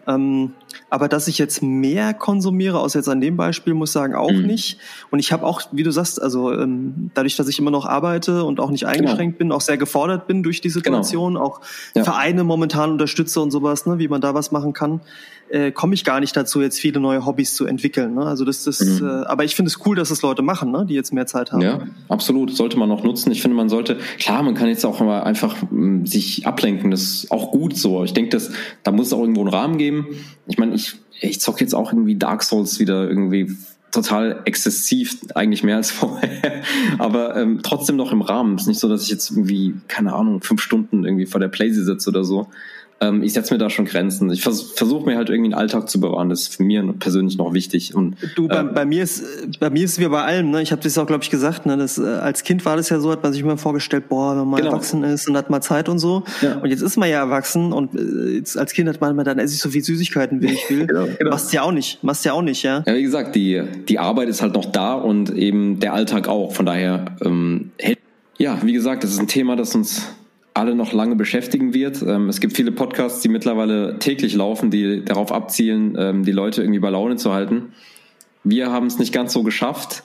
[0.07, 0.53] Ähm,
[0.89, 4.45] aber dass ich jetzt mehr konsumiere, außer jetzt an dem Beispiel, muss sagen, auch mhm.
[4.45, 4.79] nicht.
[5.11, 8.43] Und ich habe auch, wie du sagst, also ähm, dadurch, dass ich immer noch arbeite
[8.43, 8.93] und auch nicht genau.
[8.93, 9.49] eingeschränkt genau.
[9.49, 11.45] bin, auch sehr gefordert bin durch die Situation, genau.
[11.45, 11.61] auch
[11.95, 12.03] ja.
[12.03, 15.01] Vereine momentan unterstütze und sowas, ne, wie man da was machen kann
[15.49, 18.15] äh, komme ich gar nicht dazu, jetzt viele neue Hobbys zu entwickeln.
[18.15, 18.21] Ne?
[18.23, 19.07] Also das, das, mhm.
[19.07, 20.85] äh, aber ich finde es cool, dass es Leute machen, ne?
[20.87, 21.61] die jetzt mehr Zeit haben.
[21.61, 22.55] Ja, absolut.
[22.55, 23.31] Sollte man auch nutzen.
[23.31, 26.91] Ich finde, man sollte, klar, man kann jetzt auch mal einfach m, sich ablenken.
[26.91, 28.03] Das ist auch gut so.
[28.03, 28.51] Ich denke, dass
[28.83, 30.07] da muss es auch irgendwo einen Rahmen geben.
[30.47, 33.55] Ich meine, ich, ich zocke jetzt auch irgendwie Dark Souls wieder irgendwie
[33.91, 36.61] total exzessiv, eigentlich mehr als vorher,
[36.99, 38.55] aber ähm, trotzdem noch im Rahmen.
[38.55, 41.47] Es ist nicht so, dass ich jetzt irgendwie, keine Ahnung, fünf Stunden irgendwie vor der
[41.47, 42.47] Playsee sitze oder so
[43.01, 44.29] ähm, ich setze mir da schon Grenzen.
[44.31, 46.29] Ich vers versuche mir halt irgendwie einen Alltag zu bewahren.
[46.29, 47.95] Das ist für mich persönlich noch wichtig.
[47.95, 49.23] Und, du, bei, ähm, bei mir ist
[49.59, 50.51] bei mir ist es wie bei allem.
[50.51, 50.61] Ne?
[50.61, 51.65] Ich habe das auch, glaube ich, gesagt.
[51.65, 51.77] Ne?
[51.77, 54.47] Das, äh, als Kind war das ja so, hat man sich immer vorgestellt, boah, wenn
[54.47, 54.71] man genau.
[54.71, 56.23] erwachsen ist und hat mal Zeit und so.
[56.41, 56.57] Ja.
[56.57, 59.39] Und jetzt ist man ja erwachsen und äh, jetzt als Kind hat man immer dann
[59.39, 60.85] esse ich so viel Süßigkeiten, wie ich will.
[60.87, 61.29] genau, genau.
[61.31, 62.03] Machst ja auch nicht.
[62.03, 62.83] Machst ja auch nicht, ja.
[62.85, 66.53] Ja, wie gesagt, die die Arbeit ist halt noch da und eben der Alltag auch.
[66.53, 67.71] Von daher ähm,
[68.39, 70.07] ja, wie gesagt, das ist ein Thema, das uns
[70.53, 72.01] alle noch lange beschäftigen wird.
[72.01, 76.61] Ähm, es gibt viele Podcasts, die mittlerweile täglich laufen, die darauf abzielen, ähm, die Leute
[76.61, 77.73] irgendwie bei Laune zu halten.
[78.43, 80.03] Wir haben es nicht ganz so geschafft,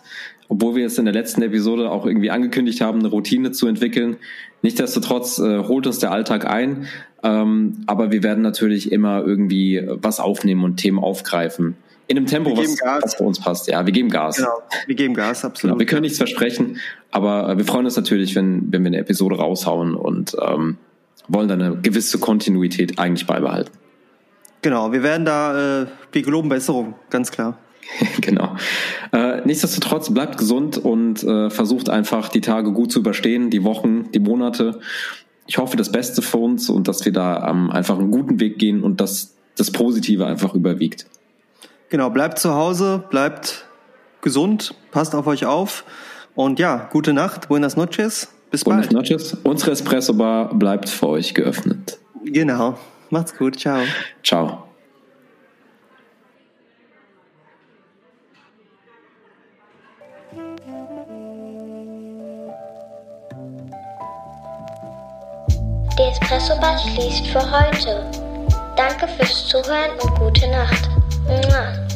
[0.49, 4.17] obwohl wir es in der letzten Episode auch irgendwie angekündigt haben, eine Routine zu entwickeln.
[4.63, 6.87] Nichtsdestotrotz äh, holt uns der Alltag ein,
[7.23, 11.77] ähm, aber wir werden natürlich immer irgendwie was aufnehmen und Themen aufgreifen.
[12.07, 13.67] In einem Tempo, was, was für uns passt.
[13.67, 14.37] Ja, wir geben Gas.
[14.37, 15.73] Genau, wir geben Gas, absolut.
[15.73, 16.79] Genau, wir können nichts versprechen,
[17.11, 20.77] aber wir freuen uns natürlich, wenn, wenn wir eine Episode raushauen und ähm,
[21.29, 23.71] wollen dann eine gewisse Kontinuität eigentlich beibehalten.
[24.63, 27.59] Genau, wir werden da, äh, wir geloben Besserung, ganz klar.
[28.21, 28.57] genau.
[29.13, 34.11] Äh, nichtsdestotrotz bleibt gesund und äh, versucht einfach die Tage gut zu überstehen, die Wochen,
[34.13, 34.81] die Monate.
[35.47, 38.59] Ich hoffe das Beste für uns und dass wir da ähm, einfach einen guten Weg
[38.59, 41.07] gehen und dass das Positive einfach überwiegt.
[41.95, 43.67] Genau, bleibt zu Hause, bleibt
[44.21, 45.85] gesund, passt auf euch auf
[46.35, 48.95] und ja, gute Nacht, buenas noches, bis buenas bald.
[48.95, 49.39] Buenas noches.
[49.45, 52.01] Unsere Espresso Bar bleibt für euch geöffnet.
[52.25, 52.77] Genau,
[53.11, 53.83] macht's gut, ciao.
[54.25, 54.65] Ciao.
[65.97, 68.11] Die Espresso Bar schließt für heute.
[68.77, 70.91] Danke fürs Zuhören und gute Nacht.
[71.27, 71.94] Mua.